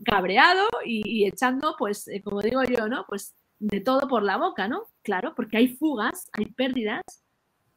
cabreado 0.05 0.69
y, 0.85 1.27
echando, 1.27 1.75
pues, 1.77 2.07
eh, 2.07 2.23
como 2.23 2.41
digo 2.41 2.63
yo, 2.63 2.87
¿no? 2.87 3.05
Pues 3.09 3.35
de 3.59 3.81
todo 3.81 4.07
por 4.07 4.23
la 4.23 4.37
boca, 4.37 4.69
¿no? 4.69 4.85
Claro, 5.03 5.35
porque 5.35 5.57
hay 5.57 5.75
fugas, 5.75 6.29
hay 6.35 6.47
pérdidas 6.47 7.03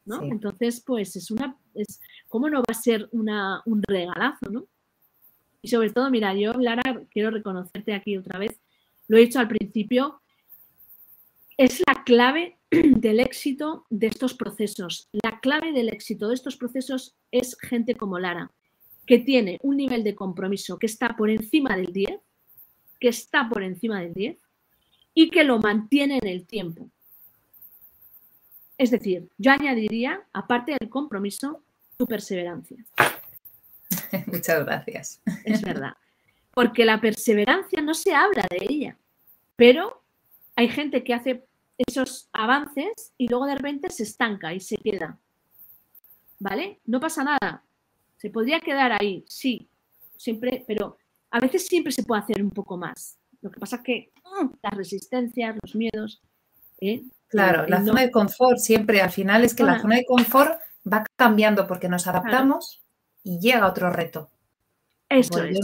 ¿no? 0.04 0.22
Entonces, 0.22 0.82
pues 0.84 1.14
es 1.16 1.30
una, 1.30 1.56
es, 1.74 2.00
¿cómo 2.28 2.48
no 2.48 2.58
va 2.60 2.64
a 2.68 2.74
ser 2.74 3.08
un 3.12 3.82
regalazo, 3.82 4.50
¿no? 4.50 4.66
Y 5.62 5.68
sobre 5.68 5.90
todo, 5.90 6.10
mira, 6.10 6.34
yo, 6.34 6.52
Lara, 6.54 6.82
quiero 7.10 7.30
reconocerte 7.30 7.94
aquí 7.94 8.16
otra 8.16 8.38
vez, 8.38 8.60
lo 9.06 9.16
he 9.16 9.20
dicho 9.20 9.38
al 9.38 9.48
principio, 9.48 10.20
es 11.56 11.82
la 11.86 12.02
clave 12.04 12.58
del 12.70 13.20
éxito 13.20 13.86
de 13.90 14.08
estos 14.08 14.34
procesos. 14.34 15.08
La 15.12 15.40
clave 15.40 15.72
del 15.72 15.88
éxito 15.88 16.28
de 16.28 16.34
estos 16.34 16.56
procesos 16.56 17.14
es 17.30 17.56
gente 17.60 17.94
como 17.94 18.18
Lara, 18.18 18.50
que 19.06 19.18
tiene 19.18 19.58
un 19.62 19.76
nivel 19.76 20.02
de 20.02 20.14
compromiso 20.14 20.78
que 20.78 20.86
está 20.86 21.16
por 21.16 21.30
encima 21.30 21.76
del 21.76 21.92
10, 21.92 22.18
que 22.98 23.08
está 23.08 23.48
por 23.48 23.62
encima 23.62 24.00
del 24.00 24.14
10 24.14 24.38
y 25.14 25.30
que 25.30 25.44
lo 25.44 25.58
mantiene 25.58 26.18
en 26.18 26.28
el 26.28 26.46
tiempo. 26.46 26.90
Es 28.82 28.90
decir, 28.90 29.28
yo 29.38 29.52
añadiría, 29.52 30.26
aparte 30.32 30.74
del 30.76 30.90
compromiso, 30.90 31.62
tu 31.96 32.04
perseverancia. 32.04 32.84
Muchas 34.26 34.64
gracias. 34.64 35.20
Es 35.44 35.62
verdad. 35.62 35.92
Porque 36.52 36.84
la 36.84 37.00
perseverancia 37.00 37.80
no 37.80 37.94
se 37.94 38.12
habla 38.12 38.44
de 38.50 38.66
ella, 38.68 38.98
pero 39.54 40.02
hay 40.56 40.68
gente 40.68 41.04
que 41.04 41.14
hace 41.14 41.44
esos 41.78 42.28
avances 42.32 43.12
y 43.16 43.28
luego 43.28 43.46
de 43.46 43.54
repente 43.54 43.88
se 43.88 44.02
estanca 44.02 44.52
y 44.52 44.58
se 44.58 44.74
queda. 44.78 45.16
¿Vale? 46.40 46.80
No 46.84 46.98
pasa 46.98 47.22
nada. 47.22 47.62
Se 48.16 48.30
podría 48.30 48.58
quedar 48.58 49.00
ahí, 49.00 49.24
sí, 49.28 49.68
siempre, 50.16 50.64
pero 50.66 50.98
a 51.30 51.38
veces 51.38 51.68
siempre 51.68 51.92
se 51.92 52.02
puede 52.02 52.22
hacer 52.22 52.42
un 52.42 52.50
poco 52.50 52.76
más. 52.76 53.16
Lo 53.42 53.50
que 53.52 53.60
pasa 53.60 53.76
es 53.76 53.82
que 53.82 54.12
mm, 54.24 54.46
las 54.60 54.74
resistencias, 54.74 55.56
los 55.62 55.76
miedos, 55.76 56.20
¿eh? 56.80 57.04
Claro, 57.32 57.66
la 57.66 57.82
zona 57.82 58.02
de 58.02 58.10
confort 58.10 58.58
siempre, 58.58 59.00
al 59.00 59.10
final 59.10 59.42
es 59.42 59.54
que 59.54 59.64
la 59.64 59.80
zona 59.80 59.96
de 59.96 60.04
confort 60.04 60.60
va 60.90 61.02
cambiando 61.16 61.66
porque 61.66 61.88
nos 61.88 62.06
adaptamos 62.06 62.82
y 63.22 63.40
llega 63.40 63.66
otro 63.66 63.88
reto. 63.88 64.30
Eso 65.08 65.42
es. 65.42 65.58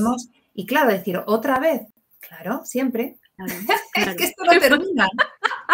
Y 0.54 0.64
claro, 0.64 0.90
decir 0.90 1.20
otra 1.26 1.58
vez, 1.58 1.82
claro, 2.20 2.62
siempre. 2.64 3.18
es 3.94 4.16
que 4.16 4.24
esto 4.24 4.44
no 4.44 4.58
termina. 4.58 5.08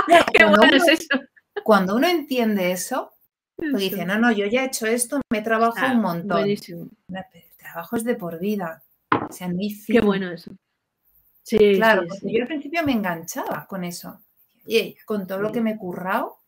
Qué 0.34 0.44
bueno 0.44 0.76
es 0.76 0.88
eso. 0.88 1.20
Cuando 1.62 1.94
uno 1.94 2.08
entiende 2.08 2.72
eso, 2.72 3.12
pues 3.54 3.76
dice, 3.76 4.04
no, 4.04 4.18
no, 4.18 4.32
yo 4.32 4.46
ya 4.46 4.64
he 4.64 4.66
hecho 4.66 4.86
esto, 4.86 5.20
me 5.30 5.42
trabajo 5.42 5.78
un 5.92 6.00
montón. 6.00 6.38
Buenísimo. 6.40 6.88
El 7.08 7.56
trabajo 7.56 7.96
es 7.96 8.02
de 8.02 8.16
por 8.16 8.40
vida. 8.40 8.82
O 9.12 9.32
sea, 9.32 9.46
no 9.46 9.58
Qué 9.86 10.00
bueno 10.00 10.32
eso. 10.32 10.50
Sí, 11.44 11.76
claro, 11.76 12.02
porque 12.08 12.32
yo 12.32 12.42
al 12.42 12.48
principio 12.48 12.82
me 12.82 12.92
enganchaba 12.92 13.64
con 13.68 13.84
eso. 13.84 14.23
Y 14.66 14.96
con 15.04 15.26
todo 15.26 15.40
lo 15.40 15.52
que 15.52 15.60
me 15.60 15.72
he 15.72 15.78
currado, 15.78 16.38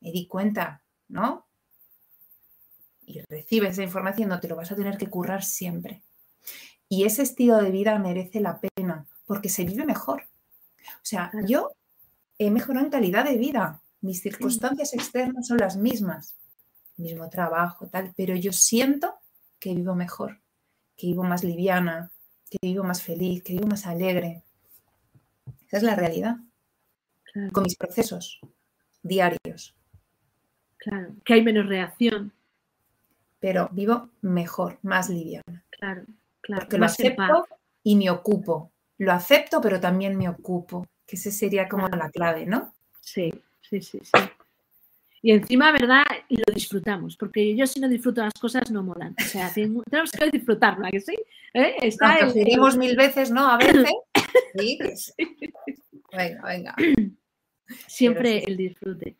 me 0.00 0.12
di 0.12 0.26
cuenta, 0.26 0.82
¿no? 1.08 1.46
Y 3.06 3.20
recibes 3.28 3.72
esa 3.72 3.82
información, 3.82 4.28
no 4.28 4.40
te 4.40 4.48
lo 4.48 4.56
vas 4.56 4.70
a 4.72 4.76
tener 4.76 4.98
que 4.98 5.08
currar 5.08 5.42
siempre. 5.44 6.02
Y 6.88 7.04
ese 7.04 7.22
estilo 7.22 7.56
de 7.58 7.70
vida 7.70 7.98
merece 7.98 8.40
la 8.40 8.60
pena 8.60 9.06
porque 9.26 9.48
se 9.48 9.64
vive 9.64 9.84
mejor. 9.84 10.22
O 10.22 11.04
sea, 11.04 11.30
yo 11.46 11.72
he 12.38 12.50
mejorado 12.50 12.84
en 12.84 12.92
calidad 12.92 13.24
de 13.24 13.38
vida. 13.38 13.80
Mis 14.00 14.20
circunstancias 14.20 14.92
externas 14.92 15.46
son 15.46 15.58
las 15.58 15.76
mismas. 15.76 16.36
Mismo 16.96 17.28
trabajo, 17.30 17.88
tal, 17.88 18.12
pero 18.16 18.36
yo 18.36 18.52
siento 18.52 19.14
que 19.58 19.74
vivo 19.74 19.94
mejor, 19.94 20.40
que 20.96 21.08
vivo 21.08 21.24
más 21.24 21.42
liviana, 21.42 22.12
que 22.48 22.58
vivo 22.62 22.84
más 22.84 23.02
feliz, 23.02 23.42
que 23.42 23.54
vivo 23.54 23.66
más 23.66 23.86
alegre. 23.86 24.44
Esa 25.66 25.78
es 25.78 25.82
la 25.82 25.96
realidad 25.96 26.36
con 27.52 27.64
mis 27.64 27.76
procesos 27.76 28.40
diarios. 29.02 29.74
Claro, 30.78 31.14
que 31.24 31.34
hay 31.34 31.42
menos 31.42 31.66
reacción. 31.66 32.32
Pero 33.40 33.68
vivo 33.72 34.10
mejor, 34.22 34.78
más 34.82 35.10
liviana. 35.10 35.64
Claro, 35.70 36.04
claro. 36.40 36.62
Porque 36.62 36.78
lo 36.78 36.86
acepto 36.86 37.46
y 37.82 37.96
me 37.96 38.10
ocupo. 38.10 38.72
Lo 38.98 39.12
acepto, 39.12 39.60
pero 39.60 39.80
también 39.80 40.16
me 40.16 40.28
ocupo. 40.28 40.86
Que 41.06 41.16
ese 41.16 41.30
sería 41.30 41.68
como 41.68 41.88
la 41.88 42.10
clave, 42.10 42.46
¿no? 42.46 42.72
Sí, 43.00 43.30
sí, 43.60 43.82
sí, 43.82 44.00
sí. 44.02 44.12
Y 45.20 45.32
encima, 45.32 45.72
¿verdad? 45.72 46.04
Lo 46.28 46.54
disfrutamos, 46.54 47.16
porque 47.16 47.54
yo 47.56 47.66
si 47.66 47.80
no 47.80 47.88
disfruto 47.88 48.22
las 48.22 48.34
cosas 48.34 48.70
no 48.70 48.82
molan. 48.82 49.14
O 49.18 49.24
sea, 49.24 49.50
tenemos 49.54 50.12
que 50.12 50.30
disfrutarlo, 50.30 50.88
que 50.90 51.00
sí? 51.00 51.16
¿Eh? 51.54 51.76
Está 51.80 52.18
mil 52.76 52.96
veces, 52.96 53.30
¿no? 53.30 53.46
A 53.46 53.56
veces. 53.56 53.90
sí. 54.58 54.78
Venga, 56.12 56.42
venga. 56.42 56.74
Siempre 57.86 58.44
el 58.46 58.56
disfrute. 58.56 59.16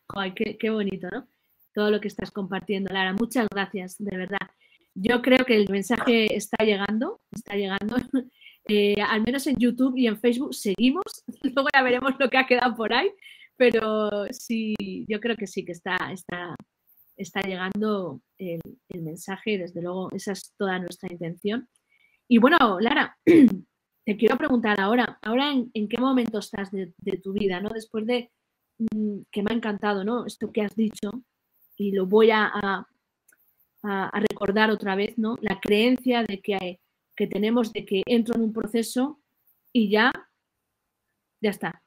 qué, 0.59 0.71
bonito, 0.71 1.09
¿no? 1.11 1.29
Todo 1.73 1.91
lo 1.91 2.01
que 2.01 2.09
estás 2.09 2.31
compartiendo, 2.31 2.93
Lara. 2.93 3.13
Muchas 3.13 3.49
gracias, 3.51 3.97
de 3.99 4.17
verdad. 4.17 4.49
Yo 4.95 5.23
creo 5.23 5.45
que 5.45 5.57
el 5.57 5.69
mensaje 5.69 6.35
está 6.37 6.65
llegando, 6.65 7.21
está 7.31 7.55
llegando. 7.57 7.97
Eh, 8.67 8.97
al 9.03 9.23
menos 9.23 9.47
en 9.47 9.57
YouTube 9.59 9.95
y 9.99 10.07
en 10.07 10.19
Facebook 10.19 10.55
seguimos. 10.55 11.05
Luego 11.43 11.69
ya 11.71 11.83
veremos 11.83 12.15
lo 12.19 12.31
que 12.31 12.39
ha 12.39 12.47
quedado 12.47 12.75
por 12.75 12.95
ahí. 12.95 13.11
Pero 13.59 14.25
sí, 14.33 14.75
yo 15.07 15.21
creo 15.21 15.37
que 15.37 15.47
sí 15.47 15.67
que 15.67 15.73
está, 15.73 15.97
está, 16.11 16.57
está 17.15 17.43
llegando 17.43 18.23
el, 18.39 18.63
el 18.89 19.03
mensaje. 19.03 19.59
Desde 19.59 19.83
luego, 19.83 20.09
esa 20.13 20.33
es 20.33 20.55
toda 20.57 20.79
nuestra 20.79 21.13
intención. 21.13 21.69
Y 22.27 22.39
bueno, 22.39 22.81
Lara, 22.81 23.19
te 24.05 24.17
quiero 24.17 24.37
preguntar 24.37 24.81
ahora, 24.81 25.19
ahora 25.23 25.53
en, 25.53 25.89
qué 25.89 25.99
momento 25.99 26.39
estás 26.39 26.71
de, 26.71 26.93
tu 27.23 27.33
vida, 27.33 27.61
¿no? 27.61 27.71
Después 27.71 28.07
de 28.07 28.31
mm, 28.79 29.23
que 29.31 29.43
me 29.43 29.53
ha 29.53 29.55
encantado, 29.55 30.05
¿no? 30.05 30.27
Esto 30.27 30.53
que 30.53 30.63
has 30.63 30.77
dicho 30.77 31.11
y 31.77 31.93
lo 31.93 32.07
voy 32.07 32.31
a, 32.31 32.87
recordar 33.83 34.71
otra 34.71 34.95
vez, 34.95 35.19
¿no? 35.19 35.37
La 35.41 35.61
creencia 35.61 36.23
de 36.23 36.41
que, 36.41 36.81
tenemos 37.29 37.73
de 37.73 37.85
que 37.85 38.03
entro 38.07 38.35
en 38.35 38.43
un 38.43 38.53
proceso 38.53 39.21
y 39.73 39.91
ya, 39.91 40.11
ya 41.41 41.51
está, 41.51 41.83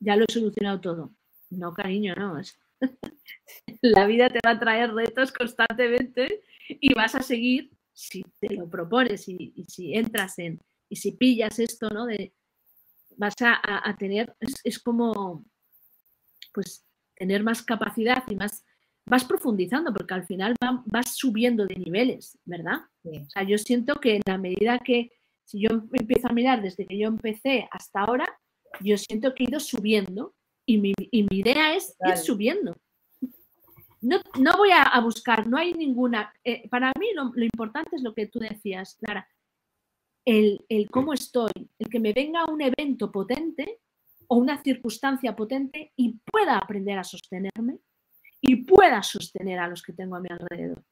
ya 0.00 0.16
lo 0.16 0.24
he 0.26 0.32
solucionado 0.32 0.80
todo. 0.80 1.12
No, 1.50 1.72
cariño, 1.74 2.14
no. 2.14 2.40
La 3.82 4.06
vida 4.06 4.30
te 4.30 4.40
va 4.44 4.52
a 4.52 4.58
traer 4.58 4.92
retos 4.94 5.32
constantemente 5.32 6.42
y 6.68 6.94
vas 6.94 7.14
a 7.14 7.22
seguir 7.22 7.70
si 7.92 8.24
te 8.40 8.54
lo 8.54 8.68
propones 8.68 9.28
y 9.28 9.52
si 9.68 9.94
entras 9.94 10.38
en, 10.38 10.60
y 10.92 10.96
si 10.96 11.12
pillas 11.12 11.58
esto, 11.58 11.88
¿no? 11.88 12.04
De, 12.04 12.34
vas 13.16 13.34
a, 13.40 13.96
tener, 13.98 14.36
es, 14.62 14.78
como, 14.78 15.42
pues, 16.52 16.86
tener 17.16 17.42
más 17.42 17.62
capacidad 17.62 18.22
y 18.28 18.36
más, 18.36 18.62
vas 19.06 19.24
profundizando, 19.24 19.90
porque 19.90 20.12
al 20.12 20.26
final 20.26 20.54
vas 20.84 21.16
subiendo 21.16 21.64
de 21.66 21.76
niveles, 21.76 22.38
¿verdad? 22.44 22.80
O 23.04 23.30
sea, 23.30 23.42
yo 23.42 23.56
siento 23.56 23.94
que 24.00 24.16
en 24.16 24.22
la 24.26 24.36
medida 24.36 24.78
que, 24.80 25.10
si 25.44 25.60
yo 25.60 25.70
empiezo 25.92 26.28
a 26.28 26.34
mirar 26.34 26.60
desde 26.60 26.86
que 26.86 26.98
yo 26.98 27.08
empecé 27.08 27.66
hasta 27.70 28.00
ahora, 28.00 28.26
yo 28.80 28.98
siento 28.98 29.34
que 29.34 29.44
he 29.44 29.48
ido 29.48 29.60
subiendo 29.60 30.34
y 30.66 30.76
mi, 30.76 30.92
idea 31.10 31.74
es 31.74 31.96
ir 32.06 32.18
subiendo. 32.18 32.76
No, 34.02 34.20
no, 34.38 34.58
voy 34.58 34.70
a, 34.74 35.00
buscar, 35.00 35.46
no 35.46 35.56
hay 35.56 35.72
ninguna. 35.72 36.34
Eh, 36.44 36.68
para 36.68 36.92
mí 37.00 37.06
lo, 37.14 37.32
lo, 37.34 37.44
importante 37.44 37.96
es 37.96 38.02
lo 38.02 38.12
que 38.12 38.26
tú 38.26 38.40
decías, 38.40 38.98
Clara 39.00 39.26
el, 40.24 40.64
cómo 40.90 41.12
estoy, 41.12 41.50
el 41.78 41.88
que 41.88 42.00
me 42.00 42.12
venga 42.12 42.44
un 42.44 42.62
evento 42.62 43.10
potente 43.10 43.80
o 44.28 44.36
una 44.36 44.62
circunstancia 44.62 45.34
potente 45.34 45.92
y 45.96 46.18
pueda 46.24 46.58
aprender 46.58 46.98
a 46.98 47.04
sostenerme 47.04 47.78
y 48.40 48.56
pueda 48.64 49.02
sostener 49.02 49.58
a 49.58 49.68
los 49.68 49.82
que 49.82 49.92
tengo 49.92 50.16
a 50.16 50.20
mi 50.20 50.28
alrededor. 50.30 50.82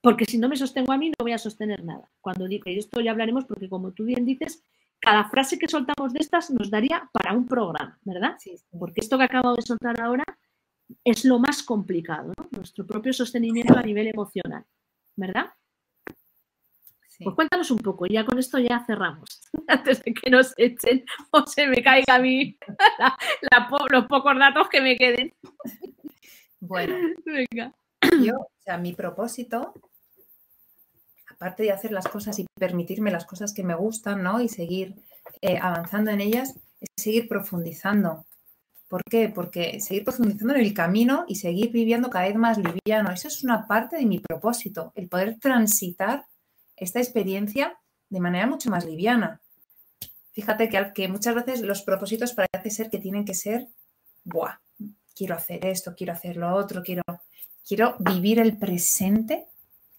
Porque 0.00 0.24
si 0.24 0.38
no 0.38 0.48
me 0.48 0.56
sostengo 0.56 0.92
a 0.92 0.98
mí, 0.98 1.10
no 1.10 1.16
voy 1.20 1.32
a 1.32 1.38
sostener 1.38 1.84
nada. 1.84 2.10
Cuando 2.20 2.46
digo, 2.46 2.64
y 2.70 2.78
esto 2.78 3.00
ya 3.00 3.12
hablaremos, 3.12 3.44
porque 3.44 3.68
como 3.68 3.92
tú 3.92 4.04
bien 4.04 4.24
dices, 4.24 4.62
cada 4.98 5.28
frase 5.30 5.58
que 5.58 5.68
soltamos 5.68 6.12
de 6.12 6.20
estas 6.20 6.50
nos 6.50 6.70
daría 6.70 7.08
para 7.12 7.32
un 7.32 7.46
programa, 7.46 7.98
¿verdad? 8.02 8.36
Porque 8.78 9.00
esto 9.00 9.18
que 9.18 9.24
acabo 9.24 9.54
de 9.54 9.62
soltar 9.62 10.00
ahora 10.00 10.24
es 11.04 11.24
lo 11.24 11.38
más 11.38 11.62
complicado, 11.62 12.32
nuestro 12.50 12.86
propio 12.86 13.12
sostenimiento 13.12 13.76
a 13.76 13.82
nivel 13.82 14.08
emocional, 14.08 14.64
¿verdad? 15.16 15.46
Pues 17.22 17.36
cuéntanos 17.36 17.70
un 17.70 17.78
poco, 17.78 18.06
ya 18.06 18.24
con 18.24 18.38
esto 18.38 18.58
ya 18.58 18.84
cerramos, 18.86 19.42
antes 19.68 20.02
de 20.02 20.14
que 20.14 20.30
nos 20.30 20.54
echen 20.56 21.04
o 21.30 21.46
se 21.46 21.66
me 21.66 21.82
caiga 21.82 22.14
a 22.14 22.18
mí 22.18 22.56
los 23.90 24.06
pocos 24.06 24.38
datos 24.38 24.68
que 24.68 24.80
me 24.80 24.96
queden. 24.96 25.32
Bueno, 26.60 26.94
Venga. 27.24 27.72
yo, 28.22 28.36
o 28.36 28.50
sea, 28.64 28.78
mi 28.78 28.92
propósito, 28.92 29.74
aparte 31.28 31.64
de 31.64 31.72
hacer 31.72 31.90
las 31.90 32.06
cosas 32.06 32.38
y 32.38 32.46
permitirme 32.54 33.10
las 33.10 33.24
cosas 33.24 33.52
que 33.52 33.64
me 33.64 33.74
gustan, 33.74 34.22
¿no? 34.22 34.40
Y 34.40 34.48
seguir 34.48 34.94
eh, 35.40 35.58
avanzando 35.60 36.12
en 36.12 36.20
ellas, 36.20 36.54
es 36.80 36.88
seguir 36.96 37.28
profundizando. 37.28 38.24
¿Por 38.88 39.02
qué? 39.04 39.28
Porque 39.28 39.80
seguir 39.80 40.04
profundizando 40.04 40.54
en 40.54 40.60
el 40.60 40.74
camino 40.74 41.24
y 41.26 41.36
seguir 41.36 41.72
viviendo 41.72 42.10
cada 42.10 42.26
vez 42.26 42.36
más 42.36 42.58
liviano. 42.58 43.10
Eso 43.10 43.26
es 43.26 43.42
una 43.42 43.66
parte 43.66 43.96
de 43.96 44.06
mi 44.06 44.20
propósito, 44.20 44.92
el 44.94 45.08
poder 45.08 45.38
transitar 45.40 46.26
esta 46.76 47.00
experiencia 47.00 47.78
de 48.08 48.20
manera 48.20 48.46
mucho 48.46 48.70
más 48.70 48.84
liviana. 48.84 49.40
Fíjate 50.32 50.68
que, 50.68 50.92
que 50.94 51.08
muchas 51.08 51.34
veces 51.34 51.60
los 51.62 51.82
propósitos 51.82 52.32
parece 52.32 52.70
ser 52.70 52.90
que 52.90 52.98
tienen 52.98 53.24
que 53.24 53.34
ser, 53.34 53.68
Buah, 54.24 54.58
quiero 55.14 55.34
hacer 55.34 55.66
esto, 55.66 55.94
quiero 55.94 56.12
hacer 56.12 56.36
lo 56.36 56.54
otro, 56.54 56.82
quiero, 56.82 57.02
quiero 57.66 57.96
vivir 57.98 58.38
el 58.38 58.56
presente, 58.56 59.46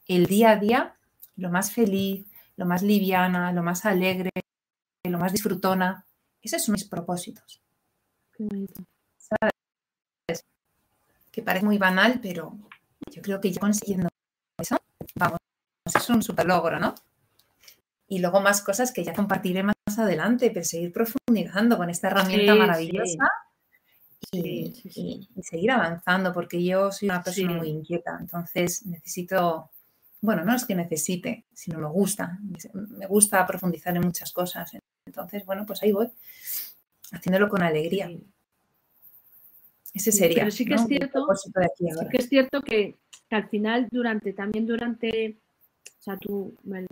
el 0.07 0.25
día 0.25 0.51
a 0.51 0.55
día, 0.57 0.95
lo 1.35 1.49
más 1.49 1.71
feliz, 1.71 2.25
lo 2.55 2.65
más 2.65 2.83
liviana, 2.83 3.51
lo 3.51 3.63
más 3.63 3.85
alegre, 3.85 4.31
lo 5.03 5.19
más 5.19 5.31
disfrutona. 5.31 6.05
Esos 6.41 6.63
son 6.63 6.73
mis 6.73 6.85
propósitos. 6.85 7.61
¿Sabes? 9.17 10.45
Que 11.31 11.41
parece 11.41 11.65
muy 11.65 11.77
banal, 11.77 12.19
pero 12.21 12.57
yo 13.11 13.21
creo 13.21 13.39
que 13.39 13.51
ya 13.51 13.59
consiguiendo 13.59 14.09
es 15.85 16.09
un 16.09 16.23
super 16.23 16.45
logro, 16.45 16.79
¿no? 16.79 16.95
Y 18.07 18.19
luego 18.19 18.41
más 18.41 18.61
cosas 18.61 18.91
que 18.91 19.03
ya 19.03 19.13
compartiré 19.13 19.63
más 19.63 19.75
adelante, 19.97 20.51
pero 20.51 20.65
seguir 20.65 20.91
profundizando 20.91 21.77
con 21.77 21.89
esta 21.89 22.07
herramienta 22.07 22.55
maravillosa 22.55 23.29
Y, 24.31 25.27
seguir 25.41 25.71
avanzando, 25.71 26.33
porque 26.33 26.63
yo 26.63 26.91
soy 26.91 27.09
una 27.09 27.23
persona 27.23 27.53
muy 27.53 27.69
inquieta, 27.69 28.17
entonces 28.19 28.85
necesito, 28.85 29.69
bueno, 30.21 30.43
no 30.45 30.55
es 30.55 30.65
que 30.65 30.75
necesite, 30.75 31.45
sino 31.53 31.79
me 31.79 31.87
gusta, 31.87 32.39
me 32.73 33.05
gusta 33.07 33.45
profundizar 33.45 33.95
en 33.95 34.03
muchas 34.03 34.31
cosas. 34.31 34.71
Entonces, 35.05 35.45
bueno, 35.45 35.65
pues 35.65 35.83
ahí 35.83 35.91
voy, 35.91 36.09
haciéndolo 37.11 37.49
con 37.49 37.61
alegría. 37.61 38.09
Ese 39.93 40.11
sería. 40.11 40.39
Pero 40.39 40.51
sí 40.51 40.65
que 40.65 40.75
es 40.75 40.85
cierto, 40.87 41.27
que 42.09 42.17
es 42.17 42.29
cierto 42.29 42.61
que, 42.61 42.97
que, 43.29 43.35
al 43.35 43.49
final, 43.49 43.87
durante, 43.91 44.33
también 44.33 44.65
durante 44.65 45.42
o 45.99 46.01
sea, 46.01 46.17
tú 46.17 46.53
me 46.63 46.85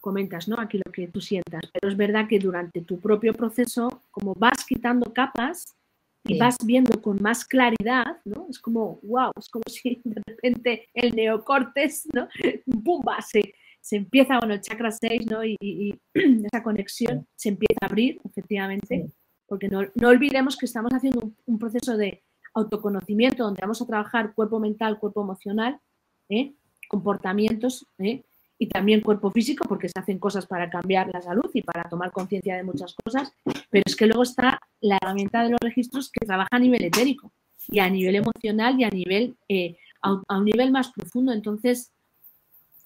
comentas, 0.00 0.48
¿no? 0.48 0.56
Aquí 0.58 0.80
lo 0.84 0.92
que 0.92 1.08
tú 1.08 1.20
sientas, 1.20 1.62
pero 1.72 1.90
es 1.90 1.96
verdad 1.96 2.26
que 2.28 2.38
durante 2.38 2.80
tu 2.82 2.98
propio 2.98 3.32
proceso, 3.34 4.02
como 4.10 4.34
vas 4.34 4.64
quitando 4.66 5.12
capas 5.12 5.76
y 6.24 6.38
vas 6.38 6.56
viendo 6.64 7.00
con 7.00 7.20
más 7.22 7.44
claridad, 7.44 8.18
¿no? 8.24 8.46
Es 8.50 8.58
como, 8.58 9.00
wow, 9.02 9.30
es 9.38 9.48
como 9.48 9.64
si 9.68 10.00
de 10.04 10.22
repente 10.26 10.88
el 10.94 11.14
neocortes, 11.14 12.06
¿no? 12.12 12.28
¡Bumba! 12.66 13.20
Se, 13.22 13.54
se 13.80 13.96
empieza 13.96 14.38
con 14.38 14.50
el 14.50 14.60
chakra 14.60 14.90
6, 14.90 15.26
¿no? 15.30 15.44
Y, 15.44 15.98
esa 16.14 16.62
conexión 16.62 17.26
se 17.34 17.50
empieza 17.50 17.78
a 17.82 17.86
abrir, 17.86 18.20
efectivamente, 18.24 19.10
porque 19.46 19.68
no, 19.68 19.82
no, 19.94 20.08
olvidemos 20.08 20.56
que 20.56 20.66
estamos 20.66 20.92
haciendo 20.92 21.20
un, 21.20 21.36
un, 21.46 21.58
proceso 21.58 21.96
de 21.96 22.22
autoconocimiento 22.54 23.44
donde 23.44 23.60
vamos 23.62 23.80
a 23.80 23.86
trabajar 23.86 24.34
cuerpo 24.34 24.60
mental, 24.60 24.98
cuerpo 24.98 25.22
emocional, 25.22 25.80
¿eh? 26.28 26.54
Comportamientos 26.88 27.86
¿eh? 27.98 28.22
y 28.58 28.66
también 28.66 29.00
cuerpo 29.00 29.30
físico, 29.30 29.64
porque 29.68 29.88
se 29.88 29.98
hacen 29.98 30.18
cosas 30.18 30.46
para 30.46 30.68
cambiar 30.68 31.08
la 31.12 31.22
salud 31.22 31.48
y 31.54 31.62
para 31.62 31.88
tomar 31.88 32.10
conciencia 32.10 32.56
de 32.56 32.64
muchas 32.64 32.94
cosas, 32.94 33.32
pero 33.70 33.84
es 33.86 33.94
que 33.94 34.06
luego 34.06 34.24
está 34.24 34.60
la 34.80 34.98
herramienta 35.00 35.42
de 35.42 35.50
los 35.50 35.60
registros 35.60 36.10
que 36.10 36.26
trabaja 36.26 36.48
a 36.50 36.58
nivel 36.58 36.82
etérico 36.84 37.30
y 37.68 37.78
a 37.78 37.88
nivel 37.88 38.16
emocional 38.16 38.80
y 38.80 38.84
a 38.84 38.90
nivel 38.90 39.36
eh, 39.48 39.76
a, 40.02 40.36
un 40.36 40.44
nivel 40.44 40.70
más 40.70 40.90
profundo. 40.90 41.32
Entonces, 41.32 41.92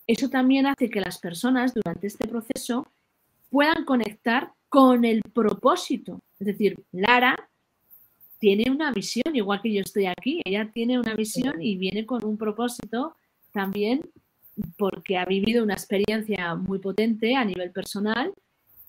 eso 0.06 0.28
también 0.28 0.66
hace 0.66 0.90
que 0.90 1.00
las 1.00 1.18
personas 1.18 1.72
durante 1.72 2.06
este 2.06 2.26
proceso 2.26 2.86
puedan 3.50 3.84
conectar 3.84 4.52
con 4.68 5.04
el 5.04 5.22
propósito. 5.22 6.20
Es 6.38 6.46
decir, 6.46 6.82
Lara 6.92 7.36
tiene 8.38 8.70
una 8.70 8.90
visión, 8.90 9.36
igual 9.36 9.62
que 9.62 9.72
yo 9.72 9.80
estoy 9.80 10.06
aquí, 10.06 10.40
ella 10.44 10.68
tiene 10.72 10.98
una 10.98 11.14
visión 11.14 11.62
y 11.62 11.76
viene 11.76 12.04
con 12.04 12.24
un 12.24 12.36
propósito 12.36 13.14
también 13.52 14.02
porque 14.76 15.16
ha 15.16 15.24
vivido 15.24 15.62
una 15.62 15.74
experiencia 15.74 16.54
muy 16.54 16.78
potente 16.78 17.36
a 17.36 17.44
nivel 17.44 17.70
personal 17.72 18.32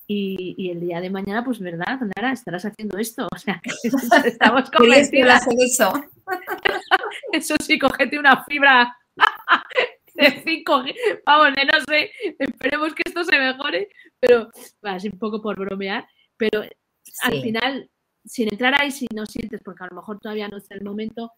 y, 0.07 0.69
el 0.69 0.81
día 0.81 0.99
de 0.99 1.09
mañana, 1.09 1.43
pues 1.43 1.59
verdad, 1.59 1.99
Nara, 2.15 2.33
estarás 2.33 2.65
haciendo 2.65 2.97
esto. 2.97 3.27
O 3.33 3.37
sea, 3.37 3.61
que 3.63 3.71
estamos 4.27 4.69
convencidas. 4.77 5.47
eso. 5.57 5.93
eso 7.31 7.55
sí, 7.63 7.79
cogete 7.79 8.19
una 8.19 8.43
fibra 8.43 8.95
de 10.13 10.41
5 10.43 10.83
Vamos, 11.25 11.49
no 11.49 11.79
sé, 11.87 12.11
esperemos 12.37 12.93
que 12.93 13.03
esto 13.05 13.23
se 13.23 13.39
mejore, 13.39 13.89
pero 14.19 14.49
es 14.95 15.03
un 15.05 15.17
poco 15.17 15.41
por 15.41 15.57
bromear, 15.57 16.05
pero 16.37 16.61
al 17.23 17.41
final, 17.41 17.89
sin 18.25 18.49
entrar 18.49 18.79
ahí, 18.79 18.91
si 18.91 19.07
no 19.13 19.25
sientes, 19.25 19.61
porque 19.63 19.83
a 19.83 19.87
lo 19.87 19.95
mejor 19.95 20.19
todavía 20.19 20.47
no 20.47 20.57
es 20.57 20.69
el 20.71 20.83
momento, 20.83 21.31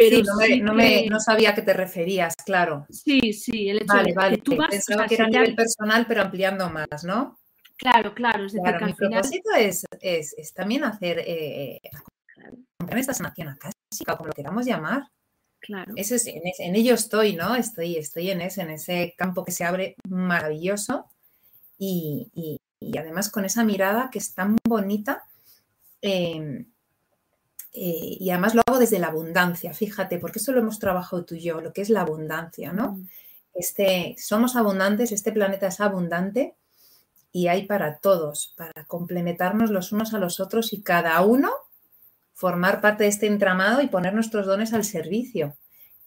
pero 0.00 0.22
no, 0.64 0.74
me, 0.74 1.06
no, 1.06 1.20
sabía 1.20 1.50
a 1.50 1.54
qué 1.54 1.62
te 1.62 1.74
referías, 1.74 2.34
claro. 2.46 2.86
Sí, 2.88 3.34
sí, 3.34 3.68
el 3.68 3.82
hecho 3.82 3.94
vale, 3.94 4.14
vale. 4.14 4.38
tú 4.38 4.56
vas, 4.56 4.70
Pensaba 4.70 5.06
que 5.06 5.16
era 5.16 5.26
a 5.26 5.28
nivel 5.28 5.54
personal, 5.54 6.06
pero 6.08 6.22
ampliando 6.22 6.70
más, 6.70 7.04
¿no? 7.04 7.38
Claro, 7.76 8.14
claro. 8.14 8.46
Es 8.46 8.52
decir, 8.52 8.86
mi 8.86 8.94
propósito 8.94 9.50
es, 9.58 9.84
es, 10.00 10.54
también 10.54 10.84
hacer 10.84 11.18
eh, 11.26 11.80
esta 12.96 13.12
sanación 13.12 13.48
acásica, 13.48 14.16
como 14.16 14.28
lo 14.28 14.32
queramos 14.32 14.64
llamar. 14.64 15.08
Claro. 15.60 15.92
Eso 15.96 16.14
es, 16.14 16.26
en, 16.26 16.74
ello 16.74 16.94
estoy, 16.94 17.34
¿no? 17.34 17.54
Estoy, 17.54 17.96
estoy 17.96 18.30
en 18.30 18.40
ese, 18.40 18.62
en 18.62 18.70
ese 18.70 19.14
campo 19.18 19.44
que 19.44 19.52
se 19.52 19.64
abre 19.64 19.96
maravilloso 20.08 21.10
y, 21.78 22.30
y, 22.34 22.58
y 22.80 22.96
además 22.96 23.30
con 23.30 23.44
esa 23.44 23.64
mirada 23.64 24.08
que 24.10 24.18
es 24.18 24.34
tan 24.34 24.56
bonita. 24.66 25.24
Eh, 26.00 26.64
eh, 27.72 28.16
y 28.18 28.30
además 28.30 28.54
lo 28.54 28.62
hago 28.66 28.78
desde 28.78 28.98
la 28.98 29.08
abundancia, 29.08 29.72
fíjate, 29.74 30.18
porque 30.18 30.40
eso 30.40 30.52
lo 30.52 30.60
hemos 30.60 30.78
trabajado 30.78 31.24
tú 31.24 31.36
y 31.36 31.40
yo, 31.40 31.60
lo 31.60 31.72
que 31.72 31.82
es 31.82 31.90
la 31.90 32.00
abundancia, 32.00 32.72
¿no? 32.72 32.92
Mm. 32.92 33.08
Este, 33.54 34.14
somos 34.18 34.56
abundantes, 34.56 35.12
este 35.12 35.32
planeta 35.32 35.68
es 35.68 35.80
abundante 35.80 36.56
y 37.32 37.48
hay 37.48 37.66
para 37.66 37.98
todos, 37.98 38.54
para 38.56 38.84
complementarnos 38.86 39.70
los 39.70 39.92
unos 39.92 40.14
a 40.14 40.18
los 40.18 40.40
otros 40.40 40.72
y 40.72 40.82
cada 40.82 41.20
uno 41.20 41.50
formar 42.34 42.80
parte 42.80 43.04
de 43.04 43.10
este 43.10 43.26
entramado 43.26 43.82
y 43.82 43.88
poner 43.88 44.14
nuestros 44.14 44.46
dones 44.46 44.72
al 44.72 44.84
servicio. 44.84 45.56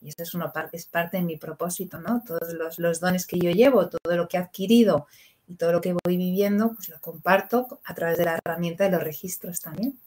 Y 0.01 0.09
eso 0.09 0.23
es, 0.23 0.33
una, 0.33 0.51
es 0.73 0.85
parte 0.85 1.17
de 1.17 1.23
mi 1.23 1.37
propósito, 1.37 1.99
¿no? 2.01 2.23
Todos 2.25 2.53
los, 2.53 2.79
los 2.79 2.99
dones 2.99 3.25
que 3.25 3.39
yo 3.39 3.51
llevo, 3.51 3.87
todo 3.87 4.17
lo 4.17 4.27
que 4.27 4.35
he 4.35 4.39
adquirido 4.39 5.07
y 5.47 5.55
todo 5.55 5.71
lo 5.71 5.79
que 5.79 5.93
voy 5.93 6.17
viviendo, 6.17 6.73
pues 6.73 6.89
lo 6.89 6.99
comparto 6.99 7.79
a 7.85 7.93
través 7.93 8.17
de 8.17 8.25
la 8.25 8.39
herramienta 8.43 8.83
de 8.83 8.91
los 8.91 9.03
registros 9.03 9.61
también. 9.61 9.97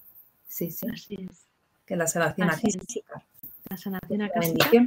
Sí, 0.49 0.71
sí. 0.71 0.87
Así 0.93 1.29
es. 1.31 1.45
Que 1.87 1.97
la 1.97 2.07
sanación 2.07 2.51
acústica. 2.51 3.22
La 3.68 3.76
sanación 3.76 4.22
acústica. 4.22 4.87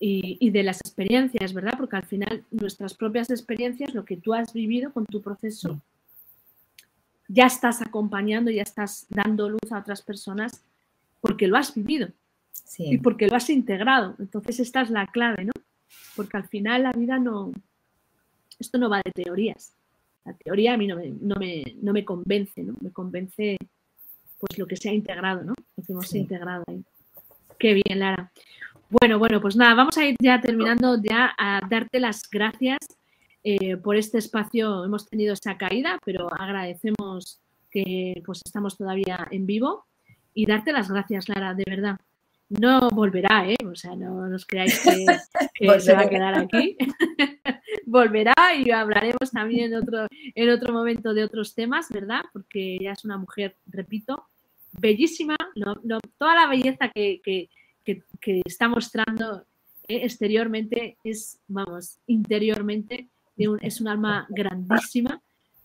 Y, 0.00 0.36
y, 0.40 0.50
de 0.50 0.64
las 0.64 0.80
experiencias, 0.80 1.52
¿verdad? 1.52 1.74
Porque 1.76 1.94
al 1.94 2.04
final 2.04 2.44
nuestras 2.50 2.94
propias 2.94 3.30
experiencias, 3.30 3.94
lo 3.94 4.04
que 4.04 4.16
tú 4.16 4.34
has 4.34 4.52
vivido 4.52 4.92
con 4.92 5.06
tu 5.06 5.22
proceso, 5.22 5.80
ya 7.28 7.46
estás 7.46 7.80
acompañando, 7.82 8.50
ya 8.50 8.62
estás 8.62 9.06
dando 9.08 9.48
luz 9.48 9.70
a 9.70 9.78
otras 9.78 10.02
personas 10.02 10.64
porque 11.20 11.46
lo 11.46 11.56
has 11.56 11.74
vivido 11.74 12.08
y 12.78 12.98
porque 12.98 13.28
lo 13.28 13.36
has 13.36 13.48
integrado. 13.48 14.16
Entonces 14.18 14.60
esta 14.60 14.82
es 14.82 14.90
la 14.90 15.06
clave, 15.06 15.44
¿no? 15.44 15.52
Porque 16.16 16.36
al 16.36 16.48
final 16.48 16.82
la 16.82 16.92
vida 16.92 17.18
no, 17.18 17.52
esto 18.58 18.76
no 18.78 18.90
va 18.90 19.00
de 19.04 19.12
teorías. 19.12 19.72
La 20.24 20.34
teoría 20.34 20.74
a 20.74 20.76
mí 20.76 20.86
no 20.86 20.96
me, 20.96 21.10
no 21.10 21.36
me, 21.36 21.76
no 21.80 21.92
me 21.92 22.04
convence, 22.04 22.62
¿no? 22.62 22.74
Me 22.80 22.90
convence 22.90 23.56
pues 24.42 24.58
lo 24.58 24.66
que 24.66 24.76
se 24.76 24.88
ha 24.88 24.92
integrado, 24.92 25.44
¿no? 25.44 25.54
Lo 25.76 25.84
que 25.84 25.92
hemos 25.92 26.12
integrado 26.16 26.64
ahí. 26.66 26.82
Qué 27.60 27.74
bien, 27.74 28.00
Lara. 28.00 28.32
Bueno, 28.90 29.20
bueno, 29.20 29.40
pues 29.40 29.54
nada, 29.54 29.74
vamos 29.74 29.96
a 29.96 30.04
ir 30.04 30.16
ya 30.20 30.40
terminando 30.40 31.00
ya 31.00 31.32
a 31.38 31.60
darte 31.70 32.00
las 32.00 32.28
gracias 32.28 32.78
eh, 33.44 33.76
por 33.76 33.94
este 33.94 34.18
espacio. 34.18 34.84
Hemos 34.84 35.08
tenido 35.08 35.32
esa 35.32 35.56
caída, 35.56 35.96
pero 36.04 36.28
agradecemos 36.34 37.40
que 37.70 38.20
pues 38.26 38.40
estamos 38.44 38.76
todavía 38.76 39.28
en 39.30 39.46
vivo 39.46 39.86
y 40.34 40.44
darte 40.44 40.72
las 40.72 40.90
gracias, 40.90 41.28
Lara, 41.28 41.54
de 41.54 41.64
verdad. 41.64 41.96
No 42.48 42.90
volverá, 42.90 43.48
¿eh? 43.48 43.56
O 43.64 43.76
sea, 43.76 43.94
no 43.94 44.26
nos 44.26 44.44
creáis 44.44 44.82
que, 44.82 45.06
se 45.80 45.94
va 45.94 46.00
a 46.00 46.10
quedar 46.10 46.34
aquí. 46.34 46.76
volverá 47.86 48.34
y 48.58 48.72
hablaremos 48.72 49.30
también 49.30 49.72
en 49.72 49.78
otro, 49.78 50.08
en 50.10 50.50
otro 50.50 50.72
momento 50.72 51.14
de 51.14 51.22
otros 51.22 51.54
temas, 51.54 51.88
¿verdad? 51.90 52.22
Porque 52.32 52.78
ella 52.80 52.92
es 52.92 53.04
una 53.04 53.18
mujer, 53.18 53.56
repito, 53.66 54.26
bellísima, 54.72 55.36
toda 56.18 56.34
la 56.34 56.48
belleza 56.48 56.88
que, 56.88 57.48
está 58.44 58.68
mostrando 58.68 59.44
eh, 59.88 60.00
exteriormente 60.04 60.96
es, 61.04 61.38
vamos, 61.48 61.98
interiormente 62.06 63.08
es 63.36 63.80
un 63.80 63.88
alma 63.88 64.26
grandísima, 64.30 65.20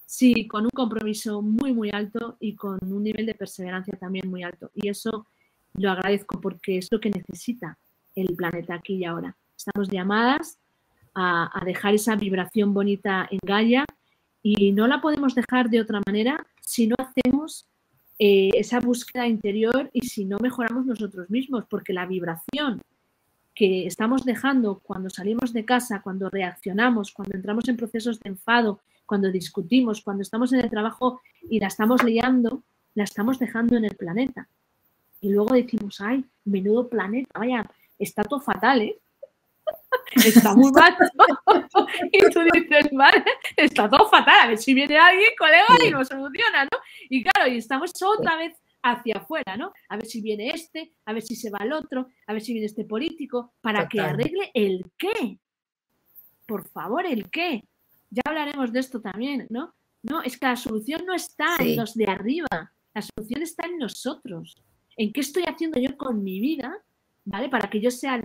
sí, 0.05 0.47
con 0.47 0.64
un 0.64 0.72
compromiso 0.72 1.41
muy, 1.41 1.74
muy 1.74 1.91
alto 1.91 2.38
y 2.39 2.55
con 2.55 2.80
un 2.82 3.03
nivel 3.03 3.26
de 3.26 3.36
perseverancia 3.36 3.97
también 3.99 4.30
muy 4.30 4.43
alto. 4.43 4.72
Y 4.74 4.89
eso 4.89 5.28
lo 5.74 5.91
agradezco 5.91 6.41
porque 6.41 6.78
es 6.78 6.88
lo 6.91 6.99
que 6.99 7.10
necesita 7.10 7.78
el 8.16 8.36
planeta 8.36 8.76
aquí 8.76 8.95
y 8.95 9.05
ahora. 9.05 9.36
Estamos 9.55 9.89
llamadas 9.89 10.58
a, 11.14 11.62
dejar 11.66 11.93
esa 11.93 12.16
vibración 12.16 12.74
bonita 12.74 13.28
en 13.30 13.39
Gaia 13.43 13.86
y 14.41 14.72
no 14.72 14.88
la 14.88 15.01
podemos 15.01 15.36
dejar 15.36 15.70
de 15.70 15.82
otra 15.82 16.01
manera 16.05 16.45
si 16.62 16.88
no 16.88 16.95
hacemos 16.99 17.68
eh, 18.20 18.49
esa 18.55 18.80
búsqueda 18.80 19.28
interior 19.28 19.89
y 19.93 20.07
si 20.07 20.26
no 20.26 20.38
mejoramos 20.39 20.86
nosotros 20.86 21.30
mismos, 21.30 21.65
porque 21.70 21.93
la 21.93 22.05
vibración 22.05 22.82
que 23.53 23.88
estamos 23.88 24.24
dejando 24.24 24.80
cuando 24.80 25.09
salimos 25.09 25.53
de 25.53 25.65
casa, 25.65 26.01
cuando 26.01 26.30
reaccionamos, 26.30 27.11
cuando 27.11 27.36
entramos 27.36 27.68
en 27.68 27.78
procesos 27.78 28.20
de 28.20 28.30
enfado, 28.30 28.82
cuando 29.05 29.32
discutimos, 29.32 30.01
cuando 30.01 30.22
estamos 30.22 30.53
en 30.53 30.59
el 30.59 30.70
trabajo 30.70 31.22
y 31.49 31.59
la 31.59 31.68
estamos 31.68 32.03
liando, 32.03 32.63
la 32.93 33.03
estamos 33.03 33.39
dejando 33.39 33.76
en 33.78 33.86
el 33.86 33.95
planeta. 33.95 34.47
Y 35.22 35.30
luego 35.30 35.55
decimos, 35.55 36.01
ay, 36.01 36.24
menudo 36.45 36.88
planeta, 36.88 37.39
vaya, 37.39 37.70
está 37.97 38.24
todo 38.24 38.39
fatal, 38.39 38.82
¿eh? 38.82 38.99
Está 40.16 40.56
muy 40.56 40.72
mal. 40.72 40.96
y 42.12 42.20
tú 42.30 42.42
dices, 42.54 42.90
vale, 42.92 43.24
está 43.56 43.90
todo 43.90 44.08
fatal, 44.10 44.40
a 44.42 44.48
ver 44.48 44.58
si 44.58 44.74
viene 44.74 44.98
alguien, 44.98 45.30
colega, 45.38 45.66
y 45.86 45.90
lo 45.90 46.04
soluciona, 46.04 46.66
¿no? 46.66 46.78
Y 47.10 47.24
claro, 47.24 47.52
y 47.52 47.58
estamos 47.58 47.92
otra 48.02 48.38
vez 48.38 48.54
hacia 48.84 49.18
afuera, 49.18 49.58
¿no? 49.58 49.74
A 49.90 49.98
ver 49.98 50.06
si 50.06 50.22
viene 50.22 50.50
este, 50.50 50.94
a 51.06 51.14
ver 51.14 51.24
si 51.24 51.36
se 51.36 51.50
va 51.50 51.60
el 51.62 51.74
otro, 51.74 52.08
a 52.26 52.34
ver 52.34 52.42
si 52.42 52.54
viene 52.54 52.68
este 52.68 52.86
político, 52.86 53.54
para 53.62 53.88
que 53.88 54.00
arregle 54.00 54.52
el 54.54 54.86
qué. 54.98 55.40
Por 56.46 56.68
favor, 56.70 57.06
el 57.06 57.30
qué. 57.30 57.64
Ya 58.10 58.22
hablaremos 58.26 58.72
de 58.72 58.80
esto 58.80 59.02
también, 59.02 59.48
¿no? 59.50 59.74
No, 60.04 60.22
es 60.22 60.38
que 60.38 60.46
la 60.46 60.56
solución 60.56 61.06
no 61.06 61.14
está 61.14 61.58
en 61.60 61.76
los 61.76 61.94
de 61.96 62.06
arriba, 62.06 62.48
la 62.94 63.02
solución 63.02 63.42
está 63.42 63.66
en 63.68 63.78
nosotros. 63.78 64.56
¿En 64.96 65.12
qué 65.12 65.22
estoy 65.22 65.44
haciendo 65.44 65.80
yo 65.80 65.98
con 65.98 66.24
mi 66.24 66.40
vida, 66.40 66.82
¿vale? 67.26 67.50
Para 67.50 67.70
que 67.70 67.82
yo 67.82 67.92
sea, 67.92 68.24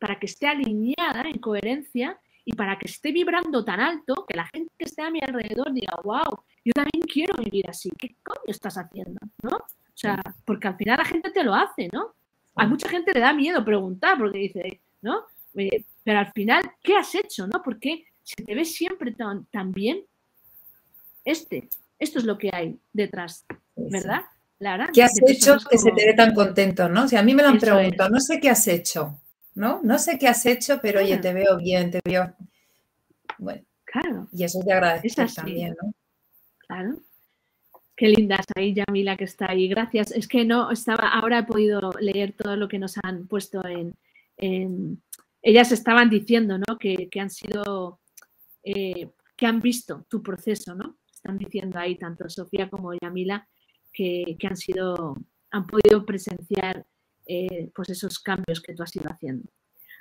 para 0.00 0.18
que 0.18 0.26
esté 0.26 0.48
alineada 0.48 1.22
en 1.28 1.38
coherencia 1.38 2.18
y 2.44 2.54
para 2.54 2.78
que 2.78 2.88
esté 2.88 3.12
vibrando 3.12 3.64
tan 3.64 3.78
alto 3.78 4.24
que 4.26 4.36
la 4.36 4.46
gente 4.46 4.72
que 4.76 4.86
esté 4.86 5.02
a 5.02 5.10
mi 5.10 5.20
alrededor 5.20 5.72
diga, 5.72 5.94
wow, 6.02 6.42
yo 6.64 6.72
también 6.72 7.06
quiero 7.06 7.36
vivir 7.36 7.68
así. 7.68 7.90
¿Qué 7.96 8.16
coño 8.22 8.40
estás 8.46 8.76
haciendo? 8.76 9.20
¿No? 9.42 9.56
O 9.56 9.96
sea, 10.00 10.20
porque 10.44 10.66
al 10.66 10.76
final 10.76 10.96
la 10.98 11.04
gente 11.04 11.30
te 11.30 11.44
lo 11.44 11.54
hace, 11.54 11.88
¿no? 11.92 12.14
A 12.56 12.66
mucha 12.66 12.88
gente 12.88 13.12
le 13.12 13.20
da 13.20 13.32
miedo 13.32 13.64
preguntar 13.64 14.18
porque 14.18 14.38
dice, 14.38 14.80
¿no? 15.02 15.26
Eh, 15.54 15.84
pero 16.02 16.18
al 16.18 16.32
final, 16.32 16.62
¿qué 16.82 16.96
has 16.96 17.14
hecho, 17.14 17.46
no? 17.46 17.62
Porque 17.62 18.04
se 18.22 18.42
te 18.42 18.54
ve 18.54 18.64
siempre 18.64 19.12
tan, 19.12 19.72
bien. 19.72 20.02
Este, 21.24 21.68
esto 21.98 22.18
es 22.18 22.24
lo 22.24 22.38
que 22.38 22.50
hay 22.52 22.78
detrás, 22.92 23.44
¿verdad? 23.76 24.22
Lara, 24.58 24.90
¿Qué 24.92 25.02
has 25.02 25.18
hecho 25.26 25.56
que 25.70 25.78
se 25.78 25.90
te 25.92 26.06
ve 26.06 26.14
tan 26.14 26.34
contento, 26.34 26.88
no? 26.88 27.06
Si 27.08 27.16
a 27.16 27.22
mí 27.22 27.34
me 27.34 27.42
lo 27.42 27.48
han 27.48 27.58
preguntado, 27.58 28.10
no 28.10 28.20
sé 28.20 28.40
qué 28.40 28.50
has 28.50 28.66
hecho, 28.68 29.18
¿no? 29.54 29.80
No 29.82 29.98
sé 29.98 30.18
qué 30.18 30.28
has 30.28 30.44
hecho, 30.46 30.78
pero 30.80 31.00
oye, 31.00 31.18
te 31.18 31.32
veo 31.32 31.56
bien, 31.56 31.90
te 31.90 32.00
veo. 32.04 32.34
Bueno. 33.38 33.62
Claro. 33.84 34.28
Y 34.32 34.44
eso 34.44 34.60
te 34.64 34.72
agradezco 34.72 35.26
también, 35.34 35.76
¿no? 35.82 35.92
Claro. 36.58 37.00
Qué 37.96 38.08
linda 38.08 38.40
ahí, 38.54 38.72
Yamila, 38.72 39.16
que 39.16 39.24
está 39.24 39.50
ahí. 39.50 39.68
Gracias. 39.68 40.12
Es 40.12 40.28
que 40.28 40.44
no 40.44 40.70
estaba, 40.70 41.08
ahora 41.08 41.40
he 41.40 41.44
podido 41.44 41.92
leer 42.00 42.32
todo 42.32 42.56
lo 42.56 42.68
que 42.68 42.78
nos 42.78 42.96
han 43.02 43.26
puesto 43.26 43.62
en. 43.66 43.94
ellas 45.42 45.72
estaban 45.72 46.08
diciendo, 46.08 46.56
¿no? 46.56 46.78
Que, 46.78 47.08
han 47.20 47.30
sido, 47.30 48.00
eh, 48.62 49.10
que 49.36 49.46
han 49.46 49.60
visto 49.60 50.06
tu 50.08 50.22
proceso, 50.22 50.74
¿no? 50.74 50.96
Están 51.12 51.36
diciendo 51.36 51.78
ahí 51.78 51.96
tanto 51.96 52.30
Sofía 52.30 52.70
como 52.70 52.94
Yamila 52.94 53.46
que, 53.92 54.36
han 54.48 54.56
sido, 54.56 55.16
han 55.50 55.66
podido 55.66 56.06
presenciar 56.06 56.86
eh, 57.32 57.70
pues 57.74 57.90
esos 57.90 58.18
cambios 58.18 58.60
que 58.60 58.74
tú 58.74 58.82
has 58.82 58.94
ido 58.96 59.08
haciendo. 59.08 59.48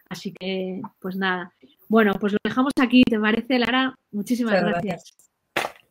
Así 0.10 0.34
que, 0.34 0.81
pues 0.99 1.15
nada. 1.15 1.53
Bueno, 1.88 2.14
pues 2.19 2.34
lo 2.34 2.39
dejamos 2.43 2.73
aquí, 2.81 3.03
¿te 3.03 3.19
parece, 3.19 3.60
Lara? 3.60 3.95
Muchísimas 4.11 4.60
gracias. 4.61 5.14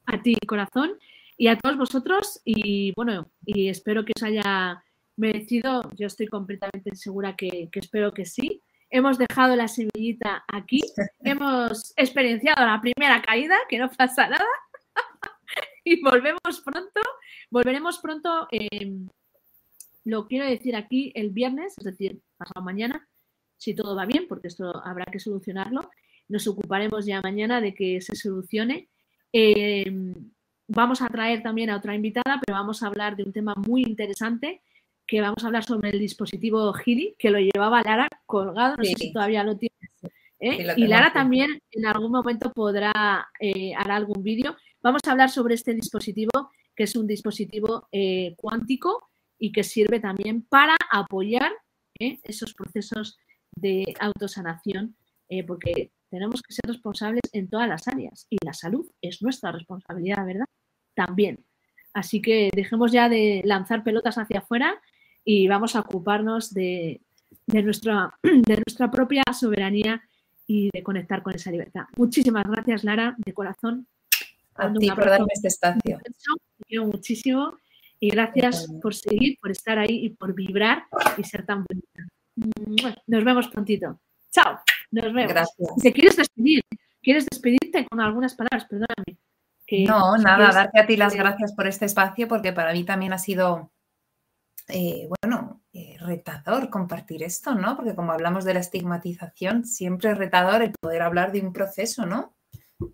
A 0.06 0.20
ti, 0.20 0.34
corazón 0.46 0.98
y 1.36 1.46
a 1.46 1.56
todos 1.56 1.76
vosotros 1.76 2.40
y 2.44 2.92
bueno, 2.96 3.30
y 3.46 3.68
espero 3.68 4.04
que 4.04 4.12
os 4.16 4.22
haya 4.24 4.82
merecido, 5.16 5.88
yo 5.94 6.08
estoy 6.08 6.26
completamente 6.26 6.94
segura 6.96 7.36
que, 7.36 7.68
espero 7.72 8.12
que 8.12 8.24
sí. 8.24 8.60
Hemos 8.90 9.18
dejado 9.18 9.54
la 9.54 9.68
semillita 9.68 10.44
aquí, 10.48 10.80
hemos 11.22 11.92
experienciado 11.96 12.66
la 12.66 12.80
primera 12.80 13.22
caída, 13.22 13.56
que 13.68 13.78
no 13.78 13.88
pasa 13.90 14.28
nada, 14.28 14.44
y 15.84 16.02
volvemos 16.02 16.62
pronto, 16.64 17.00
volveremos 17.50 17.98
pronto, 17.98 18.48
em, 18.50 19.08
lo 20.08 20.26
quiero 20.26 20.46
decir 20.46 20.74
aquí 20.74 21.12
el 21.14 21.30
viernes, 21.30 21.74
es 21.76 21.84
decir, 21.84 22.22
pasado 22.38 22.64
mañana, 22.64 23.06
si 23.58 23.74
todo 23.74 23.94
va 23.94 24.06
bien, 24.06 24.24
porque 24.26 24.48
esto 24.48 24.74
habrá 24.82 25.04
que 25.04 25.20
solucionarlo, 25.20 25.90
nos 26.28 26.46
ocuparemos 26.46 27.04
ya 27.04 27.20
mañana 27.20 27.60
de 27.60 27.74
que 27.74 28.00
se 28.00 28.16
solucione. 28.16 28.88
Em, 29.32 30.14
vamos 30.66 31.02
a 31.02 31.08
traer 31.08 31.42
también 31.42 31.68
a 31.68 31.76
otra 31.76 31.94
invitada, 31.94 32.40
pero 32.44 32.58
vamos 32.58 32.82
a 32.82 32.86
hablar 32.86 33.16
de 33.16 33.24
un 33.24 33.34
tema 33.34 33.54
muy 33.54 33.82
interesante, 33.82 34.62
que 35.06 35.20
vamos 35.20 35.44
a 35.44 35.48
hablar 35.48 35.64
sobre 35.64 35.90
el 35.90 35.98
dispositivo 35.98 36.72
Gili, 36.72 37.14
que 37.18 37.30
lo 37.30 37.38
llevaba 37.38 37.82
Lara 37.82 38.08
colgado, 38.24 38.76
no 38.78 38.84
sé 38.84 38.94
si 38.96 39.12
todavía 39.12 39.44
lo 39.44 39.58
tienes. 39.58 39.90
¿eh? 40.40 40.74
y 40.76 40.86
Lara 40.86 41.12
también 41.12 41.60
en 41.70 41.84
algún 41.84 42.12
momento 42.12 42.50
podrá 42.54 43.28
eh, 43.40 43.74
hará 43.74 43.96
algún 43.96 44.22
vídeo. 44.22 44.56
Vamos 44.80 45.02
a 45.06 45.10
hablar 45.10 45.28
sobre 45.28 45.54
este 45.54 45.74
dispositivo, 45.74 46.50
que 46.74 46.84
es 46.84 46.96
un 46.96 47.06
dispositivo 47.06 47.88
eh, 47.92 48.34
cuántico 48.38 49.07
y 49.38 49.52
que 49.52 49.64
sirve 49.64 50.00
también 50.00 50.42
para 50.42 50.76
apoyar 50.90 51.52
¿eh? 51.98 52.18
esos 52.24 52.54
procesos 52.54 53.18
de 53.54 53.94
autosanación, 54.00 54.96
porque 55.46 55.92
tenemos 56.10 56.42
que 56.42 56.54
ser 56.54 56.64
responsables 56.66 57.22
en 57.32 57.48
todas 57.48 57.68
las 57.68 57.86
áreas 57.88 58.26
y 58.30 58.38
la 58.44 58.52
salud 58.52 58.86
es 59.02 59.22
nuestra 59.22 59.52
responsabilidad, 59.52 60.24
¿verdad? 60.24 60.46
También. 60.94 61.44
Así 61.92 62.22
que 62.22 62.50
dejemos 62.54 62.92
ya 62.92 63.08
de 63.08 63.42
lanzar 63.44 63.82
pelotas 63.82 64.18
hacia 64.18 64.38
afuera 64.38 64.80
y 65.24 65.48
vamos 65.48 65.76
a 65.76 65.80
ocuparnos 65.80 66.54
de, 66.54 67.02
nuestra, 67.46 68.14
de 68.22 68.62
nuestra 68.66 68.90
propia 68.90 69.22
soberanía 69.38 70.02
y 70.46 70.70
de 70.72 70.82
conectar 70.82 71.22
con 71.22 71.34
esa 71.34 71.50
libertad. 71.50 71.84
Muchísimas 71.96 72.44
gracias, 72.44 72.84
Lara, 72.84 73.14
de 73.18 73.34
corazón. 73.34 73.86
A 74.54 74.72
ti 74.72 74.88
por 74.88 75.06
darme 75.06 75.28
este 75.32 75.48
espacio. 75.48 75.98
Te 76.02 76.64
quiero 76.66 76.86
muchísimo 76.86 77.58
y 78.00 78.10
gracias 78.10 78.66
por 78.80 78.94
seguir, 78.94 79.38
por 79.40 79.50
estar 79.50 79.78
ahí 79.78 80.06
y 80.06 80.10
por 80.10 80.34
vibrar 80.34 80.84
y 81.16 81.24
ser 81.24 81.44
tan 81.44 81.64
bonita. 81.64 82.94
Nos 83.06 83.24
vemos 83.24 83.48
prontito. 83.48 84.00
Chao. 84.30 84.60
Nos 84.90 85.12
vemos. 85.12 85.32
Gracias. 85.32 85.68
Si 85.76 85.82
te 85.82 85.92
quieres 85.92 86.16
despedir, 86.16 86.62
quieres 87.02 87.26
despedirte 87.26 87.86
con 87.86 88.00
algunas 88.00 88.34
palabras, 88.34 88.66
perdóname. 88.66 89.18
no, 89.86 90.16
nada, 90.18 90.52
darte 90.52 90.80
a 90.80 90.86
ti 90.86 90.96
las 90.96 91.14
gracias 91.14 91.52
por 91.54 91.66
este 91.66 91.86
espacio 91.86 92.28
porque 92.28 92.52
para 92.52 92.72
mí 92.72 92.84
también 92.84 93.12
ha 93.12 93.18
sido, 93.18 93.72
eh, 94.68 95.08
bueno, 95.22 95.62
eh, 95.72 95.96
retador 96.00 96.70
compartir 96.70 97.22
esto, 97.22 97.54
¿no? 97.54 97.76
Porque 97.76 97.94
como 97.94 98.12
hablamos 98.12 98.44
de 98.44 98.54
la 98.54 98.60
estigmatización, 98.60 99.64
siempre 99.64 100.10
es 100.10 100.18
retador 100.18 100.62
el 100.62 100.72
poder 100.72 101.02
hablar 101.02 101.32
de 101.32 101.40
un 101.40 101.52
proceso, 101.52 102.06
¿no? 102.06 102.36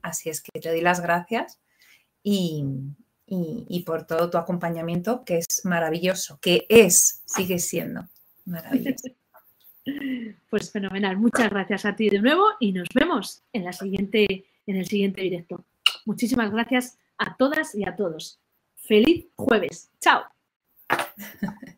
Así 0.02 0.30
es 0.30 0.40
que 0.40 0.60
te 0.60 0.70
doy 0.70 0.80
las 0.80 1.00
gracias 1.00 1.60
y, 3.26 3.66
y, 3.68 3.82
por 3.84 4.06
todo 4.06 4.28
tu 4.28 4.36
acompañamiento, 4.36 5.24
que 5.24 5.38
es 5.38 5.62
maravilloso, 5.64 6.38
que 6.40 6.66
es, 6.68 7.22
sigue 7.24 7.58
siendo 7.58 8.08
maravilloso. 8.44 9.08
Pues 10.48 10.72
fenomenal. 10.72 11.18
Muchas 11.18 11.50
gracias 11.50 11.84
a 11.84 11.94
ti 11.94 12.08
de 12.08 12.18
nuevo 12.18 12.46
y 12.58 12.72
nos 12.72 12.88
vemos 12.94 13.42
en, 13.52 13.64
la 13.64 13.72
siguiente, 13.74 14.46
en 14.66 14.76
el 14.76 14.86
siguiente 14.86 15.20
directo. 15.20 15.62
Muchísimas 16.06 16.50
gracias 16.50 16.98
a 17.18 17.36
todas 17.36 17.74
y 17.74 17.86
a 17.86 17.94
todos. 17.94 18.40
Feliz 18.76 19.26
jueves. 19.36 19.90
Chao. 20.00 20.22